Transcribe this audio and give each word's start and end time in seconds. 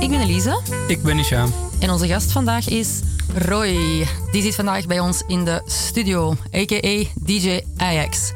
Ik 0.00 0.10
ben 0.10 0.20
Elise 0.20 0.60
Ik 0.88 1.02
ben 1.02 1.18
Isha. 1.18 1.46
en 1.80 1.90
onze 1.90 2.06
gast 2.06 2.32
vandaag 2.32 2.68
is 2.68 3.00
Roy. 3.34 4.06
Die 4.32 4.42
zit 4.42 4.54
vandaag 4.54 4.86
bij 4.86 5.00
ons 5.00 5.22
in 5.26 5.44
de 5.44 5.62
studio, 5.66 6.36
a.k.a. 6.54 7.04
DJ 7.14 7.60
Ajax. 7.76 8.32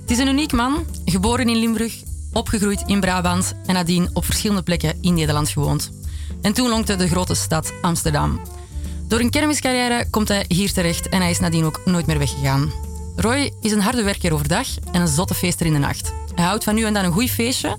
Het 0.00 0.10
is 0.10 0.18
een 0.18 0.28
uniek 0.28 0.52
man, 0.52 0.86
geboren 1.04 1.48
in 1.48 1.56
Limburg, 1.56 1.94
opgegroeid 2.32 2.82
in 2.86 3.00
Brabant 3.00 3.52
en 3.66 3.74
nadien 3.74 4.08
op 4.12 4.24
verschillende 4.24 4.62
plekken 4.62 4.98
in 5.00 5.14
Nederland 5.14 5.48
gewoond. 5.48 5.90
En 6.42 6.52
toen 6.52 6.68
lonkte 6.68 6.96
de 6.96 7.08
grote 7.08 7.34
stad 7.34 7.72
Amsterdam. 7.82 8.40
Door 9.08 9.20
een 9.20 9.30
kermiscarrière 9.30 10.06
komt 10.10 10.28
hij 10.28 10.44
hier 10.48 10.72
terecht 10.72 11.08
en 11.08 11.20
hij 11.20 11.30
is 11.30 11.40
nadien 11.40 11.64
ook 11.64 11.80
nooit 11.84 12.06
meer 12.06 12.18
weggegaan. 12.18 12.72
Roy 13.16 13.52
is 13.60 13.72
een 13.72 13.80
harde 13.80 14.02
werker 14.02 14.32
overdag 14.32 14.66
en 14.92 15.00
een 15.00 15.08
zotte 15.08 15.34
feester 15.34 15.66
in 15.66 15.72
de 15.72 15.78
nacht. 15.78 16.12
Hij 16.34 16.44
houdt 16.44 16.64
van 16.64 16.74
nu 16.74 16.84
en 16.84 16.94
dan 16.94 17.04
een 17.04 17.12
goed 17.12 17.30
feestje, 17.30 17.76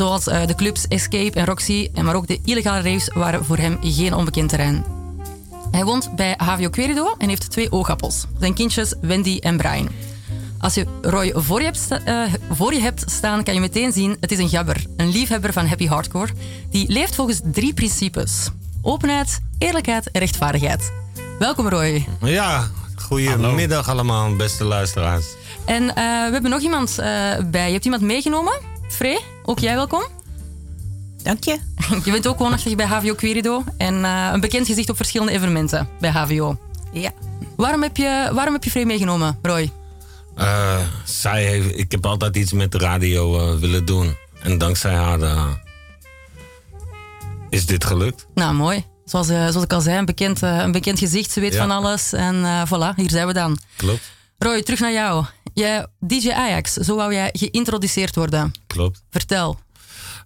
zoals 0.00 0.26
eh, 0.26 0.46
de 0.46 0.54
clubs 0.54 0.88
Escape 0.88 1.38
en 1.38 1.44
Roxy, 1.44 1.88
en 1.94 2.04
maar 2.04 2.14
ook 2.14 2.26
de 2.26 2.40
illegale 2.44 2.82
raves 2.82 3.10
waren 3.14 3.44
voor 3.44 3.56
hem 3.56 3.78
geen 3.80 4.14
onbekend 4.14 4.48
terrein. 4.48 4.84
Hij 5.70 5.84
woont 5.84 6.16
bij 6.16 6.34
HVO 6.36 6.68
Querido 6.68 7.14
en 7.18 7.28
heeft 7.28 7.50
twee 7.50 7.72
oogappels. 7.72 8.26
Zijn 8.38 8.54
kindjes 8.54 8.94
Wendy 9.00 9.38
en 9.40 9.56
Brian. 9.56 9.88
Als 10.58 10.74
je 10.74 10.86
Roy 11.02 11.32
voor 11.34 11.58
je, 11.58 11.64
hebt 11.64 11.88
eh, 12.04 12.22
voor 12.50 12.74
je 12.74 12.80
hebt 12.80 13.10
staan, 13.10 13.42
kan 13.42 13.54
je 13.54 13.60
meteen 13.60 13.92
zien... 13.92 14.16
het 14.20 14.32
is 14.32 14.38
een 14.38 14.48
gabber, 14.48 14.84
een 14.96 15.08
liefhebber 15.08 15.52
van 15.52 15.66
happy 15.66 15.86
hardcore... 15.86 16.32
die 16.70 16.92
leeft 16.92 17.14
volgens 17.14 17.40
drie 17.44 17.74
principes. 17.74 18.48
Openheid, 18.82 19.40
eerlijkheid 19.58 20.10
en 20.10 20.20
rechtvaardigheid. 20.20 20.92
Welkom 21.38 21.68
Roy. 21.68 22.06
Ja, 22.22 22.68
goedemiddag 22.96 23.88
allemaal, 23.88 24.36
beste 24.36 24.64
luisteraars. 24.64 25.26
En 25.64 25.88
eh, 25.88 25.94
we 25.94 26.32
hebben 26.32 26.50
nog 26.50 26.60
iemand 26.60 26.98
eh, 26.98 27.06
bij. 27.50 27.66
Je 27.66 27.72
hebt 27.72 27.84
iemand 27.84 28.02
meegenomen? 28.02 28.70
Free, 28.88 29.18
ook 29.50 29.58
jij 29.58 29.74
welkom. 29.74 30.02
Dank 31.22 31.44
je. 31.44 31.58
Je 32.04 32.10
bent 32.10 32.26
ook 32.26 32.38
woonachtig 32.38 32.74
bij 32.74 32.86
HVO 32.86 33.14
Querido 33.14 33.64
en 33.76 34.04
eh, 34.04 34.28
een 34.32 34.40
bekend 34.40 34.66
gezicht 34.66 34.88
op 34.90 34.96
verschillende 34.96 35.32
evenementen 35.32 35.88
bij 36.00 36.10
HVO. 36.10 36.58
Ja. 36.92 37.10
Waarom 37.56 37.82
heb 37.82 37.96
je, 37.96 38.30
waarom 38.32 38.52
heb 38.54 38.64
je 38.64 38.70
Free 38.70 38.86
meegenomen, 38.86 39.38
Roy? 39.42 39.70
Eh, 40.36 40.78
zij 41.04 41.44
heeft, 41.44 41.78
ik 41.78 41.90
heb 41.92 42.06
altijd 42.06 42.36
iets 42.36 42.52
met 42.52 42.72
de 42.72 42.78
radio 42.78 43.38
eh, 43.52 43.58
willen 43.58 43.84
doen. 43.84 44.16
En 44.42 44.58
dankzij 44.58 44.94
haar 44.94 45.20
eh, 45.22 45.46
is 47.50 47.66
dit 47.66 47.84
gelukt. 47.84 48.26
Nou, 48.34 48.54
mooi. 48.54 48.84
Zoals, 49.04 49.28
eh, 49.28 49.46
zoals 49.48 49.64
ik 49.64 49.72
al 49.72 49.80
zei, 49.80 49.98
een 49.98 50.04
bekend, 50.04 50.42
een 50.42 50.72
bekend 50.72 50.98
gezicht. 50.98 51.30
Ze 51.30 51.40
weet 51.40 51.52
Ja. 51.52 51.58
van 51.60 51.70
alles. 51.70 52.12
En 52.12 52.44
eh, 52.44 52.62
voilà, 52.66 52.94
hier 52.96 53.10
zijn 53.10 53.26
we 53.26 53.32
dan. 53.32 53.58
Klopt, 53.76 54.10
Roy, 54.42 54.62
terug 54.62 54.80
naar 54.80 54.92
jou. 54.92 55.24
Jij, 55.54 55.86
DJ 55.98 56.30
Ajax, 56.30 56.72
zo 56.72 56.96
wou 56.96 57.14
jij 57.14 57.28
geïntroduceerd 57.32 58.14
worden. 58.14 58.52
klopt. 58.66 59.02
Vertel. 59.10 59.58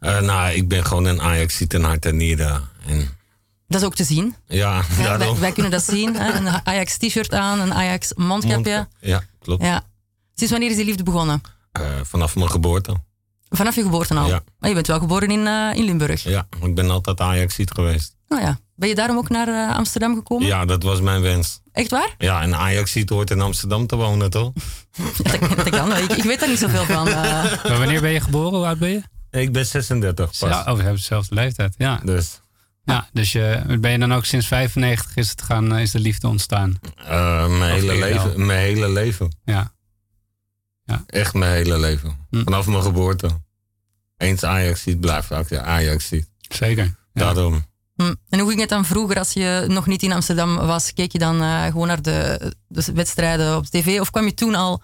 Eh, 0.00 0.20
nou, 0.20 0.52
ik 0.54 0.68
ben 0.68 0.84
gewoon 0.84 1.04
een 1.04 1.20
ajax 1.22 1.60
in 1.60 1.82
hart 1.82 2.06
en 2.06 2.16
nieren. 2.16 2.68
En 2.86 3.08
Dat 3.68 3.80
is 3.80 3.86
ook 3.86 3.94
te 3.94 4.04
zien. 4.04 4.34
ja, 4.46 4.82
Ja, 4.98 5.18
wij, 5.18 5.34
wij 5.34 5.52
kunnen 5.52 5.70
dat 5.72 5.84
zien. 5.84 6.16
Hè? 6.16 6.32
Een 6.32 6.46
Ajax 6.64 6.96
t-shirt 6.96 7.32
aan, 7.34 7.60
een 7.60 7.74
Ajax 7.74 8.12
mondkapje. 8.14 8.88
Ja, 9.00 9.22
klopt. 9.42 9.62
Ja. 9.62 9.82
Sinds 10.34 10.52
wanneer 10.52 10.70
is 10.70 10.76
die 10.76 10.84
liefde 10.84 11.02
begonnen? 11.02 11.40
Eh, 11.72 11.82
vanaf 12.02 12.36
mijn 12.36 12.50
geboorte. 12.50 12.96
Vanaf 13.48 13.74
je 13.74 13.82
geboorte 13.82 14.14
al? 14.14 14.26
Ja. 14.28 14.42
Maar 14.58 14.68
je 14.68 14.74
bent 14.74 14.86
wel 14.86 14.98
geboren 14.98 15.30
in, 15.30 15.46
eh, 15.46 15.70
in 15.74 15.84
Limburg. 15.84 16.22
Ja, 16.22 16.46
ik 16.62 16.74
ben 16.74 16.90
altijd 16.90 17.20
ajax 17.20 17.56
geweest. 17.64 18.16
Nou 18.28 18.42
ja. 18.42 18.58
Ben 18.76 18.88
je 18.88 18.94
daarom 18.94 19.16
ook 19.16 19.28
naar 19.28 19.48
eh, 19.48 19.76
Amsterdam 19.76 20.14
gekomen? 20.14 20.46
Ja, 20.46 20.64
dat 20.64 20.82
was 20.82 21.00
mijn 21.00 21.20
wens. 21.22 21.60
Echt 21.72 21.90
waar? 21.90 22.14
Ja, 22.18 22.42
en 22.42 22.54
ajax 22.54 22.96
hoort 23.06 23.30
in 23.30 23.40
Amsterdam 23.40 23.86
te 23.86 23.96
wonen, 23.96 24.30
toch? 24.30 24.52
Dat, 25.22 25.40
dat 25.56 25.68
kan. 25.68 25.96
Ik, 25.96 26.12
ik 26.12 26.22
weet 26.22 26.40
daar 26.40 26.48
niet 26.48 26.58
zoveel 26.58 26.84
van. 26.84 27.08
eh. 27.08 27.14
Maar 27.64 27.78
wanneer 27.78 28.00
ben 28.00 28.10
je 28.10 28.20
geboren? 28.20 28.58
Hoe 28.58 28.66
oud 28.66 28.78
ben 28.78 28.88
je? 28.90 29.02
Ik 29.30 29.52
ben 29.52 29.66
36 29.66 30.26
pas. 30.38 30.50
Ja, 30.50 30.58
oh, 30.60 30.64
we 30.64 30.76
hebben 30.76 30.94
dezelfde 30.94 31.34
leeftijd. 31.34 31.74
Ja, 31.78 32.00
Dus 32.04 32.40
ja 32.84 33.08
dus 33.12 33.32
je, 33.32 33.76
ben 33.80 33.90
je 33.90 33.98
dan 33.98 34.12
ook 34.14 34.24
sinds 34.24 34.46
95 34.46 35.16
is, 35.16 35.30
het 35.30 35.42
gaan, 35.42 35.74
eh, 35.74 35.82
is 35.82 35.90
de 35.90 35.98
liefde 36.00 36.28
ontstaan? 36.28 36.78
eh, 36.96 37.58
mijn, 37.58 37.72
hele 37.72 37.98
leven, 37.98 38.46
mijn 38.46 38.58
hele 38.60 38.88
leven. 38.90 39.36
Ja. 39.44 39.72
Echt 41.06 41.34
mijn 41.34 41.52
hele 41.52 41.78
leven. 41.78 42.26
Hm. 42.30 42.42
Vanaf 42.44 42.66
mijn 42.66 42.82
geboorte. 42.82 43.28
Eens 44.16 44.44
Ajax 44.44 44.82
ziet, 44.82 45.00
blijft 45.00 45.32
ook 45.32 45.52
Ajax 45.52 46.08
ziet. 46.08 46.28
Zeker. 46.48 46.84
Ja. 46.84 47.32
Daarom. 47.32 47.64
Hm. 47.96 48.14
En 48.28 48.38
hoe 48.38 48.48
ging 48.48 48.60
het 48.60 48.68
dan 48.68 48.84
vroeger 48.84 49.18
als 49.18 49.32
je 49.32 49.64
nog 49.68 49.86
niet 49.86 50.02
in 50.02 50.12
Amsterdam 50.12 50.56
was? 50.56 50.92
Keek 50.92 51.12
je 51.12 51.18
dan 51.18 51.40
eh, 51.42 51.64
gewoon 51.64 51.86
naar 51.86 52.02
de, 52.02 52.52
de 52.68 52.84
wedstrijden 52.94 53.56
op 53.56 53.66
tv? 53.66 54.00
Of 54.00 54.10
kwam 54.10 54.24
je 54.24 54.34
toen 54.34 54.54
al 54.54 54.82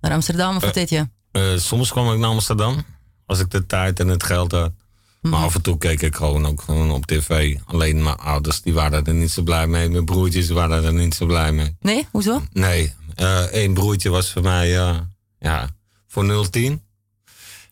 naar 0.00 0.12
Amsterdam? 0.12 0.56
Of 0.56 0.62
wat 0.62 0.74
deed 0.74 0.88
je? 0.90 1.08
Eh, 1.32 1.56
soms 1.56 1.90
kwam 1.90 2.12
ik 2.12 2.18
naar 2.18 2.28
Amsterdam. 2.30 2.84
Als 3.26 3.38
ik 3.40 3.50
de 3.50 3.66
tijd 3.66 4.00
en 4.00 4.08
het 4.08 4.22
geld 4.22 4.52
had. 4.52 4.72
Maar 5.20 5.32
Mhm. 5.32 5.42
af 5.42 5.54
en 5.54 5.62
toe 5.62 5.78
keek 5.78 6.02
ik 6.02 6.14
gewoon 6.16 6.46
ook 6.46 6.62
gewoon 6.62 6.90
op 6.90 7.06
tv. 7.06 7.56
Alleen 7.66 8.02
mijn 8.02 8.16
ouders 8.16 8.62
die 8.62 8.72
waren 8.72 9.04
er 9.04 9.14
niet 9.14 9.30
zo 9.30 9.42
blij 9.42 9.66
mee. 9.66 9.88
Mijn 9.88 10.04
broertjes 10.04 10.48
waren 10.48 10.84
er 10.84 10.92
niet 10.92 11.14
zo 11.14 11.26
blij 11.26 11.52
mee. 11.52 11.76
Nee? 11.80 12.06
Hoezo? 12.10 12.42
Nee, 12.52 12.94
eh 13.14 13.42
één 13.44 13.74
broertje 13.74 14.10
was 14.10 14.32
voor 14.32 14.42
mij 14.42 14.78
eh, 14.78 14.96
ja, 15.38 15.68
voor 16.08 16.48
010. 16.50 16.82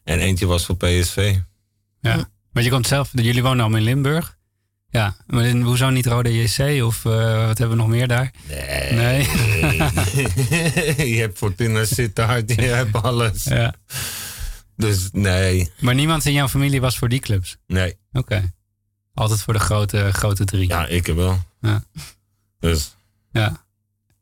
En 0.04 0.18
eentje 0.18 0.46
was 0.46 0.66
voor 0.66 0.76
PSV. 0.76 1.36
Ja. 2.00 2.14
Want 2.52 2.64
je 2.64 2.70
komt 2.70 2.86
zelf, 2.86 3.10
jullie 3.12 3.42
wonen 3.42 3.60
allemaal 3.60 3.78
in 3.78 3.84
Limburg. 3.84 4.38
Ja, 4.90 5.16
maar 5.26 5.44
in, 5.44 5.62
hoezo 5.62 5.90
niet 5.90 6.06
Rode 6.06 6.42
JC 6.42 6.84
of 6.84 7.04
eh, 7.04 7.46
wat 7.46 7.58
hebben 7.58 7.76
we 7.76 7.82
nog 7.82 7.88
meer 7.92 8.08
daar? 8.08 8.30
Nee. 8.48 8.92
Nee. 8.92 9.22
je 11.14 11.16
hebt 11.20 11.38
Fortuna 11.38 11.84
Sittard, 11.84 12.54
je 12.54 12.62
hebt 12.62 13.02
alles. 13.02 13.44
Ja. 13.44 13.74
Dus 14.76 15.08
nee, 15.12 15.70
Maar 15.80 15.94
niemand 15.94 16.24
in 16.26 16.32
jouw 16.32 16.48
familie 16.48 16.80
was 16.80 16.98
voor 16.98 17.08
die 17.08 17.20
clubs? 17.20 17.56
nee. 17.66 17.98
Oké. 18.12 18.52
Altijd 19.14 19.42
voor 19.42 19.52
de 19.52 19.58
grote, 19.60 20.12
grote 20.12 20.44
drie. 20.44 20.68
Ja, 20.68 20.86
ik 20.86 21.06
wel. 21.06 21.38
Ja. 21.60 21.84
Dus 22.60 22.96
Ja. 23.32 23.64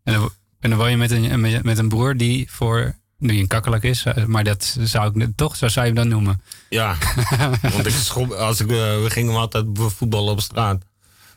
En 0.05 0.13
dan, 0.13 0.31
en 0.61 0.71
dan 0.71 0.79
woon 0.79 0.91
je 0.91 0.97
met 0.97 1.11
een, 1.11 1.41
met- 1.41 1.63
met 1.63 1.79
een 1.79 1.89
broer 1.89 2.17
die 2.17 2.51
voor 2.51 2.95
die 3.19 3.41
een 3.41 3.47
kakkelak 3.47 3.83
is, 3.83 4.05
eh, 4.05 4.25
maar 4.25 4.45
dat 4.45 4.77
zou 4.81 5.21
ik 5.21 5.29
toch, 5.37 5.57
zo 5.57 5.69
zou 5.69 5.87
je 5.87 5.93
hem 5.93 6.01
dan 6.01 6.09
noemen. 6.09 6.43
ja, 6.69 6.97
want 7.75 7.87
ik 7.87 7.93
schop, 7.93 8.31
als 8.31 8.61
ik, 8.61 8.71
eh, 8.71 8.77
we 8.77 9.07
gingen 9.09 9.35
altijd 9.35 9.65
voetballen 9.75 10.33
op 10.33 10.41
straat. 10.41 10.83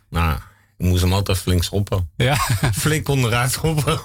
Nou, 0.10 0.38
ik 0.78 0.86
moest 0.86 1.02
hem 1.02 1.14
altijd 1.14 1.38
flink 1.38 1.64
schoppen. 1.64 2.10
Ja. 2.16 2.36
Flink 2.74 3.08
onderuit 3.08 3.52
schoppen. 3.52 4.02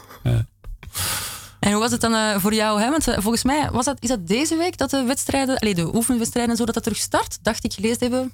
En 1.61 1.73
hoe 1.73 1.81
was 1.81 1.91
het 1.91 2.01
dan 2.01 2.15
eh, 2.15 2.39
voor 2.39 2.55
jou? 2.55 2.81
Hè? 2.81 2.91
Want 2.91 3.05
volgens 3.05 3.45
mij 3.45 3.71
was 3.71 3.85
dat, 3.85 3.97
is 4.01 4.09
dat 4.09 4.27
deze 4.27 4.57
week 4.57 4.77
dat 4.77 4.91
de 4.91 5.03
wedstrijden, 5.03 5.59
allee, 5.59 5.75
de 5.75 5.95
oefenwedstrijden 5.95 6.53
en 6.53 6.57
zo, 6.57 6.65
dat 6.65 6.75
dat 6.75 6.83
terug 6.83 6.99
start? 6.99 7.39
Dacht 7.43 7.65
ik 7.65 7.73
gelezen 7.73 7.99
hebben. 7.99 8.33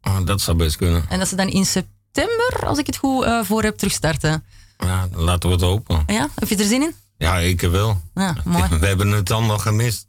Ah, 0.00 0.26
dat 0.26 0.40
zou 0.40 0.56
best 0.56 0.76
kunnen. 0.76 1.04
En 1.08 1.18
dat 1.18 1.28
ze 1.28 1.36
dan 1.36 1.48
in 1.48 1.66
september, 1.66 2.66
als 2.66 2.78
ik 2.78 2.86
het 2.86 2.96
goed 2.96 3.24
eh, 3.24 3.42
voor 3.42 3.62
heb, 3.62 3.76
terugstarten. 3.76 4.44
Ja, 4.78 5.08
laten 5.12 5.48
we 5.48 5.54
het 5.54 5.64
hopen. 5.64 6.02
Ja? 6.06 6.28
Heb 6.34 6.48
je 6.48 6.56
er 6.56 6.64
zin 6.64 6.82
in? 6.82 6.94
Ja, 7.16 7.38
ik 7.38 7.60
wel. 7.60 8.00
Ja, 8.14 8.36
mooi. 8.44 8.68
We 8.78 8.86
hebben 8.86 9.10
het 9.10 9.30
allemaal 9.30 9.58
gemist. 9.58 10.06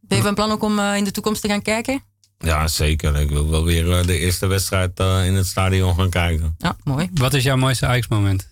Ben 0.00 0.18
je 0.18 0.22
van 0.22 0.34
plan 0.34 0.50
ook 0.50 0.62
om 0.62 0.78
eh, 0.78 0.96
in 0.96 1.04
de 1.04 1.10
toekomst 1.10 1.42
te 1.42 1.48
gaan 1.48 1.62
kijken? 1.62 2.02
Ja, 2.38 2.68
zeker. 2.68 3.16
Ik 3.16 3.28
wil 3.28 3.50
wel 3.50 3.64
weer 3.64 3.98
eh, 3.98 4.06
de 4.06 4.18
eerste 4.18 4.46
wedstrijd 4.46 5.00
eh, 5.00 5.26
in 5.26 5.34
het 5.34 5.46
stadion 5.46 5.94
gaan 5.96 6.10
kijken. 6.10 6.54
Ja, 6.58 6.76
mooi. 6.84 7.10
Wat 7.14 7.34
is 7.34 7.42
jouw 7.44 7.56
mooiste 7.56 7.86
Ajax-moment? 7.86 8.48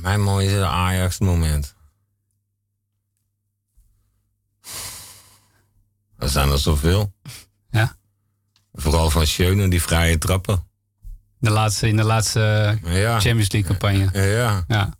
Mijn 0.00 0.20
mooiste 0.22 0.66
Ajax-moment. 0.66 1.74
Er 6.18 6.28
zijn 6.28 6.50
er 6.50 6.58
zoveel. 6.58 7.12
Ja. 7.72 7.96
Vooral 8.72 9.10
van 9.10 9.26
Schöne, 9.26 9.68
die 9.68 9.82
vrije 9.82 10.18
trappen. 10.18 10.66
De 11.38 11.50
laatste, 11.50 11.88
in 11.88 11.96
de 11.96 12.02
laatste 12.04 12.40
Ja, 12.84 13.20
Champions 13.20 13.50
League 13.52 13.70
campagne. 13.70 14.26
ja, 14.28 14.64
ja. 14.68 14.98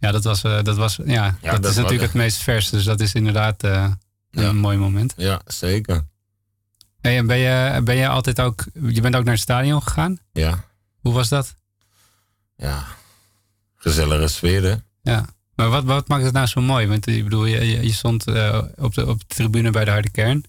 Ja, 0.00 0.10
dat 0.10 0.24
was, 0.24 0.42
eh, 0.42 0.62
dat 0.62 0.76
was 0.76 0.96
ja, 1.04 1.04
Ja, 1.42 1.50
dat, 1.50 1.62
dat 1.62 1.70
is 1.70 1.76
natuurlijk 1.76 2.02
het 2.02 2.14
meest 2.14 2.36
vers. 2.42 2.70
Dus 2.70 2.84
dat 2.84 3.00
is 3.00 3.14
inderdaad 3.14 3.62
eh, 3.62 3.90
een 4.30 4.42
Ja. 4.42 4.52
mooi 4.52 4.76
moment. 4.76 5.14
ja 5.16 5.40
zeker. 5.46 6.06
Hey, 7.00 7.16
en 7.16 7.26
ben 7.26 7.36
je, 7.38 7.80
ben 7.84 7.96
je 7.96 8.08
altijd 8.08 8.40
ook, 8.40 8.64
je 8.88 9.00
bent 9.00 9.16
ook 9.16 9.24
naar 9.24 9.32
het 9.34 9.42
stadion 9.42 9.82
gegaan? 9.82 10.18
Ja, 10.32 10.64
Hoe 11.00 11.12
was 11.12 11.28
dat? 11.28 11.54
ja. 12.56 12.84
Gezellige 13.76 14.28
sfeer, 14.28 14.62
hè? 14.62 14.74
Ja. 15.12 15.26
Maar 15.54 15.68
wat, 15.68 15.84
wat 15.84 16.08
maakt 16.08 16.24
het 16.24 16.32
nou 16.32 16.46
zo 16.46 16.60
mooi? 16.60 16.86
Want 16.86 17.06
ik 17.06 17.24
bedoel, 17.24 17.44
je, 17.44 17.66
je 17.70 17.82
je 17.86 17.92
stond 17.92 18.26
eh, 18.26 18.62
op, 18.76 18.94
de, 18.94 19.06
op 19.06 19.18
de 19.18 19.34
tribune 19.34 19.70
bij 19.70 19.84
de 19.84 19.90
harde 19.90 20.10
kern. 20.10 20.44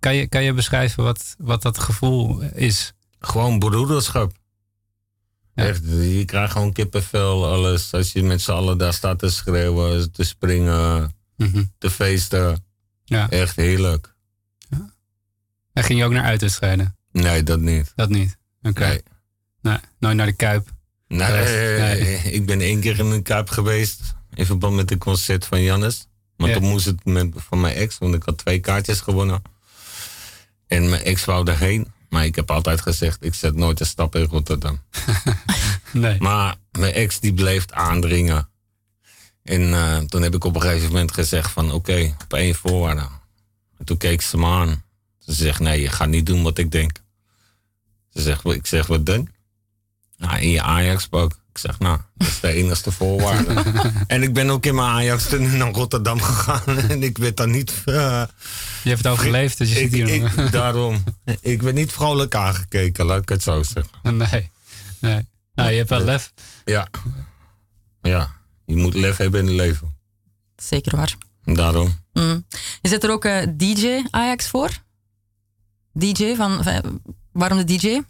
Kan 0.00 0.14
je, 0.14 0.26
kan 0.26 0.42
je 0.42 0.52
beschrijven 0.52 1.04
wat, 1.04 1.34
wat 1.38 1.62
dat 1.62 1.78
gevoel 1.78 2.40
is? 2.42 2.92
Gewoon 3.20 3.58
broederschap. 3.58 4.32
Echt, 5.64 5.82
je 5.84 6.24
krijgt 6.24 6.52
gewoon 6.52 6.72
kippenvel, 6.72 7.46
alles. 7.46 7.92
Als 7.92 8.12
je 8.12 8.22
met 8.22 8.40
z'n 8.42 8.50
allen 8.50 8.78
daar 8.78 8.92
staat 8.92 9.18
te 9.18 9.30
schreeuwen, 9.30 10.12
te 10.12 10.24
springen, 10.24 11.14
Mhm. 11.36 11.64
te 11.78 11.90
feesten. 11.90 12.64
Ja. 13.04 13.30
Echt 13.30 13.56
heerlijk. 13.56 14.14
En 15.72 15.84
ging 15.84 15.98
je 15.98 16.04
ook 16.04 16.12
naar 16.12 16.24
uitwedstrijden? 16.24 16.96
Nee, 17.12 17.42
dat 17.42 17.60
niet. 17.60 17.92
Dat 17.94 18.08
niet? 18.08 18.36
Oké. 18.62 18.86
Nee. 18.86 19.02
Nee, 19.62 19.78
nooit 19.98 20.16
naar 20.16 20.26
de 20.26 20.32
Kuip? 20.32 20.68
Nee, 21.08 21.28
Nee. 21.78 22.18
ik 22.32 22.46
ben 22.46 22.60
één 22.60 22.80
keer 22.80 22.98
in 22.98 23.06
een 23.06 23.22
kuip 23.22 23.48
geweest. 23.50 24.00
In 24.34 24.46
verband 24.46 24.74
met 24.76 24.90
een 24.90 24.98
concert 24.98 25.44
van 25.46 25.62
Jannes. 25.62 26.06
Maar 26.36 26.48
Ja. 26.48 26.54
toen 26.54 26.64
moest 26.68 26.86
het 26.86 27.04
met, 27.04 27.28
van 27.34 27.60
mijn 27.60 27.74
ex, 27.76 27.98
want 27.98 28.14
ik 28.14 28.22
had 28.22 28.38
twee 28.38 28.60
kaartjes 28.60 29.00
gewonnen. 29.00 29.42
En 30.66 30.88
mijn 30.88 31.02
ex 31.02 31.24
wou 31.24 31.50
erheen. 31.50 31.92
Maar 32.16 32.24
ik 32.24 32.34
heb 32.34 32.50
altijd 32.50 32.80
gezegd, 32.80 33.24
ik 33.24 33.34
zet 33.34 33.54
nooit 33.54 33.80
een 33.80 33.86
stap 33.86 34.14
in 34.14 34.24
Rotterdam. 34.24 34.80
Nee. 35.92 36.20
Maar 36.20 36.56
mijn 36.78 36.92
ex 36.92 37.20
die 37.20 37.34
bleef 37.34 37.64
aandringen. 37.70 38.48
En 39.42 39.74
eh, 39.74 39.98
toen 39.98 40.22
heb 40.22 40.34
ik 40.34 40.44
op 40.44 40.54
een 40.54 40.60
gegeven 40.60 40.86
moment 40.86 41.12
gezegd 41.12 41.50
van 41.50 41.72
oké, 41.72 42.16
op 42.22 42.32
één 42.32 42.54
voorwaarde. 42.54 43.08
En 43.78 43.84
toen 43.84 43.96
keek 43.96 44.22
ze 44.22 44.38
me 44.38 44.46
aan. 44.46 44.84
Ze 45.18 45.32
zegt 45.32 45.60
nee, 45.60 45.80
je 45.80 45.88
gaat 45.88 46.08
niet 46.08 46.26
doen 46.26 46.42
wat 46.42 46.58
ik 46.58 46.70
denk. 46.70 47.02
Ze 48.10 48.22
zegt, 48.22 48.44
ik 48.44 48.66
zeg 48.66 48.86
wat 48.86 49.06
dan? 49.06 49.28
Nou, 50.16 50.38
in 50.40 50.50
je 50.50 50.62
Ajax 50.62 51.06
pak. 51.08 51.32
Ik 51.32 51.58
zeg 51.62 51.78
nou, 51.78 52.00
dat 52.14 52.28
is 52.28 52.40
de 52.40 52.52
enigste 52.52 52.92
voorwaarde. 52.92 53.62
en 54.06 54.22
ik 54.22 54.34
ben 54.34 54.50
ook 54.50 54.66
in 54.66 54.74
mijn 54.74 54.88
Ajax 54.88 55.28
toen 55.28 55.56
naar 55.56 55.72
Rotterdam 55.72 56.20
gegaan. 56.20 56.78
en 56.90 57.02
ik 57.02 57.18
werd 57.18 57.36
dan 57.36 57.50
niet... 57.50 57.70
eh, 57.84 58.22
Je 58.82 58.88
hebt 58.88 59.02
het 59.04 59.06
overleefd, 59.12 59.58
dus 59.58 59.68
je 59.72 59.80
ik, 59.80 59.90
zit 59.90 59.92
hier 59.92 60.08
ik, 60.08 60.50
daarom. 60.52 61.04
Ik 61.40 61.62
werd 61.62 61.74
niet 61.74 61.92
vrolijk 61.92 62.34
aangekeken, 62.34 63.04
laat 63.04 63.22
ik 63.22 63.28
het 63.28 63.42
zo 63.42 63.62
zeggen. 63.62 64.16
Nee. 64.16 64.50
nee. 65.00 65.26
Nou, 65.54 65.70
je 65.70 65.76
hebt 65.76 65.88
wel 65.90 66.00
lef. 66.00 66.32
Ja. 66.64 66.88
Ja, 68.02 68.30
je 68.64 68.76
moet 68.76 68.94
lef 68.94 69.16
hebben 69.16 69.40
in 69.40 69.46
het 69.46 69.56
leven. 69.56 69.96
Zeker 70.56 70.96
waar. 70.96 71.16
Daarom. 71.44 71.98
Mm. 72.12 72.46
Je 72.82 72.88
zet 72.88 73.04
er 73.04 73.10
ook 73.10 73.24
eh, 73.24 73.46
DJ 73.56 74.02
Ajax 74.10 74.48
voor? 74.48 74.70
DJ 75.92 76.34
van, 76.34 76.62
van- 76.64 77.02
waarom 77.32 77.58
de 77.58 77.76
DJ? 77.76 78.00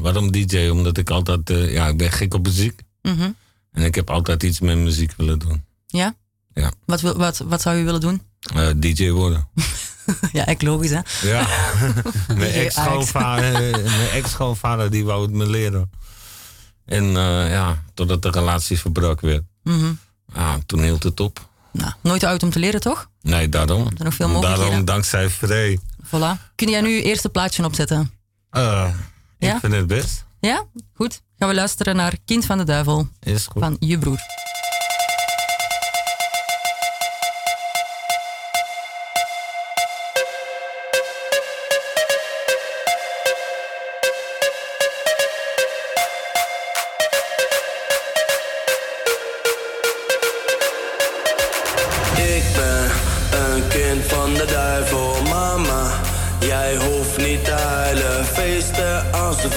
Waarom 0.00 0.32
DJ? 0.32 0.68
Omdat 0.68 0.98
ik 0.98 1.10
altijd, 1.10 1.50
eh, 1.50 1.72
ja, 1.72 1.86
ik 1.88 1.96
ben 1.96 2.12
gek 2.12 2.34
op 2.34 2.46
muziek. 2.46 2.82
Mhm. 3.02 3.30
En 3.72 3.82
ik 3.82 3.94
heb 3.94 4.10
altijd 4.10 4.42
iets 4.42 4.60
met 4.60 4.76
muziek 4.76 5.12
willen 5.16 5.38
doen. 5.38 5.64
Ja? 5.86 6.14
Ja. 6.54 6.72
Wat, 6.84 7.00
wil, 7.00 7.16
wat, 7.16 7.38
wat 7.38 7.62
zou 7.62 7.76
je 7.76 7.84
willen 7.84 8.00
doen? 8.00 8.22
Eh, 8.54 8.68
DJ 8.76 9.10
worden. 9.10 9.48
ja, 10.32 10.46
echt 10.46 10.62
logisch 10.62 10.90
hè. 10.90 11.00
Ja. 11.22 11.46
mijn 12.38 12.52
ex-schoonvader, 12.52 13.70
mijn 13.70 14.10
ex-schoonvader 14.10 14.90
die 14.90 15.04
wou 15.04 15.22
het 15.22 15.32
me 15.32 15.46
leren. 15.46 15.90
En 16.84 17.04
eh, 17.04 17.50
ja, 17.50 17.82
totdat 17.94 18.22
de 18.22 18.30
relatie 18.30 18.78
verbrak 18.78 19.20
werd. 19.20 19.42
Mhm. 19.62 19.92
Ja, 20.34 20.58
toen 20.66 20.82
hield 20.82 21.02
het 21.02 21.20
op. 21.20 21.48
Nou, 21.72 21.92
nooit 22.02 22.24
oud 22.24 22.42
om 22.42 22.50
te 22.50 22.58
leren 22.58 22.80
toch? 22.80 23.10
Nee, 23.22 23.48
daarom. 23.48 23.86
Er 23.98 24.04
nog 24.04 24.14
veel 24.14 24.28
mogelijkheden. 24.28 24.68
Daarom, 24.68 24.84
dankzij 24.84 25.30
Frey. 25.30 25.78
Voilà. 26.06 26.54
Kun 26.54 26.68
jij 26.68 26.80
nu 26.80 26.88
je 26.88 27.02
eerste 27.02 27.28
plaatje 27.28 27.64
opzetten? 27.64 28.10
Eh, 28.50 28.94
Ja? 29.46 29.54
Ik 29.54 29.60
vind 29.60 29.72
het 29.72 29.86
best. 29.86 30.24
Ja? 30.40 30.64
Goed. 30.94 31.22
Gaan 31.38 31.48
we 31.48 31.54
luisteren 31.54 31.96
naar 31.96 32.14
Kind 32.24 32.44
van 32.44 32.58
de 32.58 32.64
Duivel 32.64 33.08
Is 33.20 33.46
goed. 33.46 33.62
van 33.62 33.76
je 33.80 33.98
broer. 33.98 34.18
Ik 52.16 52.44
ben 52.56 52.90
een 53.40 53.68
kind 53.68 54.04
van 54.04 54.34
de 54.34 54.44
duivel, 54.44 55.15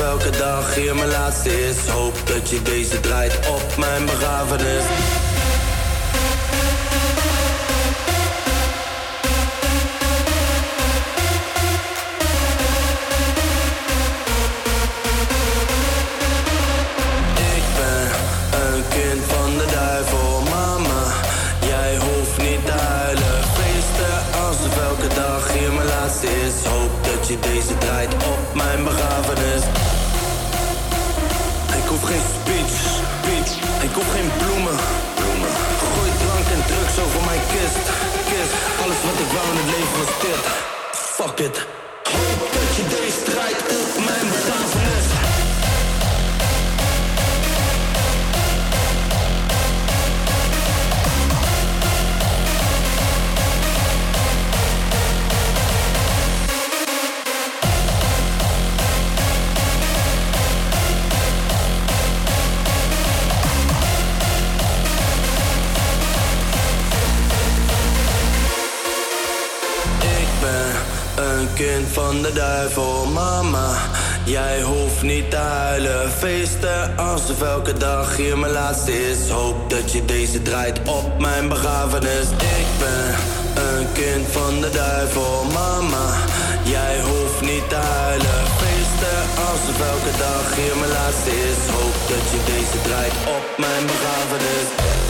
elke 0.09 0.29
dag 0.29 0.75
hier 0.75 0.95
mijn 0.95 1.09
laatste 1.09 1.67
is. 1.67 1.87
Hoop 1.87 2.13
dat 2.25 2.49
je 2.49 2.61
deze 2.61 2.99
draait 2.99 3.49
op 3.49 3.77
mijn 3.77 4.05
begrafenis. 4.05 5.18
Alles 39.39 39.51
wat 39.51 39.57
ik 39.57 39.57
wou 39.57 39.57
in 39.57 39.57
het 39.57 39.77
leven 39.77 39.97
was 39.97 40.19
dit. 40.21 40.45
Fuck 40.91 41.39
it. 41.39 41.67
Van 72.21 72.31
de 72.31 72.39
duivel, 72.39 73.05
mama. 73.05 73.77
Jij 74.25 74.61
hoeft 74.61 75.01
niet 75.01 75.29
te 75.29 75.35
huilen, 75.37 76.11
feesten 76.11 76.97
alsof 76.97 77.41
elke 77.41 77.77
dag 77.77 78.17
hier 78.17 78.37
mijn 78.37 78.51
laatste 78.51 79.09
is. 79.09 79.29
Hoop 79.29 79.69
dat 79.69 79.91
je 79.91 80.05
deze 80.05 80.41
draait 80.41 80.79
op 80.79 81.19
mijn 81.19 81.49
begrafenis. 81.49 82.27
Ik 82.57 82.69
ben 82.79 83.15
een 83.63 83.87
kind 83.93 84.27
van 84.31 84.61
de 84.61 84.69
duivel, 84.69 85.45
mama. 85.53 86.07
Jij 86.63 87.01
hoeft 87.01 87.41
niet 87.41 87.69
te 87.69 87.75
huilen, 87.75 88.41
feesten 88.61 89.19
alsof 89.49 89.77
elke 89.93 90.17
dag 90.17 90.55
hier 90.55 90.77
mijn 90.77 90.91
laatste 90.91 91.31
is. 91.49 91.59
Hoop 91.75 91.97
dat 92.13 92.25
je 92.33 92.39
deze 92.53 92.81
draait 92.87 93.17
op 93.37 93.45
mijn 93.57 93.85
begrafenis. 93.91 95.08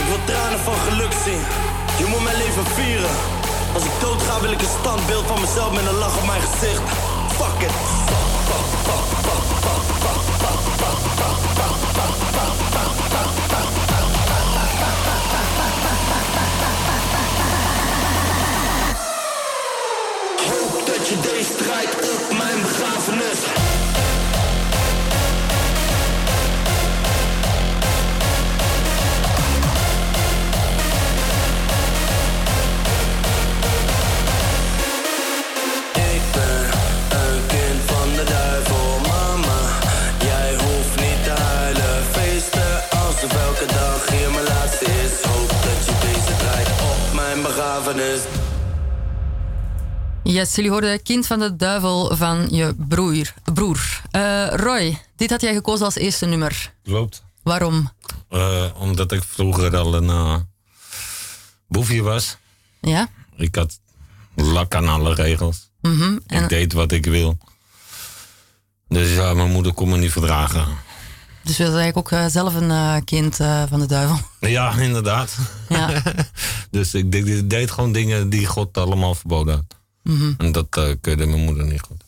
Ik 0.00 0.04
wil 0.08 0.18
tranen 0.24 0.58
van 0.58 0.74
geluk 0.88 1.12
zien. 1.24 1.42
Je 1.98 2.06
moet 2.06 2.24
mijn 2.24 2.36
leven 2.36 2.66
vieren. 2.66 3.10
Als 3.74 3.84
ik 3.84 3.90
dood 4.00 4.22
ga, 4.22 4.40
wil 4.40 4.50
ik 4.50 4.60
een 4.60 4.74
standbeeld 4.80 5.26
van 5.26 5.40
mezelf 5.40 5.72
met 5.72 5.86
een 5.86 5.98
lach 5.98 6.16
op 6.16 6.26
mijn 6.26 6.40
gezicht. 6.40 6.82
Fuck 7.38 7.62
it. 7.68 7.74
Hoop 20.48 20.86
dat 20.86 21.08
je 21.08 21.16
deze 21.20 21.54
draait 21.54 21.94
op 21.94 22.36
mijn 22.38 22.62
begrafenis. 22.62 23.01
Yes, 50.22 50.54
jullie 50.54 50.70
hoorden 50.70 51.02
Kind 51.02 51.26
van 51.26 51.38
de 51.38 51.56
Duivel 51.56 52.16
van 52.16 52.48
je 52.50 52.74
broer. 52.88 53.32
broer. 53.52 54.00
Eh, 54.10 54.46
Roy, 54.48 54.98
dit 55.16 55.30
had 55.30 55.40
jij 55.40 55.54
gekozen 55.54 55.84
als 55.84 55.94
eerste 55.94 56.26
nummer. 56.26 56.72
Klopt. 56.82 57.22
Waarom? 57.42 57.90
Eh, 58.28 58.64
omdat 58.78 59.12
ik 59.12 59.22
vroeger 59.24 59.76
al 59.76 59.94
een 59.94 60.04
uh, 60.08 60.36
boefje 61.68 62.02
was. 62.02 62.36
Ja? 62.80 63.08
Ik 63.36 63.54
had 63.54 63.78
lak 64.34 64.74
aan 64.74 64.88
alle 64.88 65.14
regels. 65.14 65.70
Mhm. 65.80 66.18
En, 66.26 66.42
Ik 66.42 66.48
deed 66.48 66.72
wat 66.72 66.92
ik 66.92 67.06
wil. 67.06 67.38
Dus 68.88 69.12
ja, 69.14 69.34
mijn 69.34 69.50
moeder 69.50 69.72
kon 69.74 69.88
me 69.88 69.96
niet 69.96 70.12
verdragen. 70.12 70.66
dus 71.42 71.56
je 71.56 71.64
was 71.64 71.74
eigenlijk 71.74 71.96
ook 72.12 72.18
eh, 72.20 72.26
zelf 72.26 72.54
een 72.54 72.70
eh, 72.70 72.96
kind 73.04 73.40
eh, 73.40 73.62
van 73.68 73.80
de 73.80 73.86
duivel. 73.86 74.18
Ja, 74.40 74.74
inderdaad. 74.78 75.36
Ja. 75.68 76.02
dus 76.72 76.94
ik 76.94 77.50
deed, 77.50 77.70
gewoon 77.70 77.92
dingen 77.92 78.28
die 78.28 78.46
God 78.46 78.78
allemaal 78.78 79.14
verboden 79.14 79.54
had. 79.54 79.76
Mhm. 80.02 80.32
En 80.38 80.52
dat 80.52 80.66
eh 80.70 80.88
keurde 81.00 81.26
mijn 81.26 81.44
moeder 81.44 81.64
niet 81.64 81.80
goed. 81.80 82.02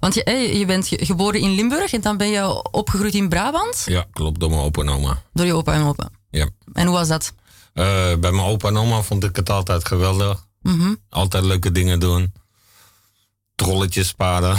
Want 0.00 0.14
je, 0.14 0.24
eh, 0.24 0.58
je 0.58 0.66
bent 0.66 0.86
ge- 0.88 1.04
geboren 1.04 1.40
in 1.40 1.50
Limburg 1.54 1.92
en 1.92 2.00
dan 2.00 2.16
ben 2.16 2.28
je 2.28 2.70
opgegroeid 2.72 3.14
in 3.14 3.28
Brabant 3.28 3.82
Ja, 3.86 4.06
klopt, 4.12 4.40
door 4.40 4.50
mijn 4.50 4.62
opa 4.62 4.80
en 4.82 4.88
oma. 4.88 5.22
door 5.32 5.46
je 5.46 5.54
opa 5.54 5.72
en 5.74 5.82
opa. 5.82 6.08
Ja. 6.30 6.48
En 6.72 6.86
hoe 6.86 6.96
was 6.96 7.08
dat? 7.08 7.32
Eh, 7.72 7.84
bij 8.16 8.30
mijn 8.32 8.40
opa 8.46 8.68
en 8.68 8.76
oma 8.76 9.02
vond 9.02 9.24
ik 9.24 9.36
het 9.36 9.50
altijd 9.50 9.84
geweldig. 9.86 10.46
Mhm. 10.62 10.94
Altijd 11.08 11.44
leuke 11.44 11.72
dingen 11.72 12.00
doen. 12.00 12.32
Trolletjes 13.54 14.08
sparen. 14.08 14.56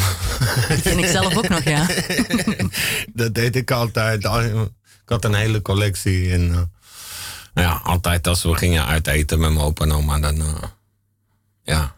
Dat 0.70 0.82
ken 0.82 1.00
ik 1.00 1.06
zelf 1.06 1.38
ook 1.38 1.50
nog, 1.50 1.64
ja. 1.64 1.88
dat 3.14 3.34
deed 3.34 3.56
ik 3.56 3.72
altijd. 3.72 4.24
Ik 4.24 5.06
had 5.06 5.26
een 5.26 5.34
hele 5.34 5.62
collectie. 5.62 6.32
En 6.32 6.72
ja, 7.54 7.82
altijd 7.84 8.28
als 8.28 8.44
we 8.44 8.56
gingen 8.56 8.86
uiteten 8.86 9.40
met 9.40 9.52
mijn 9.54 9.66
opa 9.66 9.84
en 9.86 9.92
oma, 9.92 10.20
dan 10.20 10.40
eh, 10.40 10.54
ja, 11.64 11.94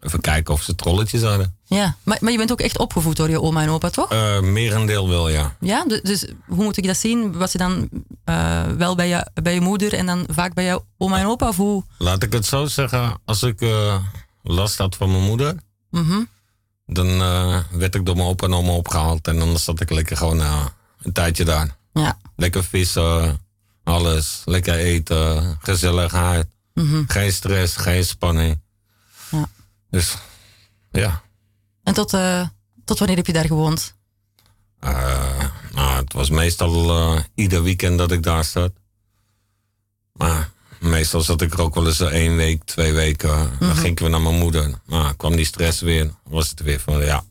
even 0.00 0.20
kijken 0.20 0.54
of 0.54 0.62
ze 0.62 0.74
trolletjes 0.74 1.22
hadden. 1.22 1.56
ja. 1.64 1.96
Maar, 2.02 2.18
maar 2.20 2.32
je 2.32 2.38
bent 2.38 2.52
ook 2.52 2.60
echt 2.60 2.78
opgevoed 2.78 3.16
door 3.16 3.30
je 3.30 3.42
oma 3.42 3.62
en 3.62 3.68
opa, 3.68 3.90
toch? 3.90 4.10
Eh 4.12 4.40
merendeel 4.40 5.08
wel, 5.08 5.28
ja. 5.28 5.56
Ja, 5.60 5.84
du- 5.86 6.00
dus 6.02 6.26
hoe 6.46 6.64
moet 6.64 6.76
ik 6.76 6.86
dat 6.86 6.96
zien? 6.96 7.32
Was 7.38 7.52
je 7.52 7.58
dan 7.58 7.88
eh, 8.24 8.66
wel 8.76 8.94
bij 8.94 9.08
je, 9.08 9.26
bij 9.42 9.54
je 9.54 9.60
moeder 9.60 9.94
en 9.94 10.06
dan 10.06 10.26
vaak 10.30 10.54
bij 10.54 10.64
je 10.64 10.82
oma 10.98 11.18
en 11.18 11.26
opa? 11.26 11.48
Of 11.48 11.56
hoe? 11.56 11.84
Laat 11.98 12.22
ik 12.22 12.32
het 12.32 12.46
zo 12.46 12.66
zeggen, 12.66 13.20
als 13.24 13.42
ik 13.42 13.60
last 14.42 14.78
had 14.78 14.96
van 14.96 15.10
mijn 15.10 15.22
moeder, 15.22 15.54
Mhm. 15.90 16.20
dan 16.86 17.18
werd 17.70 17.94
ik 17.94 18.06
door 18.06 18.16
mijn 18.16 18.28
opa 18.28 18.46
en 18.46 18.54
oma 18.54 18.72
opgehaald. 18.72 19.28
En 19.28 19.38
dan 19.38 19.58
zat 19.58 19.80
ik 19.80 19.90
lekker 19.90 20.16
gewoon 20.16 20.40
een 21.02 21.12
tijdje 21.12 21.44
daar. 21.44 21.76
Ja. 21.92 22.18
Lekker 22.36 22.64
vissen, 22.64 23.40
alles. 23.84 24.42
Lekker 24.44 24.74
eten, 24.74 25.58
gezelligheid. 25.60 26.46
Mhm. 26.74 27.02
Geen 27.06 27.32
stress, 27.32 27.76
geen 27.76 28.04
spanning. 28.04 28.60
Ja. 29.30 29.48
Dus 29.90 30.16
ja, 30.90 31.22
En 31.82 31.94
tot, 31.94 32.12
eh, 32.14 32.46
tot 32.84 32.98
wanneer 32.98 33.16
heb 33.16 33.26
je 33.26 33.32
daar 33.32 33.46
gewoond? 33.46 33.94
eh, 34.78 35.44
nou, 35.74 35.96
het 35.96 36.12
was 36.12 36.30
meestal 36.30 36.90
eh, 37.16 37.22
ieder 37.34 37.62
weekend 37.62 37.98
dat 37.98 38.12
ik 38.12 38.22
daar 38.22 38.44
zat. 38.44 38.72
Maar 40.12 40.50
meestal 40.80 41.20
zat 41.20 41.40
ik 41.42 41.52
er 41.52 41.60
ook 41.60 41.74
wel 41.74 41.86
eens 41.86 42.00
één 42.00 42.36
week, 42.36 42.64
twee 42.64 42.92
weken. 42.92 43.50
Dan 43.58 43.74
ging 43.74 43.86
ik 43.92 43.98
weer 43.98 44.10
naar 44.10 44.20
mijn 44.22 44.38
moeder. 44.38 44.80
Maar 44.86 45.16
kwam 45.16 45.36
die 45.36 45.44
stress 45.44 45.80
weer, 45.80 46.10
was 46.24 46.48
het 46.50 46.60
weer 46.60 46.80
van 46.80 47.04
ja, 47.04 47.24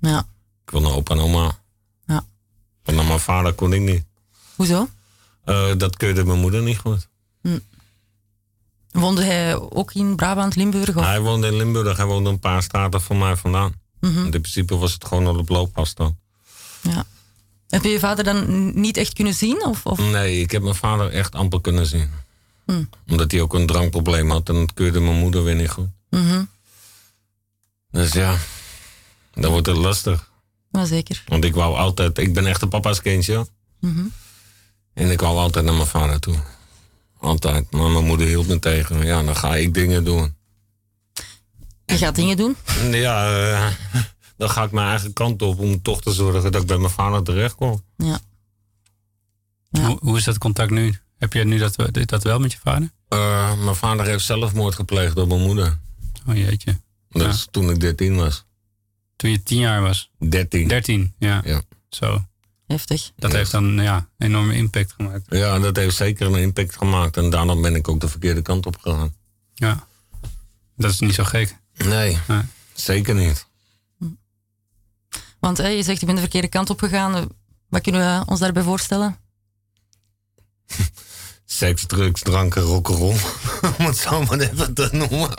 Ja. 0.00 0.18
ik 0.64 0.70
wil 0.70 0.80
naar 0.80 0.92
opa 0.92 1.14
en 1.14 1.20
oma. 1.20 1.58
Ja. 2.06 2.24
Maar 2.84 2.94
naar 2.94 3.04
mijn 3.04 3.20
vader 3.20 3.52
kon 3.52 3.72
ik 3.72 3.80
niet. 3.80 4.04
Hoezo? 4.54 4.88
Eh, 5.44 5.70
dat 5.76 5.96
keurde 5.96 6.24
mijn 6.24 6.40
moeder 6.40 6.62
niet 6.62 6.78
goed. 6.78 7.08
Woonde 8.90 9.24
hij 9.24 9.56
ook 9.56 9.92
in 9.92 10.16
Brabant, 10.16 10.56
Limburg? 10.56 10.96
Of? 10.96 11.04
Hij 11.04 11.20
woonde 11.20 11.46
in 11.46 11.56
Limburg, 11.56 11.96
hij 11.96 12.06
woonde 12.06 12.30
een 12.30 12.38
paar 12.38 12.62
straten 12.62 13.00
van 13.00 13.18
mij 13.18 13.36
vandaan. 13.36 13.74
Mhm. 14.00 14.24
In 14.24 14.30
principe 14.30 14.76
was 14.76 14.92
het 14.92 15.04
gewoon 15.04 15.26
al 15.26 15.38
op 15.38 15.48
loopafstand. 15.48 16.14
Ja. 16.82 17.04
Heb 17.68 17.82
je 17.82 17.88
je 17.88 17.98
vader 17.98 18.24
dan 18.24 18.70
niet 18.80 18.96
echt 18.96 19.12
kunnen 19.12 19.34
zien? 19.34 19.64
Of, 19.64 19.86
of? 19.86 19.98
Nee, 19.98 20.40
ik 20.40 20.50
heb 20.50 20.62
mijn 20.62 20.74
vader 20.74 21.10
echt 21.10 21.34
amper 21.34 21.60
kunnen 21.60 21.86
zien. 21.86 22.10
Hm. 22.66 22.84
Omdat 23.08 23.30
hij 23.30 23.40
ook 23.40 23.54
een 23.54 23.66
drankprobleem 23.66 24.30
had 24.30 24.48
en 24.48 24.54
dat 24.54 24.74
keurde 24.74 25.00
mijn 25.00 25.18
moeder 25.18 25.44
weer 25.44 25.54
niet 25.54 25.70
goed. 25.70 25.88
Mhm. 26.10 26.44
Dus 27.90 28.12
ja, 28.12 28.36
dan 29.34 29.50
wordt 29.50 29.66
het 29.66 29.76
lastig. 29.76 30.30
Ja, 30.70 30.84
zeker. 30.84 31.24
Want 31.26 31.44
ik 31.44 31.54
wou 31.54 31.76
altijd, 31.76 32.18
ik 32.18 32.34
ben 32.34 32.46
echt 32.46 32.62
een 32.62 32.68
papa's 32.68 33.02
kindje. 33.02 33.46
Mhm. 33.80 34.04
En 34.94 35.10
ik 35.10 35.20
wou 35.20 35.36
altijd 35.38 35.64
naar 35.64 35.74
mijn 35.74 35.86
vader 35.86 36.20
toe. 36.20 36.36
Altijd. 37.18 37.70
Maar 37.70 37.90
mijn 37.90 38.04
moeder 38.04 38.26
hield 38.26 38.46
me 38.46 38.58
tegen. 38.58 39.04
Ja, 39.04 39.22
dan 39.22 39.36
ga 39.36 39.56
ik 39.56 39.74
dingen 39.74 40.04
doen. 40.04 40.34
Je 41.86 41.96
gaat 41.96 42.14
dingen 42.14 42.36
doen? 42.36 42.56
Ja, 42.90 43.28
eh, 43.28 43.66
dan 44.36 44.50
ga 44.50 44.62
ik 44.62 44.70
mijn 44.70 44.88
eigen 44.88 45.12
kant 45.12 45.42
op 45.42 45.58
om 45.58 45.82
toch 45.82 46.02
te 46.02 46.12
zorgen 46.12 46.52
dat 46.52 46.62
ik 46.62 46.66
bij 46.66 46.78
mijn 46.78 46.92
vader 46.92 47.22
terecht 47.22 47.54
kom. 47.54 47.82
Ja. 47.96 48.18
Ja. 49.70 49.86
Hoe, 49.86 49.98
hoe 50.00 50.16
is 50.16 50.24
dat 50.24 50.38
contact 50.38 50.70
nu? 50.70 50.98
Heb 51.18 51.32
je 51.32 51.44
nu 51.44 51.58
dat, 51.58 51.76
dat 51.92 52.22
wel 52.22 52.38
met 52.38 52.52
je 52.52 52.58
vader? 52.62 52.90
Eh, 53.08 53.62
mijn 53.62 53.76
vader 53.76 54.06
heeft 54.06 54.24
zelfmoord 54.24 54.74
gepleegd 54.74 55.14
door 55.14 55.26
mijn 55.26 55.40
moeder. 55.40 55.78
Oh 56.26 56.36
jeetje. 56.36 56.80
Dus 57.08 57.48
toen 57.50 57.70
ik 57.70 57.80
13 57.80 58.16
was. 58.16 58.44
Toen 59.16 59.30
je 59.30 59.42
tien 59.42 59.58
jaar 59.58 59.82
was. 59.82 60.10
13. 60.18 60.68
13, 60.68 61.14
ja. 61.18 61.40
Ja. 61.44 61.62
Zo. 61.88 62.24
Heftig. 62.66 63.12
Dat 63.16 63.32
heeft 63.32 63.50
dan 63.50 63.74
ja, 63.82 64.08
enorme 64.18 64.54
impact 64.54 64.92
gemaakt. 64.96 65.24
Ja, 65.28 65.58
dat 65.58 65.76
heeft 65.76 65.96
zeker 65.96 66.26
een 66.26 66.34
impact 66.40 66.76
gemaakt. 66.76 67.16
En 67.16 67.30
daarna 67.30 67.60
ben 67.60 67.74
ik 67.74 67.88
ook 67.88 68.00
de 68.00 68.08
verkeerde 68.08 68.42
kant 68.42 68.66
op 68.66 68.76
gegaan. 68.80 69.14
Ja. 69.54 69.86
Dat 70.76 70.90
is 70.90 71.00
niet 71.00 71.14
zo 71.14 71.24
gek. 71.24 71.56
Nee, 71.76 72.18
Nee. 72.28 72.42
zeker 72.74 73.14
niet. 73.14 73.46
Want 75.40 75.58
hè, 75.58 75.68
je 75.68 75.82
zegt 75.82 76.00
je 76.00 76.06
bent 76.06 76.18
de 76.18 76.22
verkeerde 76.24 76.48
kant 76.48 76.70
op 76.70 76.78
gegaan. 76.78 77.28
Wat 77.68 77.82
kunnen 77.82 78.00
we 78.20 78.30
ons 78.30 78.40
daarbij 78.40 78.62
voorstellen? 78.62 79.16
Seks, 81.44 81.86
drugs, 81.86 82.22
dranken, 82.22 82.62
rock'n'roll. 82.62 83.16
Om 83.78 83.84
het 83.86 83.96
zo 83.96 84.22
maar 84.22 84.38
even 84.38 84.74
te 84.74 84.88
noemen. 84.92 85.30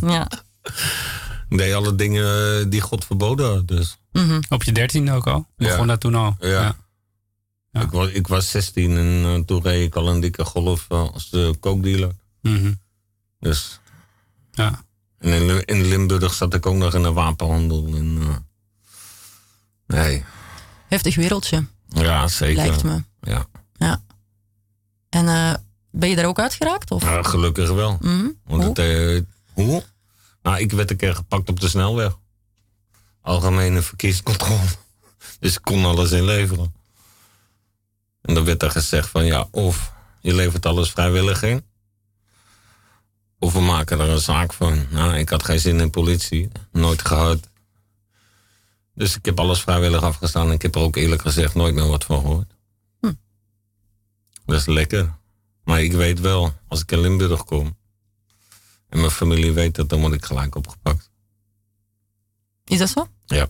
Ja. 0.00 0.28
Deed 1.48 1.74
alle 1.74 1.94
dingen 1.94 2.58
eh, 2.60 2.70
die 2.70 2.80
God 2.80 3.04
verboden 3.04 3.46
had. 3.50 3.68
Dus. 3.68 3.98
Mhm. 4.16 4.40
Op 4.48 4.62
je 4.62 4.72
dertiende 4.72 5.12
ook 5.12 5.26
al? 5.26 5.46
Ja. 5.56 5.68
Begon 5.68 5.86
dat 5.86 6.00
toen 6.00 6.14
al? 6.14 6.36
Ja. 6.40 6.76
Ja. 7.72 7.80
Ik, 7.82 7.90
was, 7.90 8.08
ik 8.08 8.26
was 8.26 8.50
16 8.50 8.96
en 8.96 9.22
eh, 9.24 9.38
toen 9.44 9.62
reed 9.62 9.86
ik 9.86 9.94
al 9.96 10.08
een 10.08 10.20
dikke 10.20 10.44
golf 10.44 10.86
eh, 10.88 11.12
als 11.12 11.30
de 11.30 11.56
kookdealer. 11.60 12.12
Mhm. 12.42 12.72
Dus. 13.40 13.80
ja. 14.52 14.84
En 15.18 15.32
in, 15.32 15.64
in 15.64 15.84
Limburg 15.88 16.34
zat 16.34 16.54
ik 16.54 16.66
ook 16.66 16.74
nog 16.74 16.94
in 16.94 17.02
de 17.02 17.12
wapenhandel. 17.12 17.86
En, 17.86 18.18
eh, 18.20 18.36
nee, 19.86 20.24
Heftig 20.88 21.16
wereldje, 21.16 21.64
ja, 21.88 22.28
zeker. 22.28 22.66
lijkt 22.66 22.82
me. 22.82 23.02
Ja. 23.20 23.46
Ja. 23.72 24.02
En 25.08 25.28
eh, 25.28 25.54
ben 25.90 26.08
je 26.08 26.16
daar 26.16 26.24
ook 26.24 26.38
uitgeraakt? 26.38 26.90
Of? 26.90 27.02
Ja, 27.02 27.22
gelukkig 27.22 27.70
wel. 27.70 27.98
Mhm. 28.00 28.28
Want 28.44 28.62
Hoe? 28.62 28.64
het, 28.64 28.78
eh, 28.78 29.20
hoe? 29.64 29.82
Nou, 30.42 30.58
ik 30.58 30.72
werd 30.72 30.90
een 30.90 30.96
keer 30.96 31.14
gepakt 31.14 31.48
op 31.48 31.60
de 31.60 31.68
snelweg. 31.68 32.16
Algemene 33.26 33.82
verkeerscontrole. 33.82 34.68
Dus 35.40 35.54
ik 35.54 35.62
kon 35.62 35.84
alles 35.84 36.10
inleveren. 36.10 36.74
En 38.22 38.34
dan 38.34 38.44
werd 38.44 38.62
er 38.62 38.70
gezegd 38.70 39.08
van 39.08 39.24
ja, 39.24 39.48
of 39.50 39.92
je 40.20 40.34
levert 40.34 40.66
alles 40.66 40.90
vrijwillig 40.90 41.42
in. 41.42 41.64
Of 43.38 43.52
we 43.52 43.60
maken 43.60 44.00
er 44.00 44.08
een 44.08 44.18
zaak 44.18 44.52
van. 44.52 44.86
Nou, 44.90 45.16
ik 45.16 45.28
had 45.28 45.44
geen 45.44 45.60
zin 45.60 45.80
in 45.80 45.90
politie. 45.90 46.48
Nooit 46.72 47.06
gehad. 47.06 47.50
Dus 48.94 49.16
ik 49.16 49.24
heb 49.24 49.40
alles 49.40 49.60
vrijwillig 49.60 50.02
afgestaan. 50.02 50.46
En 50.46 50.52
ik 50.52 50.62
heb 50.62 50.74
er 50.74 50.80
ook 50.80 50.96
eerlijk 50.96 51.22
gezegd 51.22 51.54
nooit 51.54 51.74
meer 51.74 51.88
wat 51.88 52.04
van 52.04 52.20
gehoord. 52.20 52.54
Hm. 53.00 53.12
Dat 54.44 54.60
is 54.60 54.66
lekker. 54.66 55.14
Maar 55.64 55.82
ik 55.82 55.92
weet 55.92 56.20
wel, 56.20 56.54
als 56.68 56.80
ik 56.80 56.92
in 56.92 57.00
Limburg 57.00 57.44
kom... 57.44 57.76
en 58.88 58.98
mijn 58.98 59.10
familie 59.10 59.52
weet 59.52 59.74
dat, 59.74 59.88
dan 59.88 60.00
word 60.00 60.12
ik 60.12 60.24
gelijk 60.24 60.54
opgepakt. 60.54 61.10
Is 62.66 62.78
dat 62.78 62.88
zo? 62.88 63.08
Ja. 63.26 63.48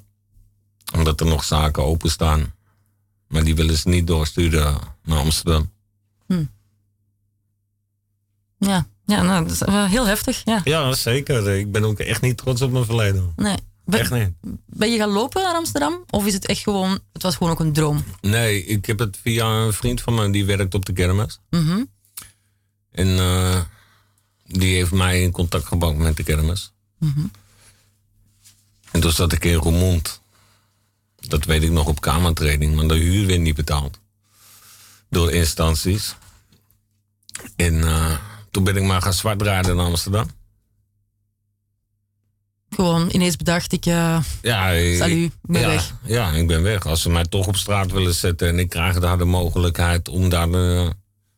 Omdat 0.95 1.21
er 1.21 1.27
nog 1.27 1.45
zaken 1.45 1.85
openstaan. 1.85 2.55
Maar 3.29 3.45
die 3.45 3.55
willen 3.55 3.77
ze 3.77 3.89
niet 3.89 4.07
doorsturen 4.07 4.79
naar 5.05 5.19
Amsterdam. 5.19 5.71
Ja. 8.59 8.87
Ja, 9.05 9.23
nou, 9.23 9.43
dat 9.43 9.53
is 9.53 9.59
wel 9.59 9.87
heel 9.87 10.07
heftig. 10.07 10.43
Ja. 10.45 10.61
Ja, 10.65 10.93
zeker. 10.95 11.51
Ik 11.59 11.73
ben 11.73 11.85
ook 11.85 11.99
echt 11.99 12.21
niet 12.21 12.37
trots 12.37 12.63
op 12.63 12.71
mijn 12.71 12.85
verleden. 12.85 13.33
Nee. 13.37 13.57
Ben, 13.85 14.01
Echt 14.01 14.11
niet. 14.13 14.31
ben 14.67 14.91
je 14.91 14.99
gaan 14.99 15.09
lopen 15.09 15.43
naar 15.43 15.55
Amsterdam? 15.55 16.05
Of 16.11 16.27
is 16.27 16.33
het 16.35 16.47
echt 16.47 16.63
gewoon, 16.63 16.99
het 17.13 17.23
was 17.23 17.37
gewoon 17.37 17.53
ook 17.53 17.61
een 17.61 17.73
droom? 17.73 18.05
Nee, 18.21 18.65
ik 18.65 18.87
heb 18.87 18.99
het 18.99 19.19
via 19.23 19.47
een 19.47 19.73
vriend 19.73 20.01
van 20.01 20.15
me 20.15 20.31
die 20.31 20.45
werkt 20.45 20.75
op 20.75 20.85
de 20.85 20.93
kermis. 20.93 21.41
Mhm. 21.51 21.85
En 22.91 23.19
eh, 23.19 23.61
die 24.45 24.75
heeft 24.75 24.93
mij 24.93 25.23
in 25.23 25.31
contact 25.31 25.65
gebracht 25.65 25.97
met 25.97 26.17
de 26.17 26.23
kermis. 26.23 26.73
Mhm. 26.99 27.25
En 28.97 29.03
toen 29.03 29.13
zat 29.13 29.33
ik 29.33 29.45
in 29.45 29.55
Roermond. 29.55 30.21
Dat 31.17 31.45
weet 31.45 31.63
ik 31.63 31.71
nog 31.71 31.87
op 31.87 32.01
kamertraining, 32.01 32.75
maar 32.75 32.87
de 32.87 32.95
huur 32.95 33.27
werd 33.27 33.41
niet 33.41 33.55
betaald. 33.55 33.99
door 35.11 35.33
instanties. 35.33 36.15
En 37.57 37.83
eh, 37.85 38.19
toen 38.51 38.65
ben 38.65 38.77
ik 38.77 38.83
maar 38.83 39.03
gaan 39.03 39.13
zwartrijden 39.13 39.73
in 39.73 39.79
Amsterdam. 39.79 40.31
Gewoon 42.71 43.09
ineens 43.11 43.37
bedacht 43.37 43.73
ik, 43.73 43.87
eh, 43.87 44.19
Ja, 44.43 44.67
salut, 44.97 45.33
ik 45.33 45.33
ben 45.43 45.61
ja, 45.61 45.67
weg. 45.69 45.95
Ja, 46.05 46.31
ik 46.31 46.47
ben 46.47 46.63
weg. 46.63 46.87
Als 46.87 47.03
ze 47.03 47.11
mij 47.11 47.25
toch 47.25 47.47
op 47.47 47.57
straat 47.57 47.93
willen 47.93 48.15
zetten 48.15 48.49
en 48.49 48.59
ik 48.59 48.69
krijg 48.69 48.99
daar 48.99 49.19
de 49.19 49.25
mogelijkheid 49.25 50.09
om 50.09 50.29
daar 50.29 50.49
een 50.49 50.93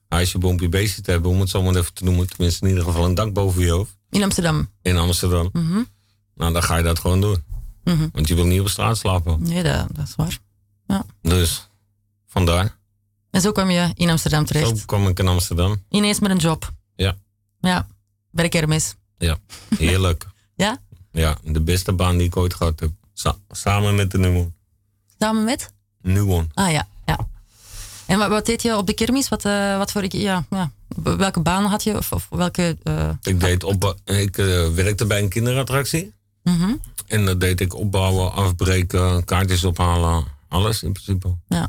huisje, 0.09 0.39
boompje, 0.39 0.69
beestje 0.69 1.03
te 1.03 1.11
hebben, 1.11 1.31
om 1.31 1.41
het 1.41 1.51
zo 1.51 1.63
maar 1.63 1.75
even 1.77 1.95
te 1.95 2.05
noemen. 2.05 2.29
Tenminste, 2.29 2.65
in 2.65 2.69
ieder 2.71 2.85
geval 2.85 3.05
een 3.05 3.15
dak 3.15 3.33
boven 3.33 3.63
je 3.63 3.71
hoofd 3.71 3.97
In 4.11 4.23
Amsterdam. 4.23 4.71
in 4.83 4.97
Amsterdam. 4.97 5.49
Mhm. 5.53 5.83
Nou, 6.39 6.53
dan 6.53 6.63
ga 6.63 6.77
je 6.77 6.83
dat 6.83 6.99
gewoon 6.99 7.21
doen. 7.21 7.45
Mhm. 7.85 8.09
Want 8.13 8.29
je 8.29 8.35
wil 8.35 8.45
niet 8.47 8.61
op 8.61 8.69
straat 8.69 8.99
slapen. 8.99 9.43
Nee, 9.43 9.63
dat, 9.63 9.87
dat 9.93 10.07
is 10.07 10.15
waar. 10.17 10.39
Dus 11.23 11.69
vandaar. 12.27 12.77
En 13.31 13.41
zo 13.41 13.53
kwam 13.53 13.71
je 13.71 13.91
in 13.95 14.11
Amsterdam 14.11 14.45
terecht. 14.45 14.69
Zo 14.79 14.83
kwam 14.87 15.09
ik 15.09 15.19
in 15.19 15.29
Amsterdam. 15.29 15.85
Ineens 15.89 16.21
met 16.21 16.31
een 16.31 16.37
job. 16.37 16.73
Ja. 16.97 17.17
Ja, 17.61 17.87
bij 18.31 18.45
de 18.45 18.51
kermis. 18.51 18.95
Ja, 19.19 19.37
heerlijk. 19.77 20.27
Ja? 20.57 20.79
Ja, 21.13 21.37
de 21.45 21.61
beste 21.61 21.93
baan 21.93 22.17
die 22.17 22.27
ik 22.27 22.37
ooit 22.37 22.55
gehad 22.55 22.81
heb. 22.81 22.91
Sa- 23.13 23.37
samen 23.51 23.95
met 23.95 24.11
de 24.11 24.19
Nuon. 24.19 24.55
Samen 25.19 25.45
met? 25.45 25.73
Nuon. 26.03 26.51
Ah 26.55 26.71
ja, 26.71 26.89
ja. 27.07 27.19
En 28.07 28.19
wat, 28.19 28.29
wat 28.29 28.47
deed 28.47 28.63
je 28.63 28.77
op 28.77 28.87
de 28.87 28.93
kermis? 28.93 29.29
Wat, 29.29 29.45
eh, 29.45 29.77
wat 29.79 29.93
voor, 29.93 30.05
ja, 30.17 30.45
ja. 30.51 30.71
Welke 31.03 31.41
baan 31.41 31.65
had 31.65 31.83
je? 31.83 31.97
Of, 31.97 32.13
of 32.13 32.27
welke... 32.31 32.77
eh, 32.83 33.11
Ik, 33.23 33.41
deed 33.41 33.65
op, 33.65 33.97
ik 34.05 34.39
eh, 34.39 34.69
werkte 34.69 35.07
bij 35.07 35.23
een 35.23 35.29
kinderattractie. 35.29 36.13
Mhm. 36.49 36.75
En 37.07 37.25
dat 37.25 37.41
deed 37.41 37.61
ik 37.61 37.75
opbouwen, 37.75 38.33
afbreken, 38.33 39.25
kaartjes 39.25 39.65
ophalen. 39.65 40.25
Alles 40.49 40.83
in 40.83 40.93
principe. 40.93 41.37
Ja. 41.49 41.69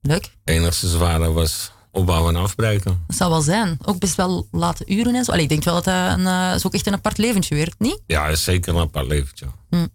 Leuk. 0.00 0.22
Het 0.24 0.54
enigste 0.56 0.88
zware 0.88 1.32
was 1.32 1.70
opbouwen 1.90 2.34
en 2.34 2.40
afbreken. 2.42 3.04
Dat 3.06 3.16
zou 3.16 3.30
wel 3.30 3.40
zijn. 3.40 3.78
Ook 3.84 3.98
best 3.98 4.14
wel 4.14 4.48
late 4.50 4.84
uren 4.86 5.14
en 5.14 5.24
zo. 5.24 5.30
Allee, 5.30 5.42
ik 5.42 5.48
denk 5.48 5.64
wel 5.64 5.74
dat 5.74 5.84
dat 5.84 6.18
een, 6.18 6.26
eh, 6.26 6.52
is 6.54 6.66
ook 6.66 6.74
echt 6.74 6.86
een 6.86 6.92
apart 6.92 7.18
leventje 7.18 7.54
werd, 7.54 7.74
niet? 7.78 8.00
Ja, 8.06 8.26
is 8.26 8.44
zeker 8.44 8.74
een 8.74 8.80
apart 8.80 9.06
leventje. 9.06 9.46
Hm. 9.70 9.86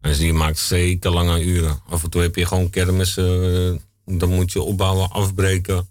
En 0.00 0.18
je 0.18 0.32
maakt 0.32 0.58
zeker 0.58 1.10
lange 1.10 1.44
uren. 1.44 1.80
Af 1.88 2.02
en 2.02 2.10
toe 2.10 2.22
heb 2.22 2.36
je 2.36 2.46
gewoon 2.46 2.70
kermis. 2.70 3.16
eh, 3.16 3.72
dan 4.04 4.28
moet 4.28 4.52
je 4.52 4.62
opbouwen, 4.62 5.10
afbreken, 5.10 5.88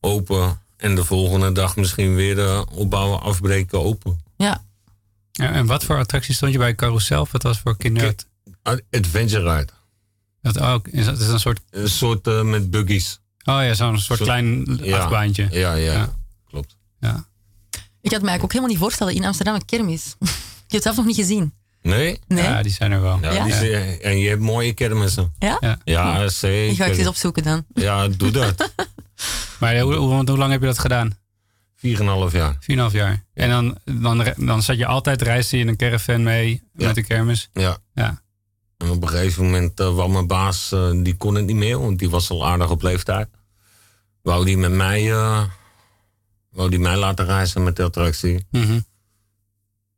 open. 0.00 0.60
En 0.76 0.94
de 0.94 1.04
volgende 1.04 1.52
dag 1.52 1.76
misschien 1.76 2.14
weer 2.14 2.38
eh, 2.38 2.62
opbouwen, 2.72 3.20
afbreken, 3.20 3.80
open. 3.80 4.20
Ja. 4.36 4.64
Ja, 5.40 5.52
en 5.52 5.66
wat 5.66 5.84
voor 5.84 5.96
attractie 5.98 6.34
stond 6.34 6.52
je 6.52 6.58
bij 6.58 6.74
Carousel? 6.74 7.28
Wat 7.30 7.42
was 7.42 7.58
voor 7.58 7.76
kinderen? 7.76 8.14
Adventure 8.90 9.54
ride. 9.56 9.72
Dat 10.42 10.58
ook. 10.60 10.88
Is 10.88 11.04
dat 11.04 11.18
is 11.20 11.26
een 11.28 11.40
soort. 11.40 11.60
Een 11.70 11.88
soort 11.88 12.26
eh, 12.26 12.42
met 12.42 12.70
buggies. 12.70 13.20
Oh 13.44 13.62
ja, 13.62 13.74
zo'n 13.74 13.98
soort 13.98 14.18
Zo- 14.18 14.24
klein 14.24 14.78
Ja. 14.82 14.98
achtbaantje. 14.98 15.48
Ja, 15.50 15.74
ja, 15.74 15.92
Ja. 15.92 16.12
klopt. 16.48 16.76
Ja. 17.00 17.24
Ik 18.02 18.10
had 18.12 18.20
me 18.22 18.28
eigenlijk 18.28 18.42
ook 18.42 18.48
helemaal 18.52 18.70
niet 18.70 18.78
voorstellen 18.78 19.14
in 19.14 19.24
Amsterdam 19.24 19.54
een 19.54 19.64
kermis. 19.64 20.04
ik 20.20 20.26
heb 20.28 20.70
het 20.70 20.82
zelf 20.82 20.96
nog 20.96 21.06
niet 21.06 21.16
gezien. 21.16 21.52
Nee? 21.82 22.18
Nee? 22.26 22.42
Ja, 22.44 22.62
die 22.62 22.72
zijn 22.72 22.92
er 22.92 23.00
wel. 23.02 23.18
Ja, 23.22 23.32
Ja? 23.32 23.44
die 23.44 23.52
zijn- 23.52 24.00
en 24.00 24.18
je 24.18 24.28
hebt 24.28 24.40
mooie 24.40 24.72
kermissen. 24.72 25.32
Ja? 25.38 25.56
Ja. 25.60 25.78
Ja, 25.84 26.22
Ik 26.22 26.30
zeker. 26.30 26.76
ga 26.76 26.84
het 26.90 26.98
eens 26.98 27.08
opzoeken 27.08 27.42
dan. 27.42 27.64
Ja, 27.74 28.08
doe 28.08 28.30
dat. 28.30 28.70
Maar 29.60 29.78
hoe, 29.80 29.94
hoe, 29.94 30.24
hoe 30.30 30.38
lang 30.38 30.50
heb 30.52 30.60
je 30.60 30.66
dat 30.66 30.78
gedaan? 30.78 31.18
4,5 31.86 32.32
jaar. 32.32 32.54
4,5 32.60 32.92
jaar. 32.92 33.24
En 33.34 33.48
dan, 33.50 33.78
dan, 33.84 34.34
dan 34.36 34.62
zat 34.62 34.76
je 34.76 34.86
altijd 34.86 35.22
reisde 35.22 35.56
je 35.56 35.62
in 35.62 35.68
een 35.68 35.76
caravan 35.76 36.22
mee 36.22 36.62
Ja. 36.74 36.86
met 36.86 36.94
de 36.94 37.04
kermis. 37.04 37.50
Ja. 37.52 37.78
Ja. 37.94 38.22
En 38.76 38.90
op 38.90 39.02
een 39.02 39.08
gegeven 39.08 39.44
moment 39.44 39.80
uh, 39.80 39.94
wou 39.94 40.10
mijn 40.10 40.26
baas, 40.26 40.72
eh, 40.72 40.90
die 41.02 41.16
kon 41.16 41.34
het 41.34 41.46
niet 41.46 41.56
meer, 41.56 41.80
want 41.80 41.98
die 41.98 42.10
was 42.10 42.30
al 42.30 42.46
aardig 42.46 42.70
op 42.70 42.82
leeftijd. 42.82 43.28
Wou 44.22 44.44
die 44.44 44.56
met 44.56 44.72
mij, 44.72 45.10
eh, 45.12 45.44
wou 46.50 46.70
die 46.70 46.78
mij 46.78 46.96
laten 46.96 47.24
reizen 47.24 47.62
met 47.62 47.76
de 47.76 47.82
attractie. 47.82 48.46
Mhm. 48.50 48.80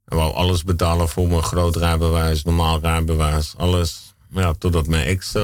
Hij 0.04 0.18
wou 0.18 0.34
alles 0.34 0.64
betalen 0.64 1.08
voor 1.08 1.28
mijn 1.28 1.42
groot 1.42 1.76
rijbewijs, 1.76 2.42
normaal 2.44 2.80
rijbewijs, 2.80 3.54
alles. 3.56 4.14
Maar 4.28 4.42
ja, 4.42 4.52
totdat 4.52 4.86
mijn 4.86 5.06
ex 5.06 5.34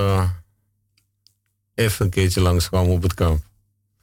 even 1.75 2.05
een 2.05 2.11
keertje 2.11 2.41
langskwam 2.41 2.89
op 2.89 3.03
het 3.03 3.15
kamp. 3.15 3.43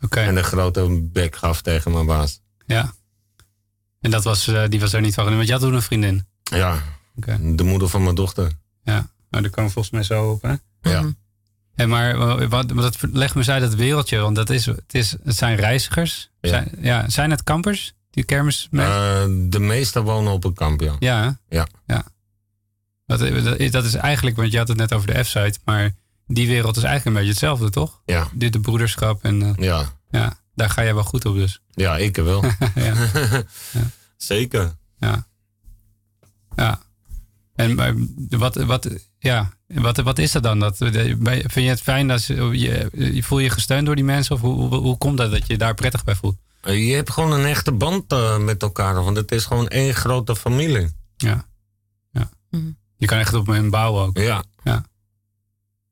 Oké. 0.02 0.20
En 0.20 0.36
een 0.36 0.44
grote 0.44 1.02
bek 1.02 1.36
gaf 1.36 1.62
tegen 1.62 1.92
mijn 1.92 2.06
baas. 2.06 2.42
Ja. 2.66 2.94
En 4.02 4.12
dat 4.12 4.24
was, 4.24 4.48
eh, 4.48 4.64
die 4.70 4.80
was 4.80 4.94
er 4.94 5.02
niet 5.02 5.14
van. 5.14 5.36
Want 5.36 5.46
je 5.46 5.52
had 5.52 5.62
toen 5.62 5.74
een 5.74 5.82
vriendin. 5.82 6.28
Ja, 6.44 6.82
Oké. 7.16 7.56
de 7.56 7.64
moeder 7.64 7.90
van 7.90 8.04
mijn 8.04 8.16
dochter. 8.16 8.52
Ja. 8.84 9.10
Nou, 9.30 9.50
daar 9.50 9.66
we 9.66 9.72
volgens 9.72 9.90
mij 9.90 10.04
zo 10.04 10.30
op, 10.30 10.42
hè? 10.42 10.56
Ja. 10.82 11.02
Mhm. 11.02 11.12
En 11.76 11.90
maar 11.90 12.40
eh, 12.40 12.50
wat, 12.50 12.72
wat 12.72 12.98
leg 13.12 13.34
me 13.34 13.40
eens 13.40 13.50
uit 13.50 13.62
dat 13.62 13.76
wereldje. 13.76 14.20
Want 14.20 14.36
dat 14.36 14.50
is, 14.50 14.66
het, 14.66 14.94
is, 14.94 15.16
het 15.24 15.36
zijn 15.36 15.56
reizigers. 15.56 16.30
Ja. 16.42 16.50
Zijn, 16.50 16.72
ja, 16.80 17.10
zijn 17.10 17.32
het 17.32 17.44
kampers? 17.44 17.94
Die 18.10 18.24
kermis 18.24 18.68
mee? 18.72 18.86
Eh, 18.86 19.24
de 19.40 19.60
meesten 19.60 20.04
wonen 20.04 20.34
op 20.34 20.44
een 20.44 20.54
kamp, 20.54 20.82
ja. 20.82 20.96
ja, 21.00 21.22
hè? 21.22 21.58
Ja. 21.58 21.68
ja. 21.86 22.06
Dat, 23.06 23.20
dat 23.72 23.86
is 23.86 23.94
eigenlijk, 23.94 24.36
want 24.36 24.52
je 24.52 24.58
had 24.58 24.68
het 24.68 24.78
net 24.78 24.94
over 24.94 25.14
de 25.14 25.24
F-site. 25.24 25.60
Maar 25.66 25.92
die 26.28 26.48
wereld 26.48 26.78
is 26.78 26.84
eigenlijk 26.84 27.06
een 27.06 27.14
beetje 27.24 27.40
hetzelfde, 27.40 27.70
toch? 27.70 28.02
Ja, 28.06 28.28
Dit 28.34 28.54
de 28.54 28.60
broederschap. 28.60 29.24
En 29.24 29.42
eh, 29.42 29.64
ja. 29.64 29.86
ja, 30.12 30.40
daar 30.56 30.70
ga 30.70 30.84
jij 30.84 30.94
wel 30.94 31.04
goed 31.04 31.26
op 31.26 31.36
dus. 31.36 31.62
Ja, 31.72 31.98
ik 31.98 32.16
wel. 32.16 32.44
ja. 32.76 32.94
Zeker. 34.18 34.76
Ja. 34.98 35.28
Ja. 36.56 36.80
En 37.56 37.76
maar 37.76 37.94
wat, 38.30 38.56
wat, 38.56 38.90
ja, 39.20 39.54
wat, 39.68 39.98
wat 39.98 40.20
is 40.20 40.32
dat 40.32 40.44
dan? 40.44 40.60
Dat, 40.60 40.78
vind 40.78 41.54
je 41.54 41.62
het 41.62 41.82
fijn 41.82 42.08
dat 42.08 42.26
je, 42.26 42.90
je 42.92 43.24
voel 43.24 43.40
je 43.40 43.50
gesteund 43.50 43.86
door 43.86 43.96
die 43.96 44.04
mensen? 44.04 44.36
Of 44.36 44.42
hoe, 44.42 44.54
hoe, 44.54 44.76
hoe 44.76 44.98
komt 44.98 45.18
dat 45.18 45.32
dat 45.32 45.48
je 45.48 45.54
je 45.54 45.60
daar 45.60 45.74
prettig 45.74 46.04
bij 46.04 46.16
voelt? 46.16 46.38
Eh, 46.62 46.88
Je 46.88 46.94
hebt 46.96 47.12
gewoon 47.12 47.32
een 47.32 47.46
echte 47.46 47.72
band 47.72 48.12
eh, 48.12 48.38
met 48.38 48.62
elkaar, 48.62 49.04
want 49.04 49.18
het 49.18 49.32
is 49.32 49.46
gewoon 49.46 49.68
één 49.68 49.94
grote 49.94 50.36
familie. 50.36 50.90
Ja. 51.18 51.46
ja. 52.12 52.30
Mhm. 52.50 52.70
Je 52.98 53.06
kan 53.06 53.18
echt 53.18 53.34
op 53.34 53.48
hen 53.48 53.70
bouwen 53.70 54.04
ook. 54.04 54.18
Ja, 54.18 54.44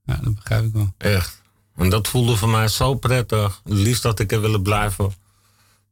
Ja, 0.05 0.15
dat 0.23 0.35
begrijp 0.35 0.63
ik 0.65 0.73
wel. 0.73 0.93
echt. 0.97 1.41
En 1.75 1.89
dat 1.89 2.07
voelde 2.07 2.35
voor 2.35 2.49
mij 2.49 2.67
zo 2.67 2.95
prettig. 2.95 3.61
Het 3.63 3.73
liefst 3.73 4.03
dat 4.03 4.19
ik 4.19 4.31
er 4.31 4.41
willen 4.41 4.61
blijven. 4.61 5.13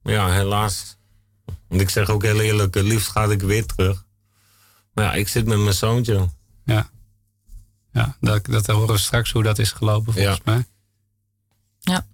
Maar 0.01 0.13
ja, 0.13 0.31
helaas. 0.31 0.97
Want 1.67 1.81
ik 1.81 1.89
zeg 1.89 2.09
ook 2.09 2.23
heel 2.23 2.39
eerlijk, 2.39 2.73
het 2.73 2.83
liefst 2.85 3.07
ga 3.09 3.23
ik 3.23 3.41
weer 3.41 3.65
terug. 3.65 4.05
Maar 4.93 5.05
ja, 5.05 5.13
ik 5.13 5.27
zit 5.27 5.45
met 5.45 5.57
mijn 5.59 5.73
zoontje. 5.75 6.29
Ja. 6.65 6.89
Ja, 7.93 8.15
dat, 8.19 8.45
dat 8.45 8.67
horen 8.67 8.87
we 8.93 8.97
straks 8.97 9.31
hoe 9.31 9.43
dat 9.43 9.59
is 9.59 9.71
gelopen 9.71 10.13
volgens 10.13 10.41
mij. 10.43 10.65
Ja. 11.79 12.05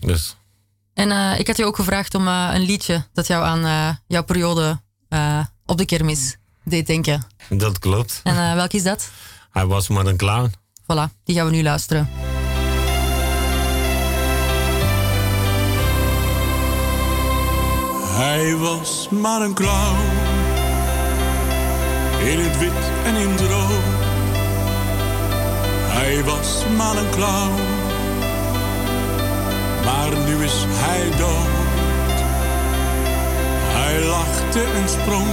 Dus 0.00 0.36
En 0.94 1.10
eh, 1.10 1.38
ik 1.38 1.46
had 1.46 1.56
je 1.56 1.64
ook 1.64 1.76
gevraagd 1.76 2.14
om 2.14 2.26
eh, 2.28 2.50
een 2.52 2.62
liedje 2.62 3.06
dat 3.12 3.26
jou 3.26 3.44
aan 3.44 3.64
eh, 3.64 3.96
jouw 4.06 4.22
periode 4.24 4.80
eh, 5.08 5.44
op 5.66 5.78
de 5.78 5.84
kermis 5.84 6.36
deed 6.64 6.86
denken. 6.86 7.26
dat 7.48 7.78
klopt. 7.78 8.20
En 8.24 8.36
eh 8.36 8.54
welk 8.54 8.72
is 8.72 8.82
dat? 8.82 9.10
Hij 9.50 9.66
was 9.66 9.88
maar 9.88 10.06
een 10.06 10.16
clown. 10.16 10.52
Voilà, 10.90 11.08
die 11.24 11.36
gaan 11.36 11.44
we 11.46 11.50
nu 11.50 11.62
luisteren. 11.62 12.08
Hij 18.16 18.56
was 18.56 19.08
maar 19.10 19.40
een 19.40 19.54
clown. 19.54 19.96
In 22.24 22.38
het 22.38 22.58
wit 22.58 22.90
en 23.04 23.14
in 23.14 23.30
het 23.30 23.40
rood. 23.40 23.82
Hij 25.88 26.24
was 26.24 26.64
maar 26.76 26.96
een 26.96 27.10
clown. 27.10 27.60
Maar 29.84 30.10
nu 30.26 30.44
is 30.44 30.64
hij 30.68 31.10
dood. 31.16 31.48
Hij 33.76 34.02
lachte 34.06 34.62
en 34.62 34.88
sprong. 34.88 35.28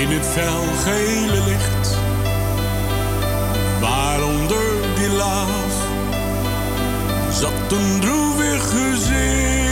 In 0.00 0.08
het 0.16 0.26
felgele 0.26 1.44
licht. 1.44 2.11
Zat 7.42 7.72
een 7.72 8.00
droevig 8.00 8.70
gezicht. 8.70 9.71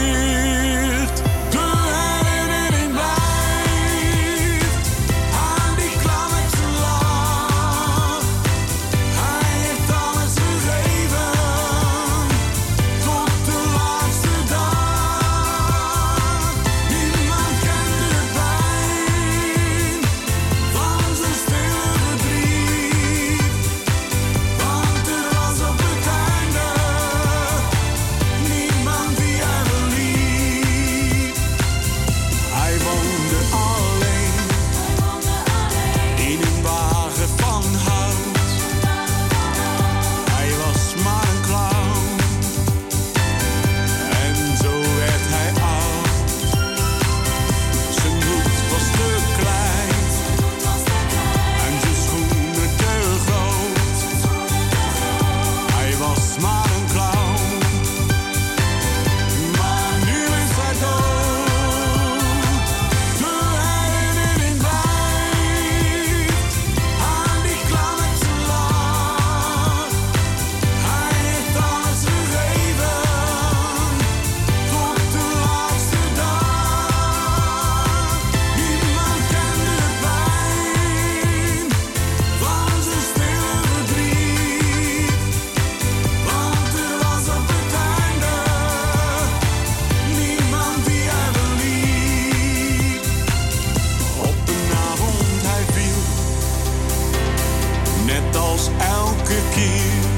net 98.05 98.35
als 98.35 98.69
elke 98.79 99.39
keer. 99.53 100.09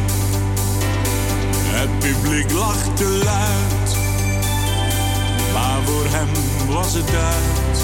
Het 1.75 1.99
publiek 1.99 2.51
lachte 2.51 3.03
luid, 3.05 3.95
maar 5.53 5.81
voor 5.85 6.05
hem 6.09 6.29
was 6.67 6.93
het 6.93 7.15
uit. 7.15 7.79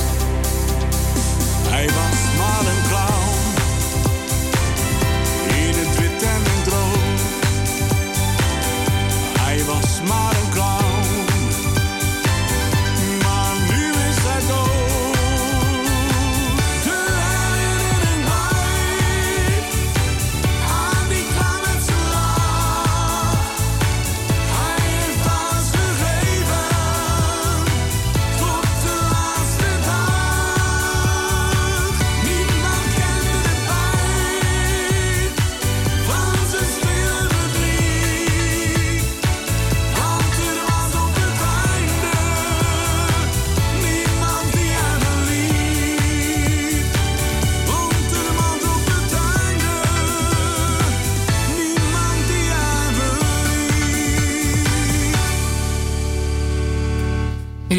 Hij 1.68 1.86
was 1.86 2.20
maar 2.38 2.72
een 2.74 2.84
clown, 2.88 3.38
in 5.48 5.74
het 5.80 5.98
wit 6.00 6.24
en 6.24 6.44
in 6.56 6.64
droog. 6.64 6.98
Hij 9.40 9.66
was 9.66 10.02
maar 10.08 10.36
een 10.44 10.50
clown. 10.50 10.79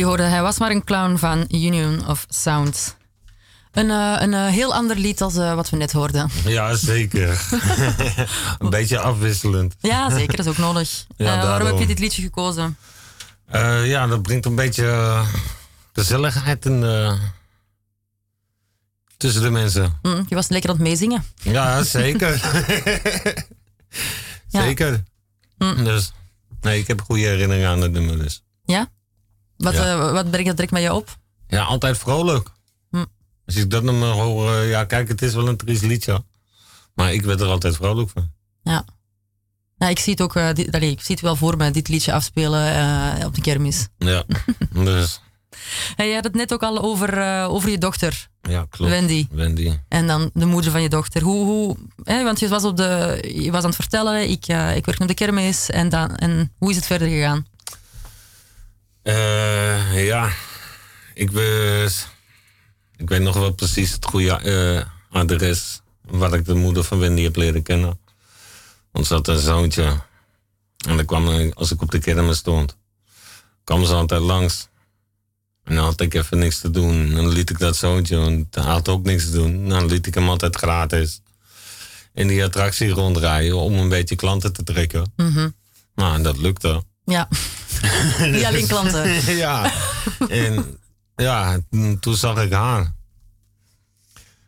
Jullie 0.00 0.14
hoorden 0.16 0.34
Hij 0.34 0.42
was 0.42 0.58
maar 0.58 0.70
een 0.70 0.84
clown 0.84 1.16
van 1.16 1.44
Union 1.48 2.06
of 2.06 2.26
Sound. 2.28 2.96
Een, 3.72 3.90
eh, 3.90 4.16
een 4.18 4.34
eh, 4.34 4.46
heel 4.46 4.74
ander 4.74 4.96
lied 4.96 5.20
als 5.20 5.36
eh, 5.36 5.54
wat 5.54 5.70
we 5.70 5.76
net 5.76 5.92
hoorden. 5.92 6.30
Ja, 6.44 6.74
zeker. 6.74 7.48
een 8.58 8.70
beetje 8.70 8.98
afwisselend. 8.98 9.74
Ja, 9.80 10.10
zeker. 10.10 10.36
Dat 10.36 10.46
is 10.46 10.52
ook 10.52 10.58
nodig. 10.58 11.06
Ja, 11.16 11.46
waarom 11.46 11.66
heb 11.66 11.78
je 11.78 11.86
dit 11.86 11.98
liedje 11.98 12.22
gekozen? 12.22 12.76
Ja, 13.84 14.06
dat 14.06 14.22
brengt 14.22 14.46
een 14.46 14.54
beetje 14.54 15.22
gezelligheid 15.92 16.62
tussen 19.16 19.42
de 19.42 19.50
mensen. 19.50 19.98
Hm, 20.02 20.22
je 20.28 20.34
was 20.34 20.48
lekker 20.48 20.70
aan 20.70 20.76
het 20.76 20.84
meezingen. 20.84 21.24
Ja, 21.42 21.82
zeker. 21.82 22.40
Ja. 24.48 24.62
zeker. 24.62 25.02
Dus, 25.58 26.12
nee, 26.60 26.78
ik 26.78 26.86
heb 26.86 27.00
goede 27.00 27.22
herinneringen 27.22 27.68
aan 27.68 27.80
het 27.80 27.92
nummer 27.92 28.18
dus. 28.18 28.42
Ja? 28.64 28.88
Wat, 29.60 29.72
Ja. 29.74 29.92
eh, 29.92 30.12
wat 30.12 30.30
brengt 30.30 30.46
dat 30.46 30.56
direct 30.56 30.72
met 30.72 30.82
je 30.82 30.94
op? 30.94 31.16
Ja, 31.48 31.62
altijd 31.62 31.98
vrolijk. 31.98 32.48
Hm. 32.90 33.04
Als 33.46 33.56
ik 33.56 33.70
dat 33.70 33.82
nummer 33.82 34.08
hoor, 34.08 34.52
eh, 34.54 34.70
ja, 34.70 34.84
kijk, 34.84 35.08
het 35.08 35.22
is 35.22 35.34
wel 35.34 35.48
een 35.48 35.56
triest 35.56 35.82
liedje. 35.82 36.24
Maar 36.94 37.12
ik 37.12 37.22
werd 37.22 37.40
er 37.40 37.46
altijd 37.46 37.76
vrolijk 37.76 38.10
van. 38.10 38.30
Ja. 38.62 38.84
Ja, 39.78 39.88
ik 39.88 39.98
zie 39.98 40.12
het 40.12 40.20
ook, 40.22 40.54
dit, 40.56 40.72
allee, 40.74 40.90
ik 40.90 41.00
zie 41.00 41.14
het 41.14 41.24
wel 41.24 41.36
voor 41.36 41.56
me, 41.56 41.70
dit 41.70 41.88
liedje 41.88 42.12
afspelen 42.12 43.24
op 43.26 43.34
de 43.34 43.40
kermis. 43.40 43.88
Ja, 43.98 44.24
dus, 44.72 45.20
Hey, 45.96 46.08
je 46.08 46.14
had 46.14 46.24
het 46.24 46.34
net 46.34 46.52
ook 46.52 46.62
al 46.62 46.78
over, 46.82 47.42
over 47.44 47.70
je 47.70 47.78
dochter, 47.78 48.28
ja, 48.42 48.66
klopt. 48.70 48.90
Wendy. 48.92 49.26
Wendy. 49.30 49.78
En 49.88 50.06
dan 50.06 50.30
de 50.34 50.46
moeder 50.46 50.70
van 50.70 50.82
je 50.82 50.88
dochter. 50.88 51.22
Hoe, 51.22 51.44
hoe, 51.44 51.76
hè, 52.04 52.24
want 52.24 52.38
je 52.40 52.48
was, 52.48 52.64
op 52.64 52.76
de, 52.76 53.20
je 53.34 53.50
was 53.50 53.62
aan 53.62 53.68
het 53.68 53.78
vertellen, 53.78 54.22
ik, 54.30 54.46
ik 54.74 54.84
werk 54.84 55.00
op 55.00 55.08
de 55.08 55.14
kermis. 55.14 55.70
En, 55.70 55.88
dan, 55.88 56.16
en 56.16 56.52
hoe 56.58 56.70
is 56.70 56.76
het 56.76 56.86
verder 56.86 57.08
gegaan? 57.08 57.46
Eh, 59.02 60.06
ja, 60.06 60.32
ik, 61.14 61.30
weet, 61.30 62.08
ik 62.96 63.08
weet 63.08 63.20
nog 63.20 63.34
wel 63.34 63.52
precies 63.52 63.92
het 63.92 64.04
goede 64.04 64.36
eh, 64.38 65.18
adres 65.20 65.80
waar 66.00 66.34
ik 66.34 66.44
de 66.44 66.54
moeder 66.54 66.84
van 66.84 66.98
Wendy 66.98 67.22
heb 67.22 67.36
leren 67.36 67.62
kennen. 67.62 67.98
Want 68.90 69.06
ze 69.06 69.14
had 69.14 69.28
een 69.28 69.38
zoontje. 69.38 70.00
En 70.86 70.96
dan 70.96 71.04
kwam, 71.04 71.52
als 71.52 71.70
ik 71.70 71.82
op 71.82 71.90
de 71.90 71.98
kermis 71.98 72.36
stond, 72.36 72.76
kwam 73.64 73.84
ze 73.84 73.94
altijd 73.94 74.20
langs. 74.20 74.68
En 75.64 75.74
dan 75.74 75.84
had 75.84 76.00
ik 76.00 76.14
even 76.14 76.38
niks 76.38 76.58
te 76.58 76.70
doen. 76.70 76.92
En 76.92 77.14
dan 77.14 77.28
liet 77.28 77.50
ik 77.50 77.58
dat 77.58 77.76
zoontje, 77.76 78.16
want 78.16 78.54
hij 78.54 78.64
had 78.64 78.88
ook 78.88 79.04
niks 79.04 79.24
te 79.24 79.30
doen. 79.30 79.68
Dan 79.68 79.86
liet 79.86 80.06
ik 80.06 80.14
hem 80.14 80.28
altijd 80.28 80.56
gratis 80.56 81.20
in 82.14 82.28
die 82.28 82.44
attractie 82.44 82.88
rondrijden 82.88 83.56
om 83.56 83.74
een 83.74 83.88
beetje 83.88 84.16
klanten 84.16 84.52
te 84.52 84.62
trekken. 84.62 85.12
Nou, 85.94 86.14
en 86.14 86.22
dat 86.22 86.38
lukte. 86.38 86.82
Ja, 87.04 87.28
niet 88.32 88.44
alleen 88.44 88.66
klanten. 88.66 89.22
ja. 89.36 89.72
En 90.28 90.78
ja, 91.16 91.58
toen- 92.00 92.16
zag 92.16 92.42
ik 92.42 92.52
haar. 92.52 92.92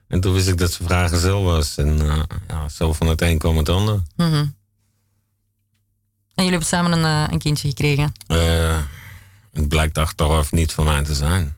En 0.08 0.20
toen 0.20 0.32
wist 0.32 0.48
ik 0.48 0.58
dat 0.58 0.72
ze 0.72 0.84
vrijgezel 0.84 1.42
was. 1.42 1.76
En 1.76 2.10
eh, 2.10 2.22
ja, 2.48 2.68
zo 2.68 2.92
van 2.92 3.06
het 3.06 3.22
een 3.22 3.38
kwam 3.38 3.56
het 3.56 3.68
ander. 3.68 4.02
Mhm. 4.16 4.46
En 6.34 6.44
jullie 6.44 6.50
hebben 6.50 6.68
samen 6.68 6.92
een, 6.92 7.04
eh, 7.26 7.32
een 7.32 7.38
kindje 7.38 7.68
gekregen. 7.68 8.12
Eh, 8.26 8.78
het 9.52 9.68
blijkt 9.68 9.98
achteraf 9.98 10.52
niet 10.52 10.72
van 10.72 10.84
mij 10.84 11.02
te 11.04 11.14
zijn. 11.14 11.56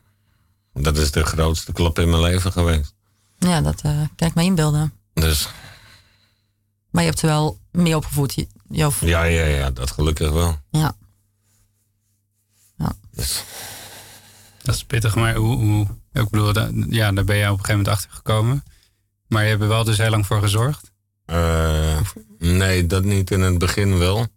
Dat 0.73 0.97
is 0.97 1.11
de 1.11 1.23
grootste 1.25 1.71
klap 1.73 1.99
in 1.99 2.09
mijn 2.09 2.21
leven 2.21 2.51
geweest. 2.51 2.93
Ja, 3.37 3.61
dat 3.61 3.81
kan 4.15 4.27
ik 4.27 4.33
me 4.35 4.43
inbeelden. 4.43 4.93
Dus 5.13 5.47
Maar 6.89 7.03
je 7.03 7.09
hebt 7.09 7.19
ze 7.21 7.25
wel 7.27 7.59
mee 7.71 7.95
opgevoed. 7.95 8.33
Je, 8.33 8.47
jouw, 8.69 8.91
ja, 8.99 9.23
ja, 9.23 9.45
ja, 9.45 9.71
dat 9.71 9.91
gelukkig 9.91 10.31
wel. 10.31 10.59
ja. 10.71 10.95
Dus, 13.15 13.43
Dat 14.61 14.75
is 14.75 14.83
pittig, 14.83 15.15
maar 15.15 15.35
hoe, 15.35 15.55
hoe 15.55 15.87
ik 16.13 16.29
bedoel, 16.29 16.53
da- 16.53 16.69
ja, 16.89 17.11
daar 17.11 17.23
ben 17.23 17.35
je 17.37 17.43
op 17.43 17.49
een 17.51 17.65
gegeven 17.65 17.77
moment 17.77 17.87
achter 17.95 18.11
gekomen. 18.11 18.63
Maar 19.27 19.43
je 19.43 19.49
hebt 19.49 19.61
er 19.61 19.67
wel 19.67 19.83
dus 19.83 19.97
heel 19.97 20.09
lang 20.09 20.25
voor 20.25 20.41
gezorgd. 20.41 20.91
eh, 21.25 21.99
nee, 22.39 22.85
dat 22.87 23.03
niet 23.03 23.31
in 23.31 23.41
het 23.41 23.57
begin 23.57 23.97
wel. 23.97 24.27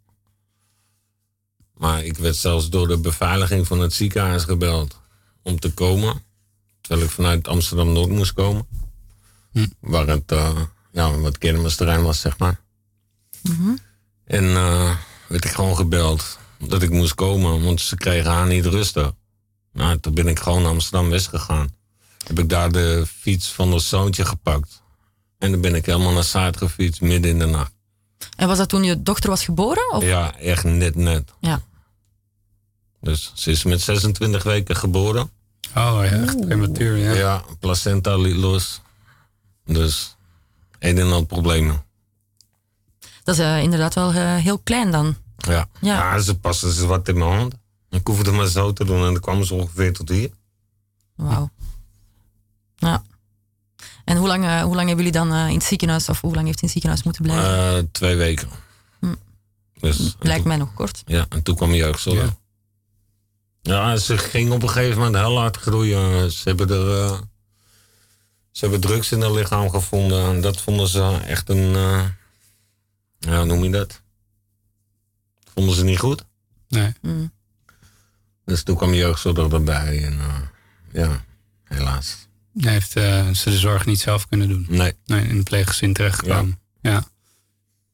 Maar 1.75 2.05
ik 2.05 2.17
werd 2.17 2.37
zelfs 2.37 2.69
door 2.71 2.89
de 2.89 2.99
beveiliging 2.99 3.67
van 3.67 3.81
het 3.81 3.93
ziekenhuis 3.93 4.45
gebeld 4.45 5.01
om 5.43 5.59
te 5.61 5.73
komen. 5.75 6.23
Terwijl 6.81 7.07
ik 7.07 7.13
vanuit 7.13 7.49
Amsterdam-Noord 7.49 8.09
moest 8.11 8.33
komen. 8.33 8.67
Hm. 9.53 9.67
Waar 9.81 10.07
het, 10.07 10.33
eh 10.33 10.61
ja, 10.93 11.19
wat 11.19 11.39
kermisterrein 11.39 12.03
was, 12.03 12.21
zeg 12.21 12.39
maar. 12.39 12.61
En 14.25 14.45
eh, 14.45 14.97
werd 15.29 15.45
ik 15.45 15.51
gewoon 15.51 15.77
gebeld 15.77 16.39
dat 16.59 16.83
ik 16.83 16.91
moest 16.91 17.15
komen, 17.15 17.65
want 17.65 17.81
ze 17.81 17.97
kregen 17.97 18.31
haar 18.31 18.47
niet 18.47 18.67
rustig. 18.67 19.13
Nou, 19.73 19.99
toen 19.99 20.15
ben 20.15 20.27
ik 20.27 20.39
gewoon 20.39 20.63
naar 20.63 20.71
Amsterdam-West 20.71 21.29
gegaan. 21.29 21.77
Heb 22.27 22.39
ik 22.39 22.49
daar 22.49 22.73
de 22.73 23.05
fiets 23.07 23.49
van 23.49 23.73
ons 23.73 23.89
zoontje 23.89 24.25
gepakt. 24.25 24.83
En 25.39 25.51
dan 25.51 25.61
ben 25.61 25.75
ik 25.75 25.87
helemaal 25.87 26.13
naar 26.13 26.25
Zuid 26.25 26.57
gefietst, 26.57 27.01
midden 27.01 27.31
in 27.31 27.39
de 27.39 27.47
nacht. 27.47 27.73
En 28.37 28.49
was 28.49 28.59
dat 28.59 28.69
toen 28.69 28.85
je 28.85 29.03
dochter 29.03 29.31
was 29.31 29.45
geboren? 29.45 29.93
Of? 29.93 30.05
Ja, 30.05 30.37
echt 30.37 30.65
net 30.65 30.95
net. 30.95 31.33
Ja. 31.41 31.63
Dus 33.01 33.33
ze 33.35 33.51
is 33.51 33.65
met 33.65 33.81
26 33.81 34.43
weken 34.43 34.77
geboren. 34.77 35.31
Oh 35.75 36.01
ja, 36.03 36.11
echt 36.11 36.41
prematuur. 36.41 36.97
Ja. 36.97 37.13
Ja, 37.13 37.45
placenta 37.61 38.17
liet 38.17 38.37
los. 38.37 38.81
Dus 39.65 40.17
een 40.79 40.99
en 40.99 41.13
al 41.13 41.25
problemen. 41.25 41.85
Dat 43.25 43.35
is 43.35 43.45
eh, 43.45 43.63
inderdaad 43.63 43.95
wel 43.95 44.13
eh, 44.13 44.37
heel 44.37 44.59
klein 44.59 44.91
dan. 44.91 45.17
Ja. 45.47 45.69
Ja. 45.81 45.97
ja. 46.15 46.19
ze 46.21 46.39
paste 46.39 46.73
ze 46.73 46.87
wat 46.87 47.09
in 47.09 47.19
mijn 47.19 47.31
hand. 47.37 47.55
Ik 47.91 48.07
hoefde 48.07 48.31
maar 48.31 48.47
zo 48.47 48.73
te 48.73 48.85
doen 48.85 48.97
en 49.07 49.13
dan 49.13 49.21
kwam 49.21 49.45
ze 49.45 49.55
ongeveer 49.55 49.93
tot 49.93 50.09
hier. 50.09 50.31
Wauw. 51.15 51.51
Ja. 52.77 53.03
En 54.05 54.17
hoe 54.17 54.27
lang, 54.27 54.45
eh, 54.45 54.63
hoe 54.63 54.75
lang 54.75 54.87
hebben 54.89 55.05
jullie 55.05 55.21
dan 55.21 55.33
eh, 55.33 55.49
in 55.49 55.55
het 55.55 55.63
ziekenhuis, 55.65 56.09
of 56.09 56.21
hoe 56.21 56.35
lang 56.35 56.47
heeft 56.47 56.61
hij 56.61 56.69
in 56.69 56.75
het 56.75 56.83
ziekenhuis 56.83 57.03
moeten 57.03 57.23
blijven? 57.23 57.77
Eh, 57.77 57.85
twee 57.93 58.17
weken. 58.17 58.49
Dus, 59.81 59.99
en 59.99 60.15
Lijkt 60.19 60.39
toen- 60.41 60.49
mij 60.49 60.57
nog 60.57 60.75
kort. 60.75 61.03
Ja, 61.07 61.27
en 61.29 61.43
toen 61.43 61.55
kwam 61.57 61.73
jeugdzorg. 61.73 62.19
Ja. 62.19 62.37
Ja. 63.63 63.97
ze 63.97 64.19
ging 64.19 64.51
op 64.53 64.63
een 64.63 64.69
gegeven 64.69 64.97
moment 64.97 65.17
heel 65.17 65.39
hard 65.39 65.57
groeien. 65.57 66.33
Ze 66.33 66.49
hebben 66.49 66.69
er... 66.71 67.21
ze 68.51 68.61
hebben 68.61 68.81
drugs 68.81 69.13
in 69.13 69.21
haar 69.21 69.33
lichaam 69.33 69.71
gevonden. 69.71 70.25
En 70.35 70.41
dat 70.41 70.61
vonden 70.61 70.89
ze 70.89 71.19
echt 71.27 71.49
een... 71.49 71.75
eh, 71.75 72.05
ja, 73.19 73.45
noem 73.45 73.65
je 73.65 73.71
dat? 73.71 74.03
Vonden 75.59 75.77
ze 75.77 75.85
niet 75.85 75.99
goed. 75.99 76.25
Nee. 76.69 76.93
Dus 78.45 78.63
toen 78.63 78.77
kwam 78.77 78.95
jeugdzorg 78.95 79.53
erbij. 79.53 80.05
En 80.05 80.13
eh, 80.21 80.35
ja, 80.93 81.25
helaas. 81.65 82.29
Heeft 82.59 82.97
eh, 82.97 83.29
ze 83.31 83.51
de 83.51 83.59
zorg 83.59 83.87
niet 83.87 83.99
zelf 84.01 84.29
kunnen 84.29 84.49
doen. 84.49 84.67
Nee, 84.69 84.93
Nee, 85.07 85.25
in 85.29 85.37
een 85.37 85.43
pleeggezin 85.43 85.93
terechtgekomen. 85.93 86.59
Ja. 86.81 87.05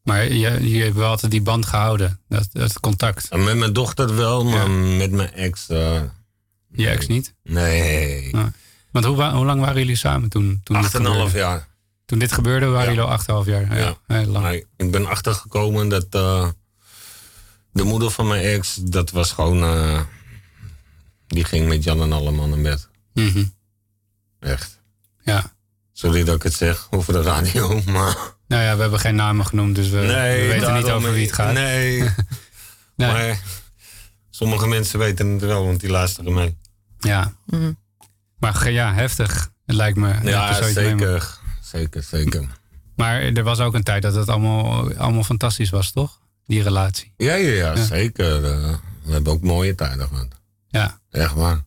Maar 0.03 0.25
je, 0.33 0.69
je 0.71 0.83
hebt 0.83 0.95
wel 0.97 1.09
altijd 1.09 1.33
die 1.33 1.43
band 1.43 1.67
gehouden. 1.67 2.21
Dat, 2.29 2.49
dat 2.53 2.81
contact. 2.81 3.29
En 3.29 3.45
met 3.45 3.57
mijn 3.57 3.73
dochter 3.73 4.17
wel, 4.17 4.45
maar 4.45 4.71
Ja. 4.71 4.97
met 4.97 5.11
mijn 5.11 5.33
ex... 5.33 5.69
eh, 5.69 6.03
Je 6.73 6.89
ex 6.89 7.07
niet. 7.07 7.35
nee. 7.43 8.33
Nee. 8.33 8.45
Want 8.91 9.05
hoe, 9.05 9.23
hoe 9.25 9.45
lang 9.45 9.61
waren 9.61 9.79
jullie 9.79 9.97
samen 9.97 10.29
toen? 10.29 10.61
toen 10.63 10.77
dit 10.77 10.85
Acht 10.85 10.95
en 10.95 11.05
een 11.05 11.13
half 11.13 11.33
jaar. 11.33 11.69
Toen 12.05 12.19
dit 12.19 12.33
gebeurde 12.33 12.67
waren 12.67 12.81
Ja. 12.83 12.89
jullie 12.91 13.01
al 13.05 13.11
acht 13.11 13.29
en 13.29 13.35
een 13.35 13.41
half 13.45 13.47
jaar. 13.49 13.79
Ja, 13.79 13.85
Ja. 14.07 14.17
heel 14.17 14.27
lang. 14.27 14.45
Maar 14.45 14.55
ik 14.77 14.91
ben 14.91 15.07
achtergekomen 15.07 15.89
dat 15.89 16.07
eh, 16.11 16.49
de 17.75 17.83
moeder 17.85 18.11
van 18.11 18.27
mijn 18.27 18.43
ex, 18.43 18.75
dat 18.83 19.11
was 19.11 19.33
gewoon. 19.33 19.63
eh, 19.63 20.01
Die 21.27 21.45
ging 21.45 21.69
met 21.69 21.85
Jan 21.85 22.03
en 22.03 22.13
Alleman 22.13 22.51
naar 22.51 22.61
bed. 22.61 22.89
Mhm. 23.15 23.45
Echt. 24.41 24.81
Ja. 25.23 25.53
Sorry 25.93 26.25
dat 26.25 26.37
ik 26.37 26.43
het 26.43 26.53
zeg 26.55 26.87
over 26.91 27.13
de 27.13 27.23
radio, 27.23 27.81
maar... 27.87 28.17
Nou 28.49 28.63
ja, 28.63 28.75
we 28.75 28.81
hebben 28.83 29.01
geen 29.01 29.15
namen 29.15 29.47
genoemd, 29.47 29.75
dus 29.75 29.89
we, 29.89 29.97
Nee, 29.99 30.43
we 30.43 30.53
weten 30.55 30.75
niet 30.75 30.91
over 30.91 31.13
wie 31.13 31.25
het 31.27 31.35
gaat. 31.35 31.53
Nee. 31.53 31.99
Nee. 32.97 33.09
Maar 33.13 33.41
sommige 34.31 34.67
mensen 34.67 34.99
weten 34.99 35.29
het 35.29 35.41
wel, 35.41 35.65
want 35.65 35.81
die 35.81 35.91
luisteren 35.91 36.33
mee. 36.35 36.57
Ja. 36.99 37.35
Mhm. 37.47 37.73
Maar 38.39 38.71
ja, 38.71 38.95
heftig. 38.95 39.51
Het 39.67 39.77
lijkt 39.77 39.97
me. 39.99 40.15
dat 40.15 40.23
Ja, 40.25 40.63
zeker. 40.63 41.39
Zeker, 41.63 42.03
zeker. 42.03 42.49
Maar 42.97 43.21
er 43.23 43.43
was 43.43 43.61
ook 43.61 43.75
een 43.75 43.83
tijd 43.83 44.03
dat 44.03 44.15
het 44.15 44.29
allemaal, 44.29 44.93
allemaal 44.95 45.25
fantastisch 45.25 45.71
was, 45.71 45.91
toch? 45.91 46.21
Die 46.47 46.63
relatie. 46.63 47.13
Ja, 47.17 47.35
ja, 47.35 47.51
ja, 47.53 47.75
Ja. 47.77 47.85
zeker. 47.85 48.45
Eh, 48.45 48.75
we 49.05 49.13
hebben 49.13 49.33
ook 49.33 49.43
mooie 49.43 49.75
tijden 49.75 50.09
gehad. 50.09 50.29
Ja. 50.69 51.01
Echt 51.11 51.35
waar. 51.35 51.65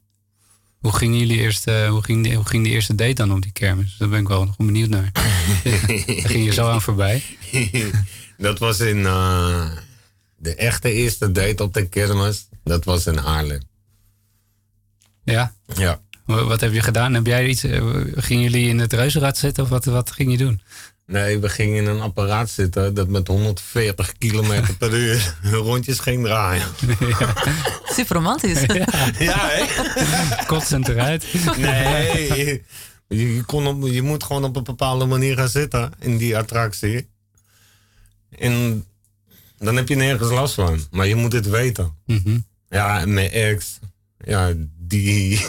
Hoe 0.79 0.95
ging 0.95 1.17
jullie 1.17 1.37
eerste, 1.37 1.87
hoe 1.89 2.03
ging, 2.03 2.23
die, 2.23 2.35
hoe 2.35 2.47
ging 2.47 2.63
die 2.63 2.73
eerste 2.73 2.95
date 2.95 3.13
dan 3.13 3.31
op 3.33 3.41
die 3.41 3.51
kermis? 3.51 3.95
Daar 3.97 4.09
ben 4.09 4.19
ik 4.21 4.27
wel 4.27 4.45
nog 4.45 4.55
benieuwd 4.57 4.89
naar. 4.89 5.09
Daar 5.63 6.29
ging 6.29 6.45
je 6.45 6.53
zo 6.53 6.69
aan 6.69 6.81
voorbij. 6.81 7.23
dat 8.37 8.59
was 8.59 8.79
in... 8.79 9.05
eh, 9.05 9.71
de 10.39 10.55
echte 10.55 10.91
eerste 10.91 11.31
date 11.31 11.63
op 11.63 11.73
de 11.73 11.87
kermis. 11.89 12.47
Dat 12.63 12.85
was 12.85 13.05
in 13.07 13.17
Haarlem. 13.17 13.61
Ja? 15.23 15.53
Ja. 15.75 16.01
Wa- 16.25 16.43
Wat 16.43 16.61
heb 16.61 16.73
je 16.73 16.81
gedaan? 16.81 17.13
Heb 17.13 17.25
jij 17.25 17.47
iets, 17.47 17.63
eh, 17.63 17.83
gingen 18.15 18.43
jullie 18.43 18.69
in 18.69 18.79
het 18.79 18.93
reuzenrad 18.93 19.37
zitten 19.37 19.63
of 19.63 19.69
wat, 19.69 19.85
wat 19.85 20.11
ging 20.11 20.31
je 20.31 20.37
doen? 20.37 20.61
Nee, 21.07 21.39
we 21.39 21.49
gingen 21.49 21.75
in 21.75 21.85
een 21.85 22.01
apparaat 22.01 22.49
zitten 22.49 22.93
dat 22.93 23.07
met 23.07 23.27
140 23.27 24.17
kilometer 24.17 24.75
per 24.75 24.93
uur 24.93 25.37
rondjes 25.51 25.99
ging 25.99 26.23
draaien. 26.23 26.65
Super 27.95 28.15
romantisch. 28.15 28.61
Ja, 29.19 29.49
hè? 29.49 30.45
Kotsend 30.45 30.87
eruit. 30.87 31.25
Nee, 31.57 32.63
je, 33.07 33.35
je, 33.35 33.43
kon 33.43 33.67
op, 33.67 33.87
je 33.87 34.01
moet 34.01 34.23
gewoon 34.23 34.43
op 34.43 34.55
een 34.55 34.63
bepaalde 34.63 35.05
manier 35.05 35.37
gaan 35.37 35.49
zitten 35.49 35.91
in 35.99 36.17
die 36.17 36.37
attractie. 36.37 37.09
En 38.37 38.85
dan 39.57 39.75
heb 39.75 39.87
je 39.87 39.95
nergens 39.95 40.31
last 40.31 40.53
van. 40.53 40.79
Maar 40.91 41.07
je 41.07 41.15
moet 41.15 41.33
het 41.33 41.49
weten. 41.49 41.95
Mhm. 42.05 42.37
Ja, 42.69 42.99
en 42.99 43.13
mijn 43.13 43.31
ex, 43.31 43.79
ja, 44.17 44.53
die... 44.77 45.45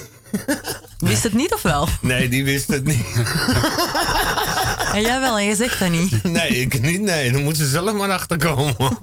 Wist 0.99 1.23
het 1.23 1.35
niet 1.35 1.55
of 1.55 1.63
wel? 1.63 1.89
Nee, 2.01 2.29
die 2.29 2.45
wist 2.45 2.69
het 2.69 2.85
niet. 2.85 3.07
En 4.93 5.01
jij 5.01 5.21
wel, 5.21 5.39
en 5.39 5.45
je 5.45 5.55
zegt 5.57 5.79
dat 5.79 5.91
niet. 5.91 6.23
Nee, 6.39 6.49
ik 6.49 6.81
niet. 6.81 7.01
Nee, 7.01 7.33
dan 7.33 7.43
moet 7.43 7.57
ze 7.57 7.69
zelf 7.69 7.93
maar 7.97 8.11
achterkomen. 8.11 8.77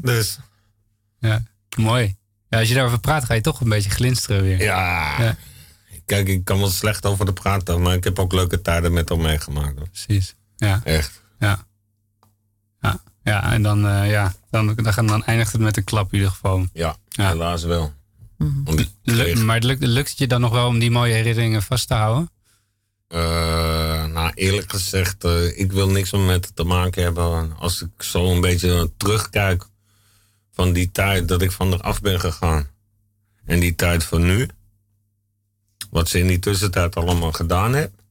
Dus, 0.00 0.38
Ja, 1.18 1.42
mooi. 1.76 2.16
Ja, 2.48 2.58
als 2.58 2.68
je 2.68 2.74
daarover 2.74 3.00
praat, 3.00 3.24
ga 3.24 3.34
je 3.34 3.40
toch 3.40 3.60
een 3.60 3.68
beetje 3.68 3.90
glinsteren 3.90 4.42
weer. 4.42 4.60
ja. 4.62 5.22
Ja. 5.22 5.36
Kijk, 6.06 6.28
ik 6.28 6.44
kan 6.44 6.58
wel 6.58 6.70
slecht 6.70 7.06
over 7.06 7.24
de 7.26 7.32
praten, 7.32 7.82
maar 7.82 7.94
ik 7.94 8.04
heb 8.04 8.18
ook 8.18 8.32
leuke 8.32 8.62
tijden 8.62 8.92
met 8.92 9.08
haar 9.08 9.18
meegemaakt. 9.18 9.78
hoor. 9.78 9.88
Precies. 9.88 10.34
Ja, 10.56 10.80
Echt. 10.84 11.22
ja. 11.38 11.64
Ja, 12.80 13.00
ja 13.22 13.52
en 13.52 13.62
dan, 13.62 13.86
eh, 13.88 14.10
ja, 14.10 14.32
dan, 14.50 14.74
dan, 14.74 14.92
gaan- 14.92 15.06
dan 15.06 15.24
eindigt 15.24 15.52
het 15.52 15.60
met 15.60 15.76
een 15.76 15.84
klap 15.84 16.08
in 16.12 16.14
ieder 16.18 16.30
geval. 16.32 16.66
Ja, 16.72 16.96
Ja. 17.08 17.28
helaas 17.28 17.62
wel. 17.62 17.92
Luk- 18.64 18.88
kreeg- 19.04 19.42
maar 19.42 19.54
het 19.54 19.64
lukt, 19.64 19.82
lukt 19.82 20.08
het 20.10 20.18
je 20.18 20.26
dan 20.26 20.40
nog 20.40 20.50
wel 20.52 20.66
om 20.66 20.78
die 20.78 20.90
mooie 20.90 21.12
herinneringen 21.14 21.62
vast 21.62 21.88
te 21.88 21.94
houden? 21.94 22.30
Eh, 23.12 24.04
nou, 24.06 24.32
eerlijk 24.34 24.70
gezegd, 24.70 25.24
eh, 25.24 25.58
ik 25.58 25.72
wil 25.72 25.88
niks 25.88 26.12
meer 26.12 26.20
met 26.20 26.46
het 26.46 26.56
te 26.56 26.64
maken 26.64 27.02
hebben. 27.02 27.56
Als 27.56 27.82
ik 27.82 28.02
zo 28.02 28.32
een 28.32 28.40
beetje 28.40 28.90
terugkijk 28.96 29.66
van 30.50 30.72
die 30.72 30.90
tijd 30.90 31.28
dat 31.28 31.42
ik 31.42 31.52
van 31.52 31.72
eraf 31.72 32.00
ben 32.00 32.20
gegaan. 32.20 32.68
En 33.44 33.60
die 33.60 33.74
tijd 33.74 34.04
van 34.04 34.22
nu. 34.22 34.48
Wat 35.90 36.08
ze 36.08 36.18
in 36.18 36.26
die 36.26 36.38
tussentijd 36.38 36.96
allemaal 36.96 37.32
gedaan 37.32 37.74
heeft. 37.74 38.02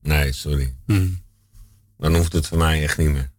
Nee, 0.00 0.32
sorry. 0.32 0.74
Hm. 0.86 1.08
Dan 1.96 2.14
hoeft 2.14 2.32
het 2.32 2.46
voor 2.46 2.58
mij 2.58 2.82
echt 2.82 2.98
niet 2.98 3.10
meer. 3.10 3.30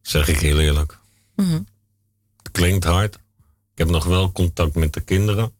Zeg 0.00 0.28
ik 0.28 0.38
heel 0.38 0.60
eerlijk. 0.60 0.98
Mhm. 1.36 1.60
Het 2.36 2.50
klinkt 2.52 2.84
hard. 2.84 3.14
Ik 3.72 3.78
heb 3.78 3.88
nog 3.88 4.04
wel 4.04 4.32
contact 4.32 4.74
met 4.74 4.92
de 4.92 5.00
kinderen. 5.00 5.52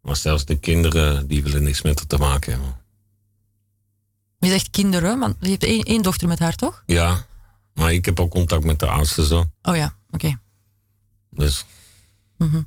Maar 0.00 0.16
zelfs 0.16 0.44
de 0.44 0.58
kinderen 0.58 1.26
die 1.26 1.42
willen 1.42 1.62
niks 1.62 1.82
met 1.82 1.98
het 1.98 2.08
te 2.08 2.16
maken 2.18 2.52
hebben. 2.52 2.76
Je 4.38 4.48
zegt 4.48 4.70
kinderen, 4.70 5.18
want 5.18 5.36
je 5.40 5.48
hebt 5.50 5.64
één, 5.64 5.82
één 5.82 6.02
dochter 6.02 6.28
met 6.28 6.38
haar, 6.38 6.54
toch? 6.56 6.82
Ja, 6.86 7.26
maar 7.74 7.92
ik 7.92 8.04
heb 8.04 8.20
ook 8.20 8.30
contact 8.30 8.64
met 8.64 8.78
de 8.78 8.86
oudste 8.88 9.24
zoon. 9.24 9.52
Oh 9.62 9.76
ja, 9.76 9.94
oké. 10.10 10.38
Dus 11.30 11.64
Mhm. 12.36 12.62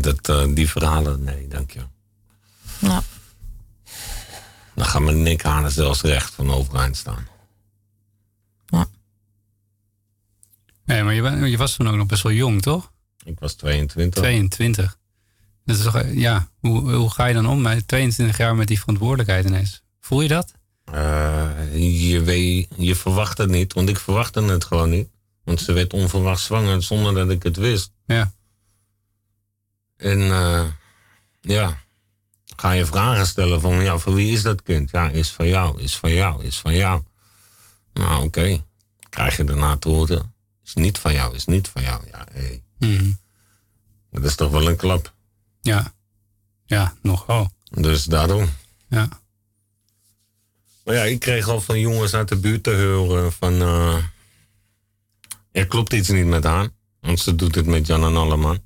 dat, 0.00 0.28
eh, 0.28 0.54
die 0.54 0.68
verhalen, 0.70 1.22
nee, 1.24 1.48
dank 1.48 1.70
je. 1.70 1.80
Ja. 2.80 3.02
Dan 4.74 4.86
gaan 4.86 5.04
mijn 5.04 5.22
nekhanen 5.22 5.70
zelfs 5.72 6.00
recht 6.02 6.34
van 6.34 6.50
overeind 6.50 6.96
staan. 6.96 7.26
Nee, 10.84 11.02
maar 11.02 11.14
je, 11.14 11.22
je 11.50 11.56
was 11.56 11.74
toen 11.76 11.88
ook 11.88 11.94
nog 11.96 12.06
best 12.06 12.22
wel 12.22 12.32
jong, 12.32 12.62
toch? 12.62 12.92
Ik 13.26 13.38
was 13.38 13.54
22. 13.54 14.22
22. 14.22 14.98
Dat 15.64 15.76
is 15.76 15.82
toch, 15.82 15.96
eh, 15.96 16.14
ja, 16.14 16.48
hoe, 16.58 16.92
hoe 16.92 17.10
ga 17.10 17.26
je 17.26 17.34
dan 17.34 17.46
om 17.46 17.60
met 17.60 17.88
22 17.88 18.36
jaar 18.36 18.56
met 18.56 18.68
die 18.68 18.78
verantwoordelijkheid 18.78 19.44
ineens? 19.46 19.82
Voel 20.00 20.20
je 20.20 20.28
dat? 20.28 20.52
Eh, 20.84 22.10
je, 22.10 22.22
weet, 22.22 22.68
je 22.76 22.94
verwacht 22.94 23.38
het 23.38 23.50
niet, 23.50 23.72
want 23.72 23.88
ik 23.88 23.98
verwachtte 23.98 24.42
het 24.42 24.64
gewoon 24.64 24.90
niet. 24.90 25.08
Want 25.44 25.60
ze 25.60 25.72
werd 25.72 25.92
onverwacht 25.92 26.40
zwanger 26.40 26.82
zonder 26.82 27.14
dat 27.14 27.30
ik 27.30 27.42
het 27.42 27.56
wist. 27.56 27.90
Ja. 28.06 28.32
En 29.96 30.20
eh, 30.20 30.64
ja, 31.40 31.78
ga 32.56 32.72
je 32.72 32.86
vragen 32.86 33.26
stellen 33.26 33.60
van, 33.60 33.82
ja, 33.82 33.98
voor 33.98 34.14
wie 34.14 34.32
is 34.32 34.42
dat 34.42 34.62
kind? 34.62 34.90
Ja, 34.90 35.08
is 35.08 35.30
van 35.30 35.48
jou, 35.48 35.80
is 35.80 35.96
van 35.96 36.12
jou, 36.12 36.44
is 36.44 36.58
van 36.58 36.74
jou. 36.74 37.02
Nou, 37.92 38.24
oké. 38.24 38.64
Krijg 39.08 39.36
je 39.36 39.44
daarna 39.44 39.76
te 39.76 39.88
horen, 39.88 40.34
is 40.64 40.74
niet 40.74 40.98
van 40.98 41.12
jou, 41.12 41.34
is 41.34 41.44
niet 41.44 41.68
van 41.68 41.82
jou. 41.82 42.02
Ja, 42.10 42.26
hé, 42.32 42.60
Mhm. 42.78 43.10
dat 44.10 44.24
is 44.24 44.34
toch 44.34 44.50
wel 44.50 44.68
een 44.68 44.76
klap. 44.76 45.14
Ja. 45.60 45.94
Ja, 46.64 46.94
nogal. 47.02 47.50
Dus 47.70 48.04
daarom. 48.04 48.48
Ja. 48.88 49.08
Maar 50.84 50.94
ja, 50.94 51.02
ik 51.02 51.20
kreeg 51.20 51.48
al 51.48 51.60
van 51.60 51.80
jongens 51.80 52.14
uit 52.14 52.28
de 52.28 52.36
buurt 52.36 52.62
te 52.62 52.92
horen 52.96 53.32
van... 53.32 53.52
eh, 53.52 53.96
er 55.50 55.66
klopt 55.66 55.92
iets 55.92 56.08
niet 56.08 56.26
met 56.26 56.44
haar. 56.44 56.68
Want 57.00 57.20
ze 57.20 57.34
doet 57.34 57.54
het 57.54 57.66
met 57.66 57.86
Jan 57.86 58.04
en 58.04 58.16
Alleman. 58.16 58.58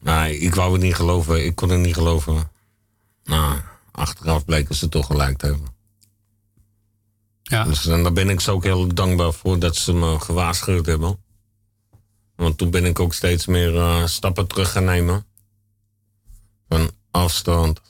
Nee, 0.00 0.38
ik 0.38 0.54
wou 0.54 0.72
het 0.72 0.82
niet 0.82 0.94
geloven. 0.94 1.44
Ik 1.44 1.54
kon 1.54 1.68
het 1.68 1.80
niet 1.80 1.94
geloven. 1.94 2.50
Nou, 3.24 3.60
achteraf 3.90 4.44
bleken 4.44 4.74
ze 4.74 4.88
toch 4.88 5.06
gelijk 5.06 5.38
te 5.38 5.46
hebben. 5.46 5.68
Ja. 7.42 7.64
Dus 7.64 7.86
en 7.86 8.02
daar 8.02 8.12
ben 8.12 8.28
ik 8.28 8.40
ze 8.40 8.50
ook 8.50 8.62
heel 8.64 8.94
dankbaar 8.94 9.32
voor 9.32 9.58
dat 9.58 9.76
ze 9.76 9.92
me 9.92 10.20
gewaarschuwd 10.20 10.86
hebben. 10.86 11.21
Want 12.42 12.58
toen 12.58 12.70
ben 12.70 12.84
ik 12.84 13.00
ook 13.00 13.14
steeds 13.14 13.46
meer 13.46 13.76
eh, 13.76 14.06
stappen 14.06 14.46
terug 14.46 14.72
gaan 14.72 14.84
nemen. 14.84 15.24
Van 16.68 16.90
afstand. 17.10 17.80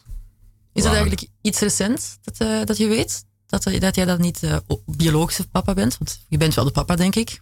Is 0.72 0.82
dat 0.82 0.92
eigenlijk 0.92 1.26
iets 1.42 1.58
recents 1.60 2.16
dat, 2.22 2.36
eh, 2.38 2.64
dat 2.64 2.76
je 2.76 2.86
weet? 2.88 3.24
Dat, 3.46 3.66
eh, 3.66 3.80
dat 3.80 3.94
jij 3.94 4.04
dat 4.04 4.18
niet 4.18 4.40
o- 4.66 4.82
biologische 4.86 5.48
papa 5.48 5.74
bent? 5.74 5.98
Want 5.98 6.20
je 6.28 6.36
bent 6.36 6.54
wel 6.54 6.64
de 6.64 6.70
papa, 6.70 6.96
denk 6.96 7.14
ik. 7.14 7.40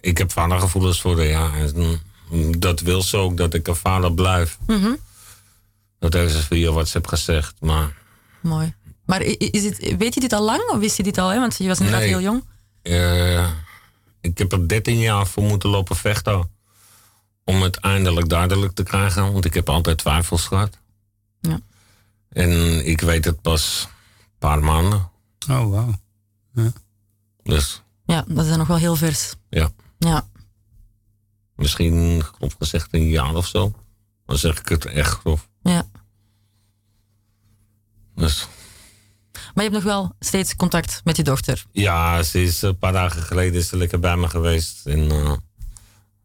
Ik 0.00 0.18
heb 0.18 0.32
vadergevoelens 0.32 1.00
voor 1.00 1.16
de 1.16 1.22
ja. 1.22 1.50
En 1.54 2.00
dat 2.58 2.80
wil 2.80 3.02
ze 3.02 3.16
ook, 3.16 3.36
dat 3.36 3.54
ik 3.54 3.68
een 3.68 3.76
vader 3.76 4.14
blijf. 4.14 4.58
Mhm. 4.66 4.92
Dat 5.98 6.12
heeft 6.12 6.32
ze 6.34 6.42
via 6.42 6.70
WhatsApp 6.72 7.06
gezegd. 7.06 7.54
Maar 7.60 7.96
Mooi. 8.40 8.74
Maar 9.06 9.22
is 9.22 9.64
het, 9.64 9.94
weet 9.98 10.14
je 10.14 10.20
dit 10.20 10.32
al 10.32 10.42
lang 10.44 10.70
of 10.70 10.78
wist 10.78 10.96
je 10.96 11.02
dit 11.02 11.18
al? 11.18 11.28
Hè? 11.28 11.38
Want 11.38 11.56
je 11.56 11.66
was 11.68 11.78
inderdaad 11.78 12.00
Nee. 12.02 12.10
heel 12.10 12.20
jong. 12.20 12.44
eh, 12.82 13.50
ik 14.22 14.38
heb 14.38 14.52
er 14.52 14.68
13 14.68 14.98
jaar 14.98 15.26
voor 15.26 15.42
moeten 15.42 15.68
lopen 15.68 15.96
vechten. 15.96 16.50
Om 17.44 17.62
het 17.62 17.76
eindelijk 17.76 18.28
duidelijk 18.28 18.72
te 18.74 18.82
krijgen. 18.82 19.32
Want 19.32 19.44
ik 19.44 19.54
heb 19.54 19.68
altijd 19.68 19.98
twijfels 19.98 20.46
gehad. 20.46 20.78
Ja. 21.40 21.60
En 22.28 22.86
ik 22.86 23.00
weet 23.00 23.24
het 23.24 23.40
pas 23.42 23.88
een 24.20 24.28
paar 24.38 24.60
maanden. 24.64 25.10
Oh, 25.50 25.70
wauw. 25.70 25.94
Dus 27.42 27.82
Ja, 28.04 28.24
dat 28.28 28.44
is 28.44 28.48
dan 28.50 28.58
nog 28.58 28.66
wel 28.66 28.76
heel 28.76 28.96
vers. 28.96 29.34
ja, 29.48 29.70
Ja. 29.98 30.28
misschien 31.56 32.22
grof 32.22 32.54
gezegd 32.58 32.88
een 32.94 33.08
jaar 33.08 33.34
of 33.34 33.46
zo. 33.46 33.72
Dan 34.26 34.38
zeg 34.38 34.58
ik 34.60 34.68
het 34.68 34.84
echt 34.84 35.10
grof. 35.18 35.48
ja. 35.62 35.84
Dus 38.14 38.48
Maar 39.54 39.64
je 39.64 39.70
hebt 39.70 39.84
nog 39.84 39.92
wel 39.94 40.14
steeds 40.20 40.56
contact 40.56 41.00
met 41.04 41.16
je 41.16 41.22
dochter. 41.22 41.64
Ja, 41.72 42.22
ze 42.22 42.42
is 42.42 42.62
een 42.62 42.78
paar 42.78 42.92
dagen 42.92 43.22
geleden 43.22 43.60
is 43.60 43.68
ze 43.68 43.76
lekker 43.76 44.00
bij 44.00 44.16
me 44.16 44.28
geweest. 44.28 44.86
En 44.86 45.10
eh, 45.10 45.32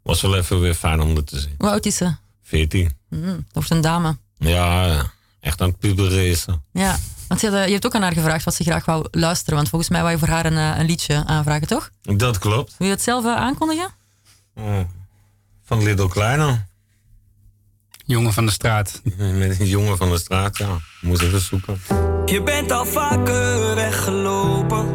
was 0.01 0.21
wel 0.21 0.35
even 0.35 0.59
weer 0.61 0.73
fijn 0.73 1.01
om 1.01 1.15
het 1.15 1.27
te 1.27 1.39
zien. 1.39 1.55
Hoe 1.57 1.69
oud 1.69 1.85
is 1.85 1.95
ze? 1.95 2.15
14. 2.43 2.91
Mm, 3.09 3.25
dat 3.25 3.43
wordt 3.51 3.69
een 3.69 3.81
dame. 3.81 4.17
Ja, 4.37 5.11
echt 5.39 5.61
aan 5.61 5.69
het 5.69 5.79
puberen 5.79 6.27
is 6.27 6.41
ze. 6.41 6.59
Ja. 6.71 6.97
Want 7.27 7.41
je, 7.41 7.49
had, 7.49 7.55
eh, 7.55 7.65
je 7.65 7.71
hebt 7.71 7.85
ook 7.85 7.95
aan 7.95 8.01
haar 8.01 8.13
gevraagd 8.13 8.45
wat 8.45 8.53
ze 8.55 8.63
graag 8.63 8.85
wou 8.85 9.07
luisteren. 9.11 9.55
Want 9.55 9.69
volgens 9.69 9.89
mij 9.89 10.01
wou 10.01 10.13
je 10.13 10.19
voor 10.19 10.27
haar 10.27 10.45
een, 10.45 10.57
eh, 10.57 10.79
een 10.79 10.85
liedje 10.85 11.25
aanvragen, 11.25 11.67
toch? 11.67 11.89
Dat 12.01 12.37
klopt. 12.37 12.75
Wil 12.77 12.87
je 12.87 12.93
het 12.93 13.03
zelf 13.03 13.25
eh, 13.25 13.35
aankondigen? 13.35 13.89
Oh. 14.55 14.79
Van 15.63 15.83
Little 15.83 16.09
Kleiner. 16.09 16.67
Jongen 18.07 18.33
van 18.33 18.45
de 18.45 18.51
straat. 18.51 19.01
Met 19.17 19.59
een 19.59 19.65
jongen 19.65 19.97
van 19.97 20.09
de 20.09 20.17
straat, 20.17 20.57
ja. 20.57 20.77
Moest 21.01 21.21
even 21.21 21.39
zoeken. 21.39 21.81
Je 22.25 22.41
bent 22.43 22.71
al 22.71 22.85
vaker 22.85 23.75
weggelopen. 23.75 24.85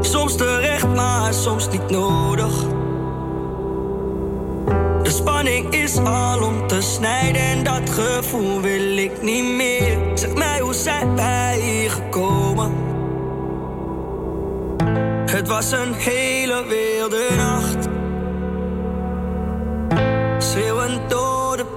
Soms 0.00 0.36
terecht, 0.36 0.86
maar 0.86 1.34
soms 1.34 1.68
niet 1.70 1.90
nodig. 1.90 2.64
De 5.02 5.10
spanning 5.10 5.74
is 5.74 5.96
al 5.96 6.42
om 6.42 6.66
te 6.66 6.80
snijden 6.80 7.42
en 7.42 7.64
dat 7.64 7.90
gevoel 7.90 8.60
wil 8.60 8.96
ik 8.96 9.22
niet 9.22 9.44
meer. 9.44 9.98
Zeg 10.14 10.34
mij, 10.34 10.60
hoe 10.60 10.74
zijn 10.74 11.16
wij 11.16 11.60
hier 11.60 11.90
gekomen? 11.90 12.72
Het 15.26 15.48
was 15.48 15.72
een 15.72 15.94
hele 15.94 16.64
wilde 16.68 17.28
nacht. 17.36 17.63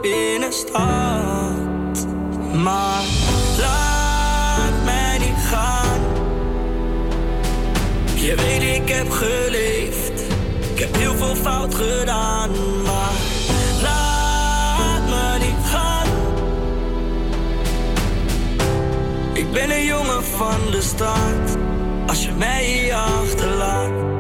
Binnenstad. 0.02 2.08
Maar 2.64 3.04
laat 3.60 4.84
mij 4.86 5.18
niet 5.18 5.46
gaan. 5.50 6.00
Je 8.16 8.36
weet, 8.36 8.82
ik 8.82 8.90
heb 8.90 9.10
geleefd. 9.10 10.22
Ik 10.74 10.80
heb 10.80 10.96
heel 10.96 11.16
veel 11.16 11.36
fout 11.36 11.76
gedaan. 11.76 12.50
Maar 12.84 13.14
laat 13.82 15.10
me 15.10 15.46
niet 15.46 15.66
gaan. 15.66 16.08
Ik 19.34 19.52
ben 19.52 19.72
een 19.72 19.86
jongen 19.86 20.24
van 20.24 20.72
de 20.72 20.82
straat. 20.82 21.58
Als 22.08 22.26
je 22.26 22.32
mij 22.32 22.64
hier 22.64 22.94
achterlaat. 22.94 24.17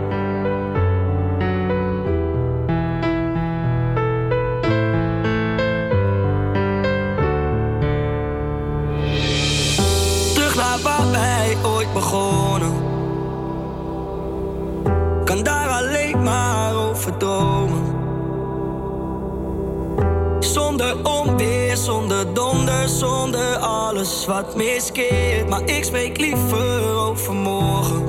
Kan 15.23 15.43
daar 15.43 15.69
alleen 15.69 16.23
maar 16.23 16.75
over. 16.75 17.13
Zonder 20.39 20.95
onweer, 21.03 21.77
zonder 21.77 22.33
donder, 22.33 22.89
zonder 22.89 23.55
alles 23.57 24.25
wat 24.25 24.55
miskeert. 24.55 25.49
Maar 25.49 25.62
ik 25.65 25.83
spreek 25.83 26.17
liever 26.17 26.95
over 26.95 27.33
morgen. 27.33 28.03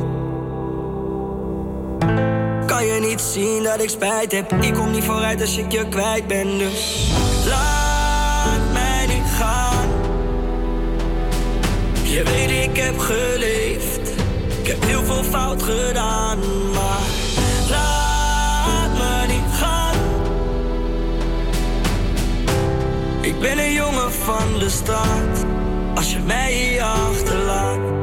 Kan 2.66 2.86
je 2.86 3.00
niet 3.00 3.20
zien 3.20 3.62
dat 3.62 3.82
ik 3.82 3.88
spijt 3.88 4.32
heb? 4.32 4.52
Ik 4.52 4.74
kom 4.74 4.90
niet 4.90 5.04
vooruit 5.04 5.40
als 5.40 5.56
ik 5.56 5.72
je 5.72 5.88
kwijt 5.88 6.26
ben, 6.26 6.58
dus 6.58 7.10
laat 7.46 7.77
Je 12.18 12.24
weet, 12.24 12.50
ik 12.50 12.76
heb 12.76 12.98
geleefd. 12.98 14.10
Ik 14.60 14.66
heb 14.66 14.84
heel 14.84 15.04
veel 15.04 15.22
fout 15.22 15.62
gedaan, 15.62 16.38
maar 16.72 17.06
laat 17.70 18.92
me 18.92 19.26
niet 19.26 19.52
gaan. 19.52 19.94
Ik 23.20 23.40
ben 23.40 23.58
een 23.58 23.72
jongen 23.72 24.12
van 24.12 24.58
de 24.58 24.68
straat. 24.68 25.44
Als 25.94 26.12
je 26.12 26.18
mij 26.18 26.52
hier 26.52 26.82
achterlaat. 26.82 27.97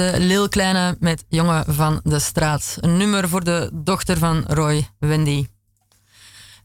Hoorden 0.00 0.26
Lil 0.26 0.48
Kleine 0.48 0.96
met 1.00 1.24
Jongen 1.28 1.64
van 1.74 2.00
de 2.02 2.18
Straat. 2.18 2.76
Een 2.80 2.96
nummer 2.96 3.28
voor 3.28 3.44
de 3.44 3.70
dochter 3.72 4.18
van 4.18 4.44
Roy, 4.46 4.88
Wendy. 4.98 5.46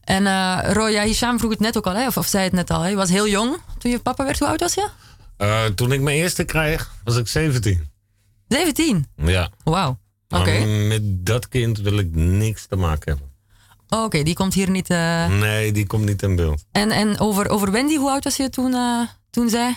En 0.04 0.26
eh, 0.26 0.58
Roy, 0.72 0.90
ja, 0.90 1.02
Hisham 1.02 1.38
vroeg 1.38 1.50
het 1.50 1.60
net 1.60 1.76
ook 1.76 1.86
al, 1.86 1.94
hè, 1.94 2.06
of, 2.06 2.16
of 2.16 2.26
zei 2.26 2.44
het 2.44 2.52
net 2.52 2.70
al. 2.70 2.80
Hè? 2.80 2.88
Je 2.88 2.96
was 2.96 3.08
heel 3.08 3.28
jong 3.28 3.56
toen 3.78 3.90
je 3.90 3.98
papa 3.98 4.24
werd. 4.24 4.38
Hoe 4.38 4.48
oud 4.48 4.60
was 4.60 4.74
je? 4.74 4.88
Eh, 5.36 5.64
toen 5.64 5.92
ik 5.92 6.00
mijn 6.00 6.16
eerste 6.16 6.44
kreeg, 6.44 6.92
was 7.04 7.16
ik 7.16 7.28
17. 7.28 7.90
17? 8.48 9.06
Ja. 9.16 9.50
Wauw. 9.64 9.98
Oké. 10.28 10.64
Met 10.64 11.26
dat 11.26 11.48
kind 11.48 11.78
wil 11.78 11.98
ik 11.98 12.14
niks 12.14 12.66
te 12.66 12.76
maken 12.76 13.10
hebben. 13.12 13.34
Oh, 13.88 14.04
Oké, 14.04 14.22
die 14.22 14.34
komt 14.34 14.54
hier 14.54 14.70
niet. 14.70 14.90
eh. 14.90 15.28
Nee, 15.28 15.72
die 15.72 15.86
komt 15.86 16.04
niet 16.04 16.22
in 16.22 16.36
beeld. 16.36 16.64
En, 16.72 16.90
en 16.90 17.18
over, 17.18 17.48
over 17.48 17.70
Wendy, 17.70 17.96
hoe 17.96 18.10
oud 18.10 18.24
was 18.24 18.36
je 18.36 18.48
toen, 18.50 18.74
toen 19.30 19.48
zij 19.48 19.74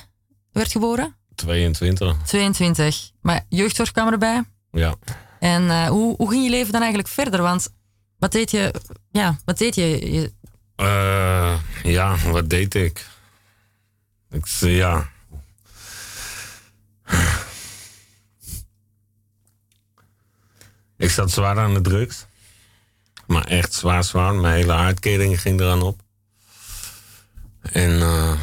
werd 0.52 0.72
geboren? 0.72 1.16
22. 1.40 2.18
22. 2.26 3.12
Maar 3.22 3.46
jeugdzorg 3.50 3.92
kwam 3.92 4.12
erbij. 4.12 4.44
Ja. 4.72 4.96
En 5.40 5.70
eh, 5.70 5.88
hoe, 5.88 6.16
hoe 6.16 6.30
ging 6.30 6.44
je 6.44 6.50
leven 6.50 6.72
dan 6.72 6.82
eigenlijk 6.82 7.12
verder? 7.12 7.42
Want 7.42 7.70
wat 8.18 8.32
deed 8.32 8.52
je? 8.52 8.74
Ja, 9.12 9.38
wat 9.46 9.58
deed 9.58 9.76
je? 9.76 10.12
je 10.12 10.34
Eh, 10.76 11.60
ja, 11.84 12.18
wat 12.18 12.50
deed 12.50 12.76
ik? 12.76 13.06
Ik 14.32 14.46
zei 14.46 14.76
ja. 14.76 15.10
Ik 20.98 21.10
zat 21.10 21.32
zwaar 21.32 21.60
aan 21.60 21.74
de 21.74 21.82
drugs. 21.82 22.26
Maar 23.28 23.44
echt 23.44 23.74
zwaar, 23.74 24.04
zwaar. 24.04 24.34
Mijn 24.34 24.54
hele 24.54 24.74
aardkering 24.74 25.42
ging 25.42 25.60
eraan 25.60 25.82
op. 25.82 26.02
En 27.62 28.02
eh, 28.02 28.40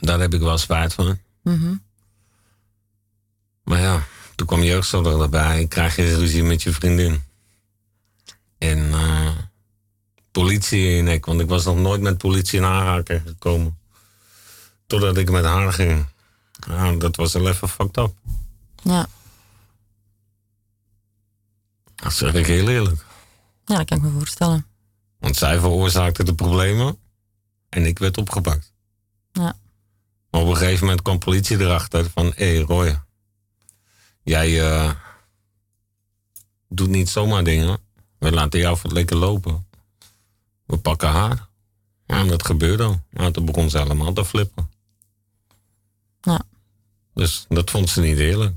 daar 0.00 0.20
heb 0.20 0.34
ik 0.34 0.40
wel 0.40 0.58
spijt 0.58 0.94
van. 0.94 1.18
Mhm. 1.42 1.74
Maar 3.72 3.80
ja, 3.80 4.02
toen 4.34 4.46
kwam 4.46 4.62
jeugdzorg 4.62 5.20
erbij. 5.22 5.66
Krijg 5.66 5.96
je 5.96 6.16
ruzie 6.16 6.42
met 6.42 6.62
je 6.62 6.72
vriendin. 6.72 7.22
En 8.58 8.92
eh, 8.92 9.36
politie 10.30 10.96
in 10.96 11.04
nek, 11.04 11.26
want 11.26 11.40
ik 11.40 11.48
was 11.48 11.64
nog 11.64 11.76
nooit 11.76 12.00
met 12.00 12.18
politie 12.18 12.58
in 12.58 12.64
aanraking 12.64 13.22
gekomen. 13.26 13.78
Totdat 14.86 15.16
ik 15.16 15.30
met 15.30 15.44
haar 15.44 15.72
ging. 15.72 16.06
Ja, 16.68 16.92
dat 16.92 17.16
was 17.16 17.32
wel 17.32 17.48
even 17.48 17.68
fucked 17.68 17.96
up. 17.96 18.14
Ja. 18.82 19.06
Dat 21.94 22.12
zeg 22.12 22.34
ik 22.34 22.46
heel 22.46 22.68
eerlijk. 22.68 23.04
ja, 23.64 23.76
dat 23.76 23.86
kan 23.86 23.96
ik 23.98 24.04
me 24.04 24.10
voorstellen. 24.10 24.66
Want 25.18 25.36
zij 25.36 25.58
veroorzaakte 25.58 26.24
de 26.24 26.34
problemen 26.34 26.98
en 27.68 27.86
ik 27.86 27.98
werd 27.98 28.18
opgepakt. 28.18 28.72
Ja. 29.32 29.56
Maar 30.30 30.40
op 30.40 30.48
een 30.48 30.56
gegeven 30.56 30.80
moment 30.80 31.02
kwam 31.02 31.18
politie 31.18 31.58
erachter 31.58 32.10
van... 32.10 32.32
Hé 32.36 32.54
hey 32.54 32.60
Roy, 32.60 33.00
jij 34.22 34.70
eh, 34.70 34.90
doet 36.68 36.88
niet 36.88 37.08
zomaar 37.08 37.44
dingen. 37.44 37.78
We 38.18 38.32
laten 38.32 38.60
jou 38.60 38.76
voor 38.76 38.84
het 38.84 38.98
lekker 38.98 39.16
lopen. 39.16 39.66
We 40.64 40.76
pakken 40.78 41.08
haar. 41.08 41.48
Ja, 42.06 42.18
en 42.18 42.28
dat 42.28 42.44
gebeurde. 42.46 43.00
Nou, 43.10 43.32
toen 43.32 43.44
begon 43.44 43.70
ze 43.70 43.78
helemaal 43.78 44.12
te 44.12 44.24
flippen. 44.24 44.70
Ja. 46.20 46.42
Dus 47.14 47.44
dat 47.48 47.70
vond 47.70 47.88
ze 47.88 48.00
niet 48.00 48.18
eerlijk. 48.18 48.54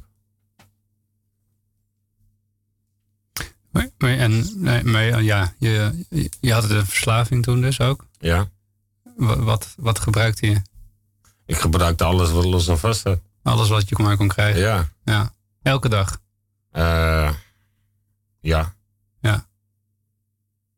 Maar, 3.70 3.89
maar- 3.97 4.18
en, 4.18 4.61
nee, 4.61 4.84
maar 4.84 5.24
ja, 5.24 5.53
je, 5.59 6.05
je 6.39 6.53
had 6.53 6.70
een 6.70 6.86
verslaving 6.86 7.43
toen 7.43 7.61
dus 7.61 7.80
ook. 7.80 8.05
Ja. 8.20 8.49
Wat, 9.16 9.38
wat, 9.38 9.74
wat 9.78 9.99
gebruikte 9.99 10.47
je? 10.47 10.61
Ik 11.45 11.57
gebruikte 11.57 12.03
alles 12.03 12.32
wat 12.32 12.45
los 12.45 12.68
en 12.68 12.80
vast 12.80 13.01
zat. 13.01 13.20
Alles 13.43 13.70
wat 13.70 13.89
je 13.89 13.95
maar 13.97 14.18
kon 14.18 14.28
krijgen? 14.28 14.61
Ja. 14.61 14.89
ja. 15.03 15.34
Elke 15.66 15.89
dag? 15.89 16.20
Eh, 16.72 17.34
ja. 18.39 18.76
Ja. 19.20 19.45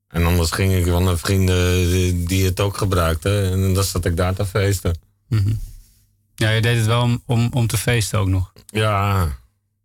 En 0.07 0.25
anders 0.25 0.51
ging 0.51 0.73
ik 0.73 0.87
van 0.87 1.05
de 1.05 1.17
vrienden 1.17 2.25
die- 2.25 2.45
het 2.45 2.59
ook 2.59 2.77
gebruikten. 2.77 3.51
En 3.51 3.73
dan 3.73 3.83
zat 3.83 4.05
ik 4.05 4.17
daar 4.17 4.33
te 4.33 4.45
feesten. 4.45 4.97
Mhm. 5.27 5.53
Ja, 6.35 6.49
je 6.49 6.61
deed 6.61 6.77
het 6.77 6.85
wel 6.85 7.01
om, 7.01 7.23
om, 7.25 7.49
om 7.53 7.67
te 7.67 7.77
feesten 7.77 8.19
ook 8.19 8.27
nog. 8.27 8.51
Ja, 8.65 9.27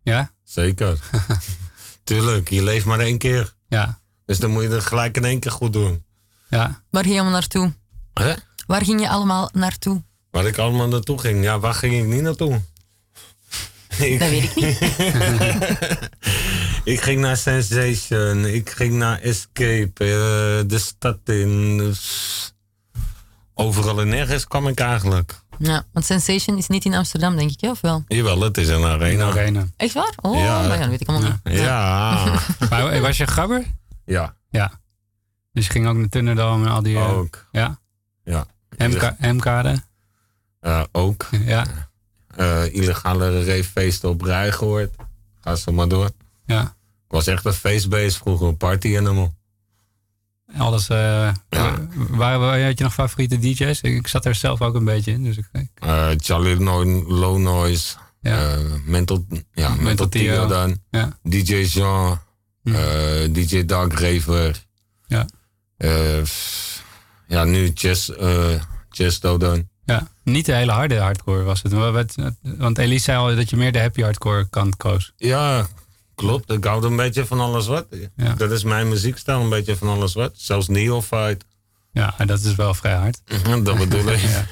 Ja? 0.03 0.31
zeker. 0.43 0.99
Tuurlijk, 2.03 2.49
je 2.49 2.63
leeft 2.63 2.85
maar 2.85 2.99
één 2.99 3.17
keer. 3.17 3.53
Ja. 3.67 3.99
Dus 4.25 4.39
dan 4.39 4.51
moet 4.51 4.63
je 4.63 4.69
het 4.69 4.83
gelijk 4.85 5.17
in 5.17 5.25
één 5.25 5.39
keer 5.39 5.51
goed 5.51 5.73
doen. 5.73 6.03
Ja. 6.49 6.83
Waar 6.89 7.03
ging 7.03 7.13
je 7.15 7.19
allemaal 7.21 7.39
naartoe? 7.39 7.73
Hè? 8.13 8.33
Waar 8.67 8.83
ging 8.83 9.01
je 9.01 9.09
allemaal 9.09 9.49
naartoe? 9.53 10.03
Waar 10.31 10.45
ik 10.45 10.57
allemaal 10.57 10.87
naartoe 10.87 11.19
ging. 11.19 11.43
Ja, 11.43 11.59
waar 11.59 11.73
ging 11.73 11.93
ik 11.95 12.05
niet 12.05 12.21
naartoe? 12.21 12.61
Ik, 13.99 14.19
Dat 14.19 14.29
weet 14.29 14.43
ik 14.43 14.55
niet. 14.55 14.79
ik 16.93 17.01
ging 17.01 17.21
naar 17.21 17.37
Sensation. 17.37 18.45
Ik 18.45 18.69
ging 18.69 18.93
naar 18.93 19.19
Escape. 19.19 19.91
eh, 20.03 20.67
de 20.69 20.77
stad 20.79 21.17
in. 21.25 21.77
Dus 21.77 22.53
overal 23.53 24.01
en 24.01 24.07
nergens 24.07 24.47
kwam 24.47 24.67
ik 24.67 24.79
eigenlijk. 24.79 25.41
Ja, 25.57 25.85
want 25.91 26.05
Sensation 26.05 26.57
is 26.57 26.67
niet 26.67 26.85
in 26.85 26.93
Amsterdam, 26.93 27.35
denk 27.35 27.51
ik, 27.51 27.69
of 27.69 27.81
wel? 27.81 28.03
Jawel, 28.07 28.41
het 28.41 28.57
is 28.57 28.67
een 28.67 28.83
arena. 28.85 29.25
Arena. 29.25 29.67
Echt 29.77 29.93
waar? 29.93 30.13
Oh, 30.21 30.35
Ja. 30.35 30.61
nou 30.61 30.73
ja, 30.73 30.79
dat 30.79 30.87
weet 30.89 31.01
ik 31.01 31.07
allemaal 31.07 31.39
niet. 31.43 31.57
Ja. 31.57 32.39
Maar 32.69 33.01
was 33.01 33.17
je 33.17 33.27
gabber? 33.27 33.63
ja, 34.05 34.35
Ja. 34.49 34.71
Dus 35.51 35.65
je 35.65 35.71
ging 35.71 35.87
ook 35.87 35.95
naar 35.95 36.07
Thunderdome 36.09 36.65
en 36.65 36.71
al 36.71 36.83
die... 36.83 36.95
eh, 36.97 37.17
ook. 37.17 37.47
Ja. 37.51 37.79
Ja. 38.23 38.45
MK, 38.77 39.13
MK'de? 39.19 39.75
Eh, 40.59 40.83
ook. 40.91 41.27
Ja. 41.45 41.65
Eh, 42.35 42.73
illegale 42.73 43.45
ravefeesten 43.45 44.09
op 44.09 44.21
rij 44.21 44.51
gehoord. 44.51 44.95
Ga 45.41 45.55
zo 45.55 45.71
maar 45.71 45.87
door. 45.87 46.09
Ja. 46.45 46.61
Ik 47.05 47.19
was 47.19 47.27
echt 47.27 47.45
een 47.45 47.53
feestbeest 47.53 48.17
vroeger, 48.17 48.47
een 48.47 48.57
party 48.57 48.97
animal. 48.97 49.33
Alles. 50.57 50.89
eh 50.89 51.31
waar, 52.09 52.39
waar 52.39 52.63
had 52.63 52.77
je 52.77 52.83
nog 52.83 52.93
favoriete 52.93 53.39
DJ's? 53.39 53.81
Ik, 53.81 53.95
ik 53.95 54.07
zat 54.07 54.25
er 54.25 54.35
zelf 54.35 54.61
ook 54.61 54.75
een 54.75 54.83
beetje 54.85 55.11
in. 55.11 55.23
Dus 55.23 55.37
ik, 55.37 55.49
ik- 55.51 55.69
Eh, 55.75 56.09
Charlie 56.17 56.59
No- 56.59 57.03
Low 57.07 57.37
Noise. 57.37 57.95
Ja. 58.21 58.53
eh, 58.53 58.59
Mental, 58.85 59.25
ja, 59.53 59.67
Mental 59.69 59.83
Mental 59.83 60.09
Tio 60.09 60.47
dan. 60.47 60.77
ja. 60.89 61.17
DJ 61.23 61.55
Jean. 61.55 62.19
Hm. 62.63 62.75
eh, 62.75 63.33
DJ 63.33 63.65
Dark 63.65 63.93
Raver. 63.99 64.63
Ja. 65.07 65.25
Eh, 65.77 66.23
ja, 67.27 67.43
nu 67.43 67.73
eh 67.73 68.61
Chesto 68.89 69.37
dan. 69.37 69.69
Ja. 69.85 70.07
Niet 70.23 70.45
de 70.45 70.53
hele 70.53 70.71
harde 70.71 70.99
hardcore 70.99 71.43
was 71.43 71.61
het. 71.61 71.73
Want 72.41 72.77
Elise 72.77 73.03
zei 73.03 73.17
al 73.17 73.35
dat 73.35 73.49
je 73.49 73.55
meer 73.55 73.71
de 73.71 73.79
happy 73.79 74.01
hardcore 74.01 74.49
kant 74.49 74.77
koos. 74.77 75.13
Ja, 75.17 75.67
klopt. 76.15 76.51
Ik 76.51 76.63
hou 76.63 76.85
een 76.85 76.95
beetje 76.95 77.25
van 77.25 77.39
alles 77.39 77.67
wat. 77.67 77.85
Ja. 78.15 78.33
Dat 78.33 78.51
is 78.51 78.63
mijn 78.63 78.89
muziekstijl, 78.89 79.41
een 79.41 79.49
beetje 79.49 79.75
van 79.75 79.87
alles 79.87 80.13
wat. 80.13 80.33
Zelfs 80.35 80.67
Neophyte. 80.67 81.45
Ja, 81.91 82.13
en 82.17 82.27
dat 82.27 82.39
is 82.39 82.55
wel 82.55 82.73
vrij 82.73 82.95
hard. 82.95 83.21
dat 83.63 83.77
bedoel 83.77 84.07
ik. 84.07 84.19
Ja. 84.29 84.45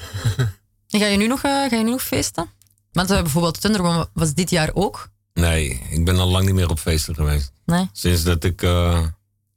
En 0.88 1.00
ga 1.00 1.06
je 1.06 1.16
nu 1.16 1.26
nog, 1.26 1.42
eh, 1.42 1.50
ga 1.50 1.76
je 1.76 1.84
nu 1.84 1.90
nog 1.90 2.02
feesten? 2.02 2.50
Want 2.92 3.10
eh, 3.10 3.20
bijvoorbeeld 3.20 3.60
Thunderdome 3.60 4.08
was 4.12 4.34
dit 4.34 4.50
jaar 4.50 4.70
ook. 4.72 5.08
Nee, 5.34 5.82
ik 5.90 6.04
ben 6.04 6.18
al 6.18 6.28
lang 6.28 6.44
niet 6.46 6.54
meer 6.54 6.70
op 6.70 6.78
feesten 6.78 7.14
geweest. 7.14 7.52
Nee? 7.64 7.88
Sinds 7.92 8.22
dat 8.22 8.44
ik 8.44 8.62
eh, 8.62 9.06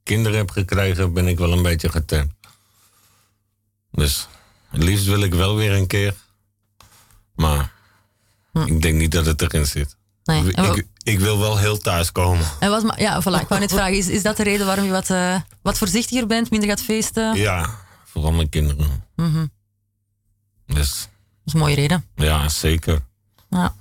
kinderen 0.02 0.38
heb 0.38 0.50
gekregen, 0.50 1.12
ben 1.12 1.26
ik 1.26 1.38
wel 1.38 1.52
een 1.52 1.62
beetje 1.62 1.88
getemd. 1.88 2.32
Dus 3.90 4.28
het 4.76 4.84
liefst 4.88 5.06
wil 5.06 5.22
ik 5.22 5.34
wel 5.34 5.56
weer 5.56 5.72
een 5.72 5.86
keer. 5.86 6.14
Maar 7.34 7.72
ik 8.64 8.82
denk 8.82 8.94
niet 8.98 9.12
dat 9.12 9.26
het 9.26 9.42
erin 9.42 9.66
zit. 9.66 9.96
nee. 10.24 10.44
Ik, 10.48 10.56
ik, 10.76 10.86
ik 11.02 11.18
wil 11.18 11.38
wel 11.38 11.58
heel 11.58 11.78
thuis 11.78 12.12
komen. 12.12 12.46
en 12.60 12.70
wat, 12.70 12.94
ja, 12.96 13.20
voilà, 13.20 13.40
ik 13.40 13.48
wou 13.48 13.60
net 13.60 13.72
vragen, 13.72 13.96
is, 13.96 14.08
is 14.08 14.22
dat 14.22 14.36
de 14.36 14.42
reden 14.42 14.66
waarom 14.66 14.84
je 14.84 14.90
wat, 14.90 15.10
eh, 15.10 15.40
wat 15.62 15.78
voorzichtiger 15.78 16.26
bent, 16.26 16.50
minder 16.50 16.68
gaat 16.68 16.82
feesten? 16.82 17.36
Ja, 17.36 17.70
vooral 18.04 18.32
mijn 18.32 18.48
kinderen. 18.48 19.04
Mhm. 19.16 19.46
Dus 20.66 20.90
Dat 21.00 21.08
is 21.44 21.52
een 21.52 21.58
mooie 21.58 21.74
reden. 21.74 22.04
ja, 22.14 22.48
zeker. 22.48 23.00
Ja. 23.50 23.74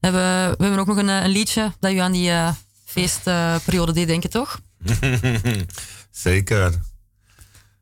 We 0.00 0.08
hebben, 0.08 0.56
we 0.58 0.64
hebben 0.64 0.78
ook 0.80 0.86
nog 0.86 0.96
een, 0.96 1.08
eh, 1.08 1.22
een 1.22 1.30
liedje 1.30 1.72
dat 1.80 1.92
u 1.92 1.96
aan 1.98 2.12
die 2.12 2.30
eh, 2.30 2.52
feestperiode 2.84 3.92
deed 3.92 4.06
denken, 4.06 4.30
toch? 4.30 4.60
zeker. 6.10 6.80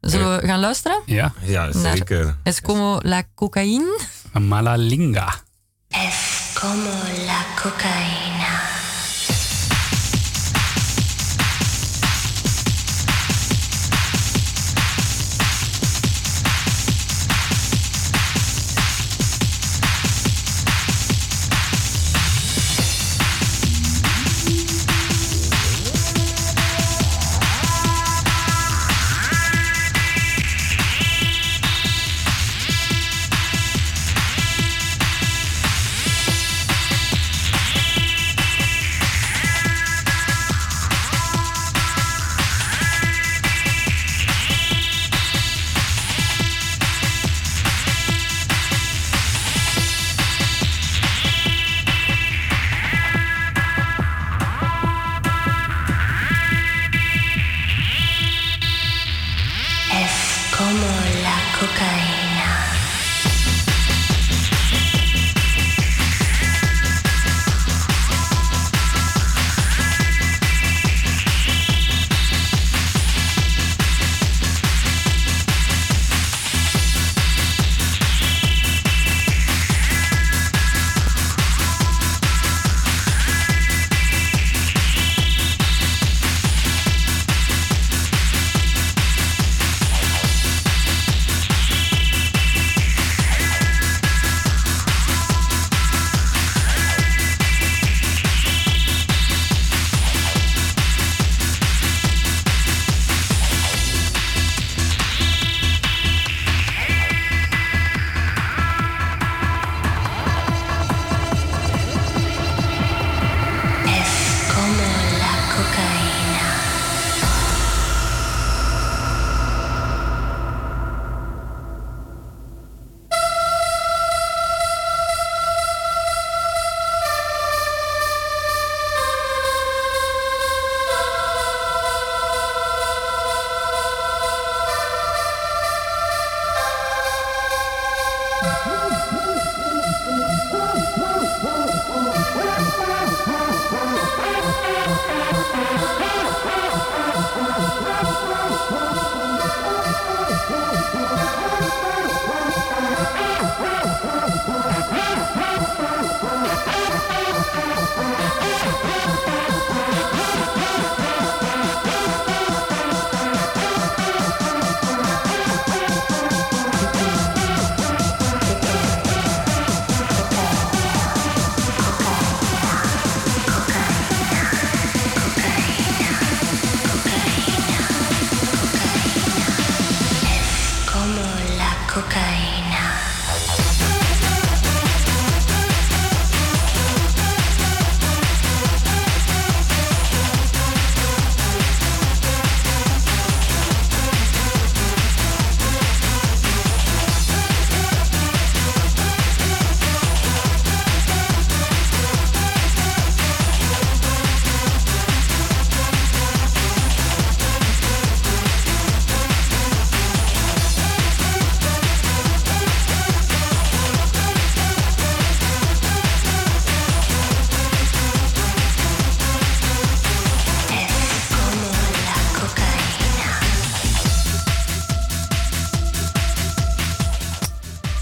Zullen 0.01 0.41
we 0.41 0.47
gaan 0.47 0.61
luisteren? 0.61 1.03
Ja. 1.07 1.33
Ja, 1.43 1.73
zeker. 1.73 2.37
Es 2.43 2.61
como 2.61 3.01
la 3.03 3.23
cocaïne. 3.35 3.99
Malalinga. 4.41 5.35
Es 5.89 6.51
como 6.61 6.91
la 7.27 7.45
cocaína. 7.63 8.40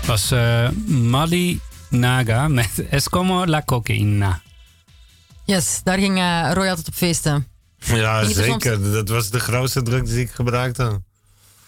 Was 0.08 0.30
eh 0.30 0.68
Mali 0.86 1.60
Naga 1.90 2.48
met 2.48 2.70
Escomo 2.90 3.46
la 3.46 3.62
cocaïna. 3.64 4.40
Yes, 5.44 5.80
daar 5.84 5.98
ging 5.98 6.18
eh, 6.18 6.50
Roy 6.52 6.68
altijd 6.68 6.88
op 6.88 6.94
feesten. 6.94 7.46
Ja, 7.78 8.18
Ging 8.18 8.34
je 8.34 8.40
er 8.40 8.48
soms- 8.48 8.62
zeker. 8.64 8.92
Dat 8.92 9.08
was 9.08 9.30
de 9.30 9.40
grootste 9.40 9.82
drugs 9.82 10.10
die 10.10 10.20
ik 10.20 10.30
gebruikte. 10.30 11.02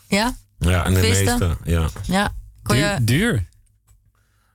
Ja? 0.08 0.34
Ja, 0.58 0.84
en 0.84 0.94
de 0.94 1.00
Feesten? 1.00 1.38
meeste. 1.38 1.56
Ja. 1.64 1.88
Ja. 2.04 2.32
Kon 2.62 2.76
je... 2.76 2.98
Duur. 3.02 3.48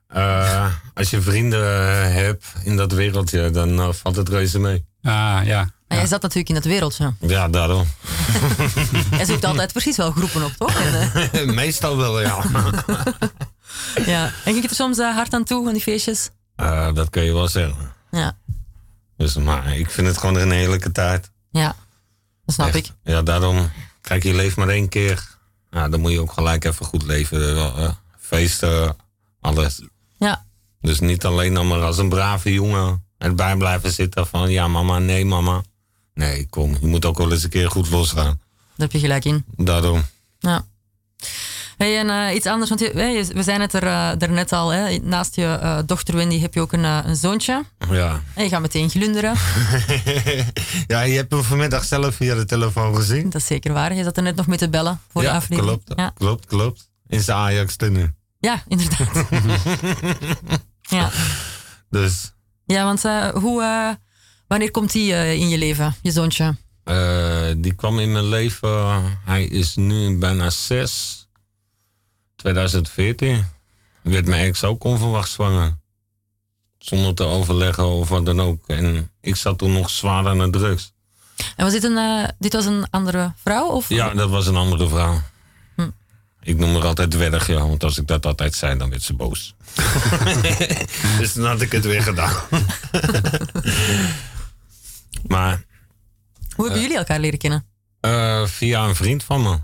Eh, 0.07 0.65
als 0.93 1.09
je 1.09 1.21
vrienden 1.21 2.13
hebt 2.13 2.45
in 2.63 2.75
dat 2.75 2.91
wereldje, 2.91 3.49
dan 3.51 3.93
valt 3.95 4.15
het 4.15 4.29
reuze 4.29 4.59
mee. 4.59 4.86
Ah, 5.01 5.39
ja. 5.43 5.69
En 5.88 5.97
jij 5.97 6.07
zat 6.07 6.21
natuurlijk 6.21 6.49
in 6.49 6.55
het 6.55 6.65
wereldje. 6.65 7.13
Ja, 7.19 7.47
daarom. 7.49 7.86
Hij 9.15 9.25
zoekt 9.25 9.45
altijd 9.45 9.71
precies 9.71 9.97
wel 9.97 10.11
groepen 10.11 10.43
op, 10.43 10.51
toch? 10.57 10.75
En, 11.31 11.53
Meestal 11.53 11.97
wel, 11.97 12.21
ja. 12.21 12.43
Ja. 14.05 14.26
En 14.26 14.32
ging 14.43 14.61
je 14.61 14.67
er 14.67 14.76
soms 14.76 14.97
eh, 14.97 15.15
hard 15.15 15.34
aan 15.34 15.43
toe, 15.43 15.67
aan 15.67 15.73
die 15.73 15.82
feestjes? 15.82 16.30
Eh, 16.55 16.93
dat 16.93 17.09
kun 17.09 17.23
je 17.23 17.34
wel 17.34 17.47
zeggen. 17.47 17.93
Ja. 18.11 18.38
Dus, 19.17 19.36
maar 19.36 19.78
ik 19.78 19.89
vind 19.89 20.07
het 20.07 20.17
gewoon 20.17 20.36
een 20.36 20.51
heerlijke 20.51 20.91
tijd. 20.91 21.32
Ja, 21.51 21.76
dat 22.45 22.55
snap 22.55 22.67
Echt. 22.67 22.76
ik. 22.76 22.91
Ja, 23.03 23.21
daarom. 23.21 23.71
Kijk, 24.01 24.23
je 24.23 24.34
leeft 24.34 24.55
maar 24.55 24.69
één 24.69 24.89
keer. 24.89 25.28
Ja, 25.71 25.89
dan 25.89 25.99
moet 25.99 26.11
je 26.11 26.21
ook 26.21 26.32
gelijk 26.32 26.65
even 26.65 26.86
goed 26.86 27.03
leven. 27.03 27.41
Eh, 27.41 27.84
eh, 27.84 27.91
feesten, 28.19 28.95
alles. 29.41 29.82
Ja. 30.17 30.45
Dus 30.82 30.99
niet 30.99 31.26
alleen 31.26 31.53
dan 31.53 31.67
maar 31.67 31.82
als 31.82 31.97
een 31.97 32.09
brave 32.09 32.53
jongen 32.53 33.03
erbij 33.17 33.55
blijven 33.55 33.91
zitten 33.91 34.28
van 34.28 34.51
ja 34.51 34.67
mama, 34.67 34.99
nee 34.99 35.26
mama. 35.26 35.63
Nee, 36.13 36.47
kom, 36.49 36.78
je 36.82 36.88
moet 36.88 37.05
ook 37.05 37.17
wel 37.17 37.32
eens 37.32 37.43
een 37.43 37.49
keer 37.49 37.71
goed 37.71 37.89
losgaan. 37.89 38.39
Daar 38.76 38.88
heb 38.88 38.91
je 38.91 38.99
gelijk 38.99 39.26
in. 39.26 39.45
Daarom. 39.55 40.05
Ja. 40.39 40.65
Hey, 41.78 41.97
en 41.99 42.09
eh, 42.30 42.36
iets 42.36 42.45
anders, 42.45 42.69
want 42.69 42.82
je, 42.82 43.26
we 43.34 43.43
zijn 43.43 43.61
het 43.61 43.73
er 43.73 43.84
uh, 43.84 44.11
daarnet 44.17 44.51
al. 44.53 44.69
Hè, 44.69 44.97
naast 44.97 45.36
je 45.36 45.45
eh, 45.45 45.80
dochter 45.86 46.15
Wendy 46.15 46.39
heb 46.39 46.53
je 46.53 46.61
ook 46.61 46.71
een, 46.73 46.86
eh, 46.86 46.99
een 47.05 47.15
zoontje. 47.15 47.63
Ja. 47.91 48.21
En 48.34 48.43
je 48.43 48.49
gaat 48.49 48.61
meteen 48.61 48.89
glunderen. 48.89 49.34
ja, 50.88 51.01
je 51.01 51.15
hebt 51.15 51.32
hem 51.32 51.43
vanmiddag 51.43 51.84
zelf 51.84 52.15
via 52.15 52.36
de 52.36 52.45
telefoon 52.45 52.95
gezien. 52.95 53.23
Dat 53.30 53.41
is 53.41 53.47
zeker 53.47 53.73
waar. 53.73 53.93
Je 53.95 54.03
zat 54.03 54.17
er 54.17 54.23
net 54.23 54.36
nog 54.36 54.47
mee 54.47 54.57
te 54.57 54.69
bellen 54.69 55.01
voor 55.11 55.21
de 55.21 55.32
aflevering. 55.32 55.82
klopt, 55.84 55.99
Ja. 55.99 56.11
klopt, 56.17 56.45
klopt. 56.45 56.89
In 57.07 57.21
zijn 57.21 57.38
Ajax 57.38 57.76
nu. 57.78 58.13
ja, 58.39 58.63
inderdaad. 58.67 59.28
ja. 60.82 61.09
Dus 61.89 62.34
ja, 62.65 62.84
want 62.84 63.05
eh, 63.05 63.28
hoe, 63.30 63.61
eh, 63.63 63.89
wanneer 64.47 64.71
komt 64.71 64.91
die 64.91 65.13
eh, 65.13 65.34
in 65.34 65.49
je 65.49 65.57
leven, 65.57 65.95
je 66.01 66.11
zoontje? 66.11 66.55
eh, 66.84 67.47
die 67.57 67.73
kwam 67.73 67.99
in 67.99 68.11
mijn 68.11 68.26
leven. 68.30 69.03
Hij 69.26 69.43
is 69.45 69.76
nu 69.76 70.17
bijna 70.17 70.49
zes. 70.49 71.23
2014. 72.53 73.45
Werd 74.01 74.25
mijn 74.27 74.45
ex 74.47 74.63
ook 74.63 74.83
onverwacht 74.83 75.29
zwanger. 75.29 75.77
Zonder 76.77 77.13
te 77.13 77.23
overleggen 77.23 77.85
of 77.85 78.09
wat 78.09 78.25
dan 78.25 78.41
ook. 78.41 78.67
En 78.67 79.11
ik 79.21 79.35
zat 79.35 79.57
toen 79.57 79.71
nog 79.71 79.89
zwaar 79.89 80.27
aan 80.27 80.37
de 80.37 80.49
drugs. 80.49 80.93
En 81.55 81.63
was 81.63 81.73
dit 81.73 81.83
een, 81.83 81.97
eh, 81.97 82.27
dit 82.39 82.53
was 82.53 82.65
een 82.65 82.87
andere 82.89 83.33
vrouw? 83.43 83.67
Of? 83.67 83.89
Ja, 83.89 84.13
dat 84.13 84.29
was 84.29 84.47
een 84.47 84.55
andere 84.55 84.87
vrouw. 84.87 85.21
Hm. 85.75 85.89
Ik 86.41 86.57
noem 86.57 86.73
haar 86.73 86.85
altijd 86.85 87.15
Werg, 87.15 87.47
ja, 87.47 87.67
want 87.67 87.83
als 87.83 87.97
ik 87.97 88.07
dat 88.07 88.25
altijd 88.25 88.55
zei, 88.55 88.77
dan 88.77 88.89
werd 88.89 89.01
ze 89.01 89.13
boos. 89.13 89.55
dus 91.19 91.33
dan 91.33 91.45
had 91.45 91.61
ik 91.61 91.71
het 91.71 91.85
weer 91.85 92.03
gedaan. 92.03 92.35
maar 95.27 95.63
Hoe 96.55 96.65
hebben 96.65 96.81
jullie 96.81 96.97
elkaar 96.97 97.19
leren 97.19 97.39
kennen? 97.39 97.65
eh, 97.99 98.45
via 98.45 98.83
een 98.87 98.95
vriend 98.95 99.23
van 99.23 99.41
me. 99.43 99.59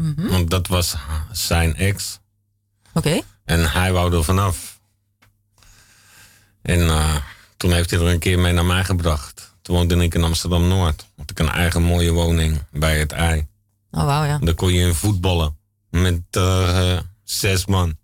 Mhm. 0.00 0.28
Want 0.28 0.50
dat 0.50 0.66
was 0.66 0.96
zijn 1.32 1.76
ex. 1.76 2.20
Oké. 2.94 3.20
En 3.44 3.72
hij 3.72 3.92
wou 3.92 4.14
er 4.14 4.24
vanaf. 4.24 4.80
En 6.62 6.80
eh, 6.80 7.16
toen 7.56 7.72
heeft 7.72 7.90
hij 7.90 8.00
er 8.00 8.06
een 8.06 8.18
keer 8.18 8.38
mee 8.38 8.52
naar 8.52 8.64
mij 8.64 8.84
gebracht. 8.84 9.54
Toen 9.62 9.76
woonde 9.76 10.02
ik 10.02 10.14
in 10.14 10.24
Amsterdam-Noord. 10.24 11.06
Had 11.16 11.30
ik 11.30 11.38
een 11.38 11.48
eigen 11.48 11.82
mooie 11.82 12.12
woning 12.12 12.62
bij 12.70 12.98
het 12.98 13.12
ei. 13.12 13.46
Oh, 13.90 14.04
wauw, 14.04 14.24
ja. 14.24 14.38
Dan 14.38 14.54
kon 14.54 14.72
je 14.72 14.86
in 14.86 14.94
voetballen 14.94 15.58
met 15.90 16.22
eh, 16.30 16.98
zes 17.24 17.66
man. 17.66 17.98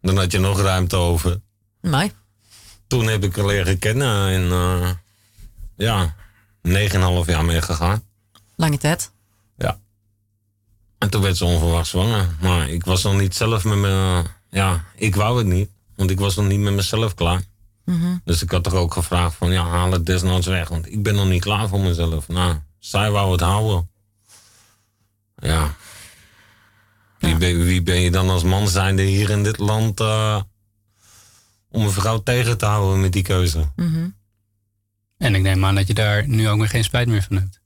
Dan 0.00 0.16
had 0.16 0.32
je 0.32 0.38
nog 0.38 0.60
ruimte 0.60 0.96
over. 0.96 1.40
Mooi. 1.80 2.12
Toen 2.86 3.06
heb 3.06 3.24
ik 3.24 3.36
haar 3.36 3.46
leren 3.46 3.78
kennen 3.78 4.28
en 4.28 4.42
uh, 4.42 4.90
ja, 5.76 6.14
9,5 6.68 6.72
jaar 7.26 7.44
mee 7.44 7.62
gegaan. 7.62 8.04
Lange 8.56 8.78
tijd. 8.78 9.12
En 11.02 11.10
toen 11.10 11.22
werd 11.22 11.36
ze 11.36 11.44
onverwacht 11.44 11.86
zwanger. 11.86 12.28
Maar 12.40 12.68
ik 12.68 12.84
was 12.84 13.02
nog 13.02 13.18
niet 13.18 13.34
zelf 13.34 13.64
met 13.64 13.76
me. 13.76 14.22
Ja, 14.50 14.84
ik 14.94 15.14
wou 15.14 15.38
het 15.38 15.46
niet. 15.46 15.70
Want 15.96 16.10
ik 16.10 16.18
was 16.20 16.36
nog 16.36 16.46
niet 16.46 16.60
met 16.60 16.72
mezelf 16.72 17.14
klaar. 17.14 17.42
Mhm. 17.84 18.16
Dus 18.24 18.42
ik 18.42 18.50
had 18.50 18.64
toch 18.64 18.74
ook 18.74 18.92
gevraagd 18.92 19.34
van 19.34 19.52
ja, 19.52 19.66
haal 19.66 19.92
het 19.92 20.06
desnoods 20.06 20.46
weg. 20.46 20.68
Want 20.68 20.86
ik 20.86 21.02
ben 21.02 21.14
nog 21.14 21.28
niet 21.28 21.40
klaar 21.40 21.68
voor 21.68 21.80
mezelf. 21.80 22.28
Nou, 22.28 22.56
zij 22.78 23.10
wou 23.10 23.32
het 23.32 23.40
houden. 23.40 23.90
Ja. 25.36 25.74
Wie, 27.18 27.36
ben, 27.36 27.64
wie 27.64 27.82
ben 27.82 28.00
je 28.00 28.10
dan 28.10 28.30
als 28.30 28.42
man 28.42 28.68
zijnde 28.68 29.02
hier 29.02 29.30
in 29.30 29.42
dit 29.42 29.58
land 29.58 30.00
eh, 30.00 30.40
om 31.68 31.82
een 31.82 31.90
vrouw 31.90 32.22
tegen 32.22 32.58
te 32.58 32.66
houden 32.66 33.00
met 33.00 33.12
die 33.12 33.22
keuze? 33.22 33.72
Mhm. 33.76 34.08
En 35.18 35.34
ik 35.34 35.42
neem 35.42 35.64
aan 35.64 35.74
dat 35.74 35.86
je 35.86 35.94
daar 35.94 36.28
nu 36.28 36.48
ook 36.48 36.58
weer 36.58 36.68
geen 36.68 36.84
spijt 36.84 37.08
meer 37.08 37.22
van 37.22 37.36
hebt. 37.36 37.61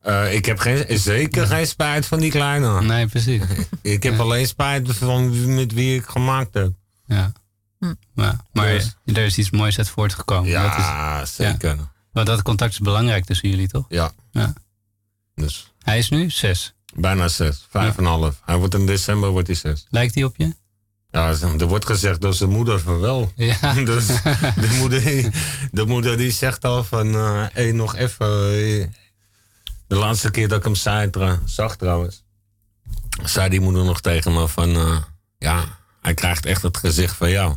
Eh, 0.00 0.34
ik 0.34 0.44
heb 0.44 0.58
geen, 0.58 0.98
zeker 0.98 1.46
geen 1.46 1.66
spijt 1.66 2.06
van 2.06 2.18
die 2.20 2.30
kleine. 2.30 2.82
Nee, 2.82 3.06
precies. 3.06 3.42
ik 3.82 4.02
heb 4.02 4.18
alleen 4.20 4.46
spijt 4.46 4.96
van 4.96 5.54
met 5.54 5.72
wie 5.72 5.96
ik 5.96 6.04
gemaakt 6.06 6.54
heb. 6.54 6.72
Ja. 7.06 7.32
Ja, 8.14 8.44
maar 8.52 8.66
Dus- 8.68 8.96
er 9.04 9.18
is 9.24 9.38
iets 9.38 9.50
moois 9.50 9.78
uit 9.78 9.88
voortgekomen. 9.88 10.50
Ja, 10.50 10.62
dat 11.18 11.28
is, 11.28 11.34
zeker. 11.34 11.76
Ja. 11.76 11.92
Want 12.12 12.26
dat 12.26 12.42
contact 12.42 12.72
is 12.72 12.78
belangrijk 12.78 13.24
tussen 13.24 13.48
jullie, 13.50 13.68
toch? 13.68 13.84
Ja. 13.88 14.10
ja. 14.30 14.52
Dus 15.34 15.72
Hij 15.82 15.98
is 15.98 16.08
nu 16.10 16.30
zes. 16.30 16.74
bijna 16.94 17.28
zes, 17.28 17.66
vijf 17.70 17.96
en 17.98 18.04
een 18.04 18.10
half. 18.10 18.40
Hij 18.44 18.56
wordt 18.56 18.74
in 18.74 18.86
december 18.86 19.30
wordt 19.30 19.46
hij 19.46 19.56
zes. 19.56 19.86
Lijkt 19.90 20.14
hij 20.14 20.24
op 20.24 20.34
je? 20.36 20.54
Ja, 21.10 21.28
er 21.58 21.66
wordt 21.66 21.86
gezegd 21.86 22.20
door 22.20 22.34
zijn 22.34 22.50
moeder 22.50 22.80
van 22.80 23.00
wel. 23.00 23.32
Ja. 23.36 23.72
Dus 23.84 24.06
de 24.64 24.76
moeder, 24.78 25.04
die- 25.04 25.30
de 25.72 25.84
moeder 25.86 26.16
die 26.16 26.30
zegt 26.30 26.64
al 26.64 26.84
van, 26.84 27.14
eh 27.14 27.44
hey, 27.52 27.72
nog 27.72 27.96
even. 27.96 28.94
De 29.88 29.96
laatste 29.96 30.30
keer 30.30 30.48
dat 30.48 30.58
ik 30.58 30.64
hem 30.64 30.74
zei, 30.74 31.10
tra- 31.10 31.40
zag 31.44 31.76
trouwens, 31.76 32.24
zei 33.24 33.48
die 33.48 33.60
moeder 33.60 33.84
nog 33.84 34.00
tegen 34.00 34.32
me 34.32 34.48
van, 34.48 34.74
eh, 34.76 34.96
ja, 35.38 35.64
hij 36.00 36.14
krijgt 36.14 36.46
echt 36.46 36.62
het 36.62 36.76
gezicht 36.76 37.16
van 37.16 37.30
jou. 37.30 37.56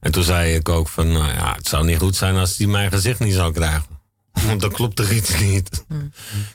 En 0.00 0.12
toen 0.12 0.22
zei 0.22 0.54
ik 0.54 0.68
ook 0.68 0.88
van, 0.88 1.12
nou 1.12 1.32
ja, 1.32 1.54
het 1.54 1.68
zou 1.68 1.84
niet 1.84 1.98
goed 1.98 2.16
zijn 2.16 2.36
als 2.36 2.56
hij 2.56 2.66
mijn 2.66 2.90
gezicht 2.90 3.20
niet 3.20 3.34
zou 3.34 3.52
krijgen. 3.52 3.86
Want 4.46 4.60
dan 4.60 4.70
klopt 4.72 4.98
er 4.98 5.12
iets 5.12 5.40
niet. 5.40 5.84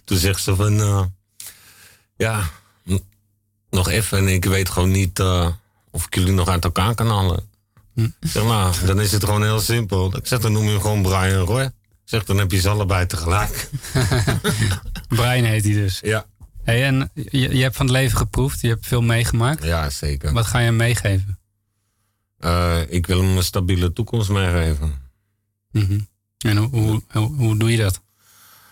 Toen 0.04 0.18
zegt 0.18 0.44
ze 0.44 0.56
van, 0.56 0.80
eh, 0.80 1.04
ja, 2.16 2.50
nog 3.70 3.90
even 3.90 4.18
en 4.18 4.28
ik 4.28 4.46
weet 4.46 4.70
gewoon 4.70 4.92
niet 4.92 5.20
eh, 5.20 5.48
of 5.92 6.06
ik 6.06 6.16
jullie 6.16 6.34
nog 6.34 6.48
uit 6.48 6.64
elkaar 6.64 6.96
kan 6.96 7.08
halen. 7.08 7.50
Ik 7.96 8.12
Zeg 8.20 8.44
nou, 8.44 8.86
dan 8.86 9.00
is 9.02 9.12
het 9.12 9.24
gewoon 9.24 9.44
heel 9.44 9.60
simpel. 9.60 10.16
Ik 10.18 10.28
zeg, 10.28 10.40
dan 10.40 10.52
noem 10.52 10.64
je 10.64 10.70
hem 10.70 10.82
gewoon 10.82 11.02
Brian 11.02 11.46
Roy. 11.46 11.72
Zeg, 12.12 12.24
dan 12.24 12.38
heb 12.38 12.52
je 12.52 12.60
ze 12.60 12.70
allebei 12.70 13.06
tegelijk. 13.06 13.70
Brian 15.08 15.44
heet 15.44 15.64
hij 15.64 15.74
dus. 15.74 16.00
Ja. 16.00 16.26
Hey, 16.64 16.86
en 16.86 17.12
je, 17.14 17.56
je 17.56 17.62
hebt 17.62 17.76
van 17.76 17.86
het 17.86 17.96
leven 17.96 18.18
geproefd, 18.18 18.62
je 18.62 18.68
hebt 18.68 18.88
veel 18.88 19.02
meegemaakt. 19.02 19.64
Ja, 19.64 19.90
zeker. 19.90 20.34
Wat 20.34 20.46
ga 20.46 20.60
je 20.60 20.66
hem 20.66 20.76
meegeven? 20.76 21.40
Eh, 22.38 22.80
ik 22.88 23.08
wil 23.08 23.22
hem 23.22 23.38
een 23.38 23.44
stabiele 23.44 23.94
toekomst 23.94 24.30
meegeven. 24.30 24.94
Mhm. 25.72 26.00
En 26.38 26.58
hoe, 26.58 26.70
hoe, 26.70 27.02
hoe, 27.08 27.36
hoe 27.36 27.58
doe 27.58 27.72
je 27.72 27.78
dat? 27.78 28.02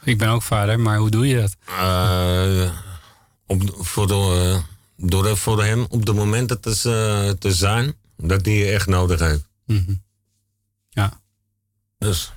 Ik 0.04 0.18
ben 0.18 0.30
ook 0.30 0.44
vader, 0.44 0.80
maar 0.80 0.98
hoe 0.98 1.10
doe 1.10 1.28
je 1.28 1.40
dat? 1.40 1.56
Eh, 1.66 2.74
op, 3.46 3.62
voor, 3.78 4.08
de, 4.08 4.14
eh, 4.14 5.10
door 5.10 5.38
voor 5.38 5.64
hem 5.64 5.86
op 5.90 6.06
de 6.06 6.14
momenten 6.14 6.62
te, 6.62 7.36
te 7.40 7.54
zijn 7.54 7.94
dat 8.18 8.46
hij 8.46 8.56
je 8.56 8.66
echt 8.66 8.88
nodig 8.88 9.20
heeft. 9.20 9.48
Mhm. 9.66 9.94
Ja. 10.90 11.22
Dus 11.98 12.32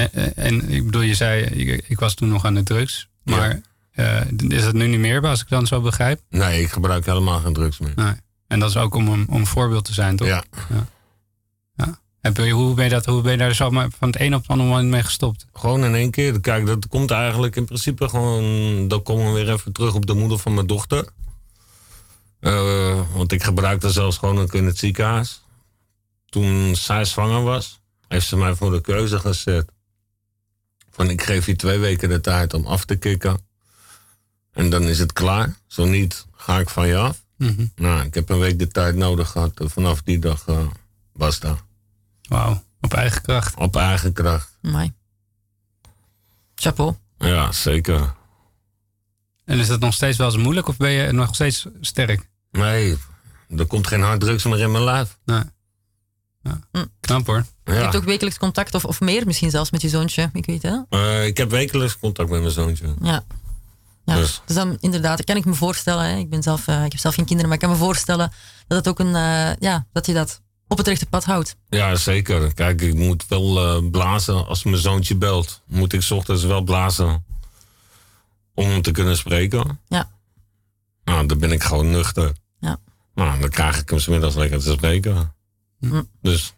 En, 0.00 0.12
en- 0.12 0.34
en 0.36 0.68
ik 0.70 0.84
bedoel, 0.84 1.00
je 1.02 1.14
zei, 1.14 1.42
ik, 1.42 1.84
ik 1.88 1.98
was 2.00 2.14
toen 2.14 2.28
nog 2.28 2.44
aan 2.44 2.54
de 2.54 2.62
drugs. 2.62 3.08
Maar 3.22 3.60
eh, 3.90 4.20
is 4.48 4.64
het 4.64 4.74
nu 4.74 4.86
niet 4.86 4.98
meer, 4.98 5.26
als 5.26 5.40
ik 5.40 5.48
dan 5.48 5.66
zo 5.66 5.80
begrijp? 5.80 6.20
nee, 6.28 6.62
ik 6.62 6.70
gebruik 6.70 7.06
helemaal 7.06 7.38
geen 7.40 7.52
drugs 7.52 7.78
meer. 7.78 7.92
Nee. 7.96 8.12
En 8.46 8.58
dat 8.60 8.68
is 8.70 8.76
ook 8.76 8.94
om 8.94 9.08
een, 9.08 9.26
om 9.28 9.46
voorbeeld 9.46 9.84
te 9.84 9.92
zijn, 9.92 10.16
toch? 10.16 10.26
Ja. 10.28 10.42
ja. 10.68 10.86
ja. 11.76 11.98
En 12.20 12.32
ben 12.32 12.44
je- 12.46 12.52
hoe, 12.52 12.74
ben 12.74 12.84
je 12.84 12.90
dat, 12.90 13.06
hoe 13.06 13.22
ben 13.22 13.32
je 13.32 13.38
daar 13.38 13.54
zo 13.54 13.70
maar 13.70 13.88
van 13.98 14.08
het 14.08 14.20
een 14.20 14.34
op 14.34 14.40
het 14.40 14.50
andere 14.50 14.68
moment 14.68 14.88
mee 14.88 15.02
gestopt? 15.02 15.46
Gewoon 15.52 15.84
in 15.84 15.94
één 15.94 16.10
keer. 16.10 16.40
Kijk, 16.40 16.66
dat 16.66 16.88
komt 16.88 17.10
eigenlijk 17.10 17.56
in 17.56 17.64
principe 17.64 18.08
gewoon. 18.08 18.88
Dan 18.88 19.02
komen 19.02 19.26
we 19.26 19.32
weer 19.44 19.52
even 19.52 19.72
terug 19.72 19.94
op 19.94 20.06
de 20.06 20.14
moeder 20.14 20.38
van 20.38 20.54
mijn 20.54 20.66
dochter. 20.66 21.08
Eh, 22.40 23.00
want 23.14 23.32
ik 23.32 23.42
gebruikte 23.42 23.90
zelfs 23.90 24.18
gewoon 24.18 24.38
ook 24.38 24.54
in 24.54 24.64
het 24.66 24.78
ziekenhuis. 24.78 25.42
Toen 26.28 26.76
zij 26.76 27.04
zwanger 27.04 27.42
was, 27.42 27.80
heeft 28.08 28.26
ze 28.26 28.36
mij 28.36 28.54
voor 28.54 28.70
de 28.70 28.80
keuze 28.80 29.18
gezet. 29.18 29.70
Van 30.90 31.10
ik 31.10 31.22
geef 31.22 31.46
je 31.46 31.56
twee 31.56 31.78
weken 31.78 32.08
de 32.08 32.20
tijd 32.20 32.54
om 32.54 32.66
af 32.66 32.84
te 32.84 32.96
kicken. 32.96 33.40
En 34.52 34.70
dan 34.70 34.82
is 34.82 34.98
het 34.98 35.12
klaar. 35.12 35.56
Zo 35.66 35.84
niet, 35.84 36.26
ga 36.34 36.58
ik 36.58 36.68
van 36.68 36.86
je 36.86 36.96
af. 36.96 37.24
Mhm. 37.36 37.66
Nou, 37.74 38.04
ik 38.04 38.14
heb 38.14 38.28
een 38.28 38.38
week 38.38 38.58
de 38.58 38.68
tijd 38.68 38.94
nodig 38.94 39.30
gehad. 39.30 39.60
En 39.60 39.70
Vanaf 39.70 40.02
die 40.02 40.18
dag 40.18 40.46
eh 40.46 40.66
was 41.12 41.40
dat. 41.40 41.62
Wauw, 42.28 42.62
op 42.80 42.94
eigen 42.94 43.22
kracht. 43.22 43.56
Op 43.56 43.76
eigen 43.76 44.12
kracht. 44.12 44.58
Mooi. 44.60 44.92
Chapeau. 46.54 46.94
Ja, 47.18 47.52
zeker. 47.52 48.14
En 49.44 49.58
is 49.58 49.66
dat 49.66 49.80
nog 49.80 49.94
steeds 49.94 50.18
wel 50.18 50.26
eens 50.26 50.42
moeilijk 50.42 50.68
of 50.68 50.76
ben 50.76 50.90
je 50.90 51.12
nog 51.12 51.34
steeds 51.34 51.66
sterk? 51.80 52.28
Nee, 52.50 52.96
er 53.56 53.66
komt 53.66 53.86
geen 53.86 54.02
harddrugs 54.02 54.44
meer 54.44 54.58
in 54.60 54.70
mijn 54.70 54.84
lijf. 54.84 55.18
Nee. 55.24 55.42
Ja. 56.42 56.60
Knap 57.00 57.26
hoor. 57.26 57.44
Je 57.64 57.72
hebt 57.72 57.96
ook 57.96 58.04
wekelijks 58.04 58.38
contact, 58.38 58.74
of, 58.74 58.84
of 58.84 59.00
meer 59.00 59.26
misschien 59.26 59.50
zelfs, 59.50 59.70
met 59.70 59.82
je 59.82 59.88
zoontje. 59.88 60.30
Ik 60.32 60.46
weet 60.46 60.62
het. 60.62 60.84
Eh, 60.88 61.26
ik 61.26 61.36
heb 61.36 61.50
wekelijks 61.50 61.98
contact 61.98 62.30
met 62.30 62.40
mijn 62.40 62.52
zoontje. 62.52 62.94
Ja. 63.02 63.24
Ja, 64.04 64.16
Dus. 64.16 64.42
dus 64.46 64.56
dan 64.56 64.76
inderdaad, 64.80 65.24
kan 65.24 65.36
ik 65.36 65.44
me 65.44 65.54
voorstellen. 65.54 66.04
Hè, 66.04 66.16
ik, 66.16 66.30
ben 66.30 66.42
zelf, 66.42 66.66
eh, 66.68 66.84
ik 66.84 66.92
heb 66.92 67.00
zelf 67.00 67.14
geen 67.14 67.24
kinderen, 67.24 67.50
maar 67.50 67.60
ik 67.60 67.68
kan 67.68 67.76
me 67.78 67.84
voorstellen 67.84 68.32
dat 68.66 68.78
het 68.78 68.88
ook 68.88 68.98
een, 68.98 69.14
eh, 69.14 69.56
ja, 69.58 69.86
dat 69.92 70.06
je 70.06 70.12
dat 70.12 70.40
op 70.68 70.78
het 70.78 70.86
rechte 70.86 71.06
pad 71.06 71.24
houdt. 71.24 71.56
Ja, 71.68 71.94
zeker. 71.94 72.54
Kijk, 72.54 72.80
ik 72.80 72.94
moet 72.94 73.28
wel 73.28 73.58
eh, 73.58 73.90
blazen 73.90 74.46
als 74.46 74.64
mijn 74.64 74.76
zoontje 74.76 75.16
belt. 75.16 75.62
Moet 75.66 75.92
ik 75.92 76.02
's 76.02 76.10
ochtends 76.10 76.44
wel 76.44 76.62
blazen 76.62 77.24
om 78.54 78.68
hem 78.68 78.82
te 78.82 78.90
kunnen 78.90 79.16
spreken. 79.16 79.80
Ja. 79.88 80.10
Nou, 81.04 81.26
dan 81.26 81.38
ben 81.38 81.52
ik 81.52 81.62
gewoon 81.62 81.90
nuchter. 81.90 82.32
Ja. 82.60 82.78
Nou, 83.14 83.40
dan 83.40 83.50
krijg 83.50 83.80
ik 83.80 83.90
hem 83.90 83.98
's 83.98 84.06
middags 84.06 84.34
lekker 84.34 84.60
te 84.60 84.70
spreken. 84.70 85.34
Hm. 85.80 86.02
Dus, 86.22 86.54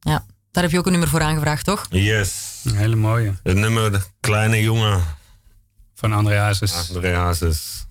Ja, 0.00 0.26
daar 0.50 0.62
heb 0.62 0.72
je 0.72 0.78
ook 0.78 0.84
een 0.86 0.90
nummer 0.90 1.08
voor 1.08 1.22
aangevraagd, 1.22 1.64
toch? 1.64 1.86
yes. 1.90 2.60
Een 2.64 2.76
hele 2.76 2.96
mooie. 2.96 3.34
Het 3.42 3.56
nummer 3.56 4.06
Kleine 4.20 4.62
Jongen. 4.62 5.02
Van 5.94 6.12
André 6.12 6.36
Hazes. 6.38 6.88
André 6.94 7.14
Hazes. 7.16 7.86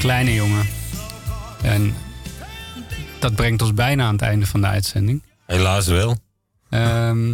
Kleine 0.00 0.34
Jongen. 0.34 0.66
En 1.62 1.94
dat 3.18 3.34
brengt 3.34 3.62
ons 3.62 3.74
bijna 3.74 4.06
aan 4.06 4.12
het 4.12 4.22
einde 4.22 4.46
van 4.46 4.60
de 4.60 4.66
uitzending. 4.66 5.22
Helaas 5.46 5.86
wel. 5.86 6.16
Ehm, 6.70 7.28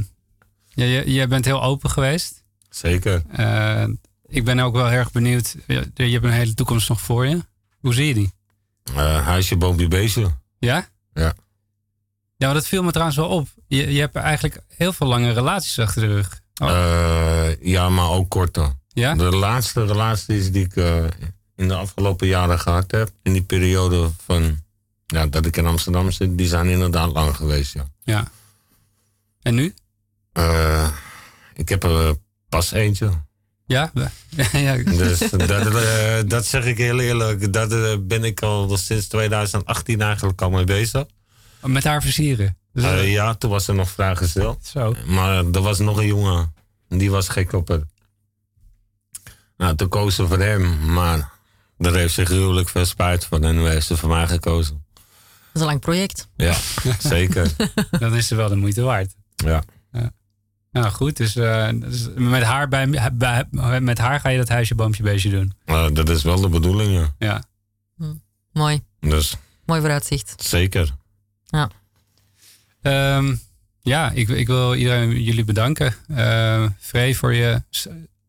ja, 0.69 0.85
je, 0.85 1.13
jij 1.13 1.29
bent 1.29 1.45
heel 1.45 1.63
open 1.63 1.91
geweest. 1.91 2.45
Zeker. 2.71 3.23
Eh, 3.33 3.85
ik 4.27 4.45
ben 4.45 4.59
ook 4.59 4.75
wel 4.75 4.91
erg 4.91 5.13
benieuwd. 5.13 5.57
Je, 5.67 5.91
je 5.95 6.11
hebt 6.11 6.25
een 6.25 6.31
hele 6.31 6.55
toekomst 6.55 6.89
nog 6.89 7.01
voor 7.01 7.27
je. 7.27 7.45
Hoe 7.81 7.95
zie 7.95 8.07
je 8.07 8.15
die? 8.15 8.33
Eh, 8.95 9.27
huisje, 9.27 9.57
boompje, 9.57 9.89
beestje. 9.89 10.31
Ja? 10.59 10.89
Ja. 11.13 11.35
Ja, 12.37 12.47
maar 12.47 12.55
dat 12.55 12.67
viel 12.67 12.83
me 12.83 12.91
trouwens 12.91 13.17
wel 13.17 13.29
op. 13.29 13.49
Je, 13.67 13.93
je 13.93 14.01
hebt 14.01 14.17
eigenlijk 14.17 14.61
heel 14.69 14.93
veel 14.93 15.07
lange 15.07 15.33
relaties 15.33 15.79
achter 15.79 16.03
de 16.03 16.09
rug. 16.09 16.41
Oh. 16.63 16.69
Eh, 16.69 17.63
ja, 17.63 17.89
maar 17.89 18.11
ook 18.11 18.31
korter. 18.31 18.73
Ja? 18.89 19.15
De 19.15 19.37
laatste 19.37 19.87
relaties 19.87 20.53
die 20.53 20.65
ik 20.65 20.75
in 21.57 21.69
de 21.69 21.75
afgelopen 21.75 22.27
jaren 22.27 22.59
gehad 22.59 22.91
heb, 22.91 23.11
in 23.23 23.33
die 23.33 23.43
periode 23.43 24.11
van 24.25 24.65
ja, 25.07 25.27
dat 25.27 25.47
ik 25.47 25.57
in 25.57 25.67
Amsterdam 25.67 26.11
zit, 26.11 26.39
die 26.39 26.47
zijn 26.47 26.67
inderdaad 26.67 27.13
lang 27.13 27.37
geweest. 27.37 27.73
Ja. 27.73 27.87
Ja. 28.03 28.31
En 29.43 29.55
nu? 29.55 29.75
Eh, 30.33 30.89
ik 31.55 31.69
heb 31.69 31.85
er 31.85 32.09
eh, 32.09 32.15
pas 32.49 32.73
eentje. 32.73 33.11
Ja? 33.67 33.93
ja. 34.53 34.77
Dus 34.77 35.19
dat, 35.19 35.75
eh, 35.75 36.19
dat 36.27 36.47
zeg 36.47 36.65
ik 36.65 36.79
heel 36.79 37.01
eerlijk, 37.01 37.53
daar 37.53 38.03
ben 38.03 38.25
ik 38.25 38.43
al 38.43 38.77
sinds 38.77 39.07
2018 39.07 40.01
eigenlijk 40.01 40.43
al 40.43 40.51
mee 40.51 40.65
bezig. 40.65 41.05
met 41.61 41.85
haar 41.85 42.03
versieren. 42.03 42.57
Dus, 42.73 43.11
ja, 43.11 43.35
toen 43.35 43.51
was 43.51 43.69
er 43.69 43.75
nog 43.75 43.95
gesteld. 43.97 44.67
Zo. 44.67 44.95
Maar 45.07 45.37
er 45.37 45.61
was 45.61 45.79
nog 45.79 45.99
een 45.99 46.07
jongen. 46.07 46.55
en 46.89 46.99
Die 46.99 47.11
was 47.11 47.29
gek 47.29 47.53
op 47.53 47.69
het. 47.69 47.85
Nou, 49.57 49.77
toen 49.77 49.89
koos 49.89 50.15
ze 50.15 50.27
voor 50.27 50.39
hem. 50.39 50.93
Maar 50.93 51.31
er 51.79 51.95
heeft 51.95 52.15
zich 52.15 52.29
gruwelijk 52.29 52.69
veel 52.69 52.85
spijt 52.85 53.25
van. 53.25 53.45
En 53.45 53.55
nu 53.57 53.69
heeft 53.69 53.87
ze 53.87 53.97
voor 53.97 54.09
mij 54.09 54.27
gekozen. 54.29 54.85
Dat 54.95 55.05
is 55.55 55.61
een 55.61 55.67
lang 55.67 55.81
project. 55.81 56.29
Ja, 56.37 56.57
zeker. 56.99 57.51
Dan 57.99 58.15
is 58.15 58.27
ze 58.27 58.35
wel 58.35 58.49
de 58.49 58.57
moeite 58.57 58.83
waard. 58.83 59.15
Ja. 59.37 59.63
Nou 60.73 60.91
goed, 60.91 61.17
dus, 61.17 61.37
eh, 61.37 61.69
dus 61.75 62.09
met, 62.15 62.43
haar 62.43 62.69
bij, 62.69 62.91
bij- 63.13 63.81
met 63.81 63.99
haar 63.99 64.21
ga 64.21 64.29
je 64.29 64.39
dat 64.39 64.49
huisje, 64.49 64.75
boompje, 64.75 65.03
beestje 65.03 65.31
doen. 65.31 65.53
Maar 65.65 65.93
dat 65.95 66.09
is 66.09 66.23
wel 66.23 66.41
de 66.41 66.49
bedoeling, 66.49 66.93
ja. 66.93 67.15
Ja. 67.19 67.43
Mooi. 68.53 68.83
Dus 69.01 69.35
Mooi 69.65 69.81
vooruitzicht. 69.81 70.43
zeker. 70.43 70.91
Ja. 71.47 71.71
Ehm, 72.83 73.35
ja, 73.81 74.11
ik, 74.11 74.29
ik 74.29 74.47
wil 74.47 74.75
iedereen 74.75 75.23
jullie 75.23 75.45
bedanken. 75.45 75.95
Uh, 76.11 76.67
Frey 76.79 77.15
voor 77.15 77.35
je 77.35 77.63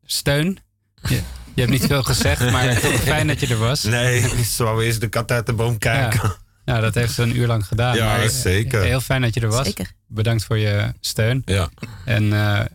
steun. 0.05 0.57
Je, 1.01 1.21
je 1.57 1.63
hebt 1.63 1.79
niet 1.79 1.85
veel 1.85 2.03
gezegd, 2.03 2.51
maar 2.51 2.69
het 2.69 2.83
is 2.83 2.99
fijn 2.99 3.27
dat 3.27 3.39
je 3.39 3.47
er 3.47 3.57
was. 3.57 3.83
Nee, 3.83 4.43
zo 4.57 4.77
is 4.77 4.99
de 4.99 5.07
kat 5.07 5.31
uit 5.31 5.45
de 5.45 5.53
boom 5.53 5.77
kijken. 5.77 6.19
Ja. 6.23 6.35
Nou, 6.65 6.81
dat 6.81 6.93
heeft 6.93 7.13
ze 7.13 7.21
een 7.21 7.37
uur 7.37 7.47
lang 7.47 7.65
gedaan. 7.65 7.95
Ja, 7.95 8.05
maar, 8.05 8.21
eh, 8.21 8.29
zeker. 8.29 8.83
Heel 8.83 9.01
fijn 9.01 9.21
dat 9.21 9.33
je 9.33 9.39
er 9.41 9.49
was. 9.49 9.65
Zeker. 9.65 9.91
Bedankt 10.07 10.43
voor 10.43 10.57
je 10.57 10.93
steun. 10.99 11.41
Ja, 11.45 11.69
En 12.05 12.33
eh, 12.33 12.65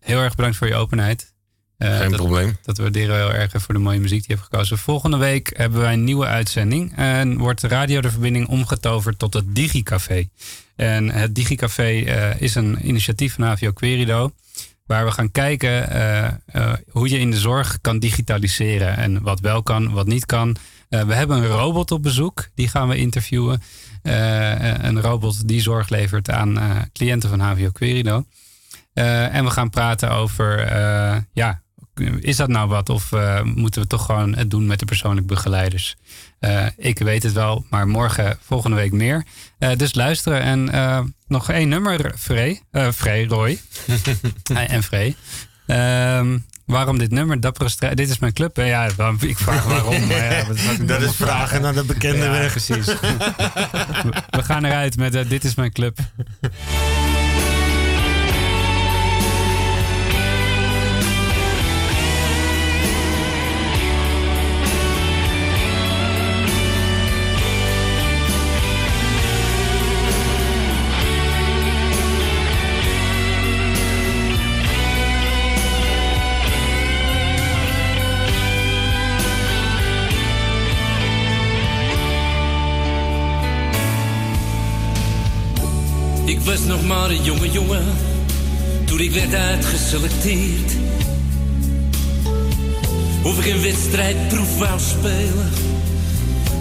heel 0.00 0.20
erg 0.20 0.34
bedankt 0.34 0.56
voor 0.56 0.66
je 0.66 0.74
openheid. 0.74 1.34
Eh, 1.78 1.98
geen 1.98 2.10
dat, 2.10 2.20
probleem. 2.20 2.56
dat 2.62 2.78
waarderen 2.78 3.16
we 3.16 3.22
heel 3.22 3.32
erg 3.32 3.52
voor 3.56 3.74
de 3.74 3.80
mooie 3.80 4.00
muziek 4.00 4.18
die 4.18 4.28
je 4.28 4.34
hebt 4.34 4.48
gekozen. 4.52 4.78
Volgende 4.78 5.16
week 5.16 5.52
hebben 5.56 5.80
wij 5.80 5.92
een 5.92 6.04
nieuwe 6.04 6.26
uitzending. 6.26 6.96
En 6.96 7.38
wordt 7.38 7.62
Radio 7.62 8.00
de 8.00 8.10
Verbinding 8.10 8.48
omgetoverd 8.48 9.18
tot 9.18 9.34
het 9.34 9.54
Digicafé. 9.54 10.28
En 10.76 11.10
het 11.10 11.34
Digicafé 11.34 12.04
eh, 12.04 12.40
is 12.40 12.54
een 12.54 12.88
initiatief 12.88 13.34
van 13.34 13.44
HVO 13.44 13.72
Querido. 13.72 14.32
Waar 14.86 15.04
we 15.04 15.10
gaan 15.10 15.30
kijken 15.30 15.90
eh, 15.90 16.24
eh, 16.26 16.32
hoe 16.90 17.08
je 17.08 17.18
in 17.18 17.30
de 17.30 17.38
zorg 17.38 17.78
kan 17.80 17.98
digitaliseren. 17.98 18.96
En 18.96 19.22
wat 19.22 19.40
wel 19.40 19.62
kan, 19.62 19.92
wat 19.92 20.06
niet 20.06 20.26
kan. 20.26 20.56
Eh, 20.88 21.02
we 21.02 21.14
hebben 21.14 21.36
een 21.36 21.46
robot 21.46 21.90
op 21.90 22.02
bezoek. 22.02 22.48
Die 22.54 22.68
gaan 22.68 22.88
we 22.88 22.96
interviewen. 22.96 23.62
Een 24.02 25.00
robot 25.00 25.48
die 25.48 25.60
zorg 25.60 25.88
levert 25.88 26.30
aan 26.30 26.58
cliënten 26.92 27.28
van 27.28 27.40
HVO 27.40 27.70
Querido. 27.70 28.24
En 28.94 29.44
we 29.44 29.50
gaan 29.50 29.70
praten 29.70 30.10
over, 30.10 30.76
ja, 31.32 31.62
is 32.20 32.36
dat 32.36 32.48
nou 32.48 32.68
wat? 32.68 32.88
Of 32.88 33.10
moeten 33.44 33.82
we 33.82 33.86
toch 33.86 34.04
gewoon 34.04 34.34
het 34.34 34.50
doen 34.50 34.66
met 34.66 34.78
de 34.78 34.84
persoonlijk 34.84 35.26
begeleiders? 35.26 35.96
Eh, 36.38 36.66
ik 36.76 36.98
weet 36.98 37.22
het 37.22 37.32
wel, 37.32 37.64
maar 37.70 37.88
morgen, 37.88 38.38
volgende 38.42 38.76
week 38.76 38.92
meer. 38.92 39.24
Eh, 39.58 39.70
dus 39.76 39.94
luisteren. 39.94 40.40
En 40.40 40.68
eh, 40.72 41.00
nog 41.28 41.50
één 41.50 41.68
nummer, 41.68 42.14
Frey. 42.18 42.60
Frey, 42.94 43.26
Roy. 43.26 43.58
En 44.66 44.82
Frey. 44.82 45.14
Ehm, 45.66 46.38
waarom 46.66 46.98
dit 46.98 47.10
nummer? 47.10 47.40
Dappere 47.40 47.68
strijd. 47.68 47.96
Dit 47.96 48.08
is 48.10 48.18
mijn 48.18 48.32
club. 48.32 48.56
hè? 48.56 48.64
Ja, 48.64 48.88
ik 49.20 49.38
vraag 49.38 49.64
waarom. 49.64 50.06
Maar 50.06 50.16
ja, 50.16 50.44
Dat 50.44 51.02
is 51.02 51.14
vragen 51.14 51.14
vragen? 51.14 51.62
naar 51.62 51.74
de 51.74 51.84
bekende 51.84 52.24
Ja, 52.24 52.30
weg. 52.30 52.50
precies. 52.50 52.86
we, 54.30 54.42
gaan 54.42 54.64
eruit 54.64 54.96
met 54.96 55.28
Dit 55.28 55.44
is 55.44 55.54
mijn 55.54 55.72
club. 55.72 55.98
Ik 86.36 86.42
was 86.42 86.64
nog 86.64 86.86
maar 86.86 87.10
een 87.10 87.22
jonge 87.22 87.50
jongen 87.50 87.84
toen 88.84 89.00
ik 89.00 89.10
werd 89.10 89.34
uitgeselecteerd. 89.34 90.72
Of 93.22 93.44
ik 93.44 93.54
een 93.54 93.62
wedstrijdproef 93.62 94.58
wou 94.58 94.80
spelen, 94.80 95.50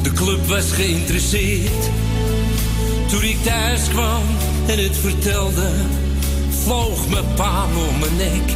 de 0.02 0.12
club 0.12 0.48
was 0.48 0.72
geïnteresseerd. 0.72 1.90
Toen 3.08 3.24
ik 3.24 3.44
thuis 3.44 3.88
kwam 3.88 4.24
en 4.68 4.84
het 4.84 4.98
vertelde, 4.98 5.70
vloog 6.64 7.10
mijn 7.10 7.34
pa 7.36 7.66
om 7.90 8.00
mijn 8.00 8.16
nek. 8.16 8.56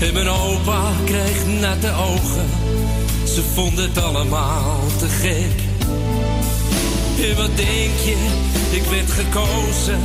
En 0.00 0.12
mijn 0.12 0.28
opa 0.28 0.92
kreeg 1.04 1.46
natte 1.60 1.92
ogen, 1.92 2.46
ze 3.34 3.42
vonden 3.54 3.84
het 3.84 3.98
allemaal 3.98 4.80
te 4.98 5.08
gek. 5.08 5.63
Wat 7.32 7.56
denk 7.56 7.96
je, 8.04 8.16
ik 8.70 8.82
werd 8.82 9.10
gekozen 9.10 10.00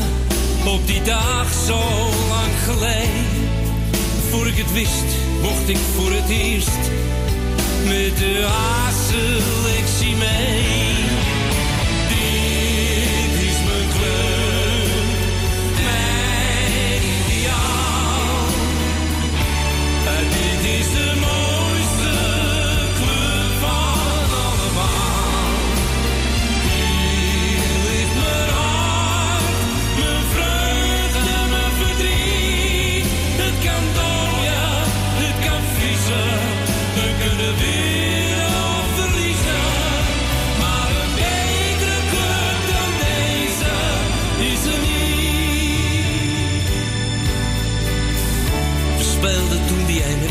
op 0.66 0.88
die 0.88 1.02
dag 1.02 1.48
zo 1.68 1.80
lang 2.30 2.54
geleden. 2.66 3.26
Voor 4.30 4.48
ik 4.48 4.58
het 4.58 4.74
wist, 4.74 5.06
mocht 5.42 5.70
ik 5.70 5.78
voor 5.96 6.12
het 6.12 6.30
eerst 6.30 6.80
met 7.84 8.18
de 8.18 8.48
A-selectie 8.48 10.16
mee. 10.16 10.89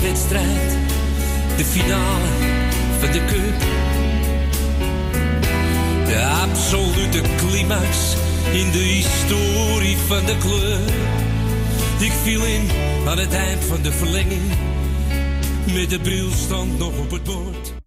Wedstrijd, 0.08 0.76
de 1.56 1.64
finale 1.64 2.28
van 3.00 3.12
de 3.12 3.24
cup. 3.24 3.58
De 6.06 6.24
absolute 6.42 7.20
climax 7.36 8.16
in 8.52 8.70
de 8.70 8.78
historie 8.78 9.96
van 9.96 10.24
de 10.24 10.36
club. 10.38 10.90
Ik 11.98 12.12
viel 12.22 12.44
in 12.44 12.68
aan 13.06 13.18
het 13.18 13.32
eind 13.32 13.64
van 13.64 13.82
de 13.82 13.92
verlenging. 13.92 14.42
Met 15.74 15.90
de 15.90 16.00
bril 16.00 16.30
stond 16.30 16.78
nog 16.78 16.98
op 16.98 17.10
het 17.10 17.24
bord. 17.24 17.72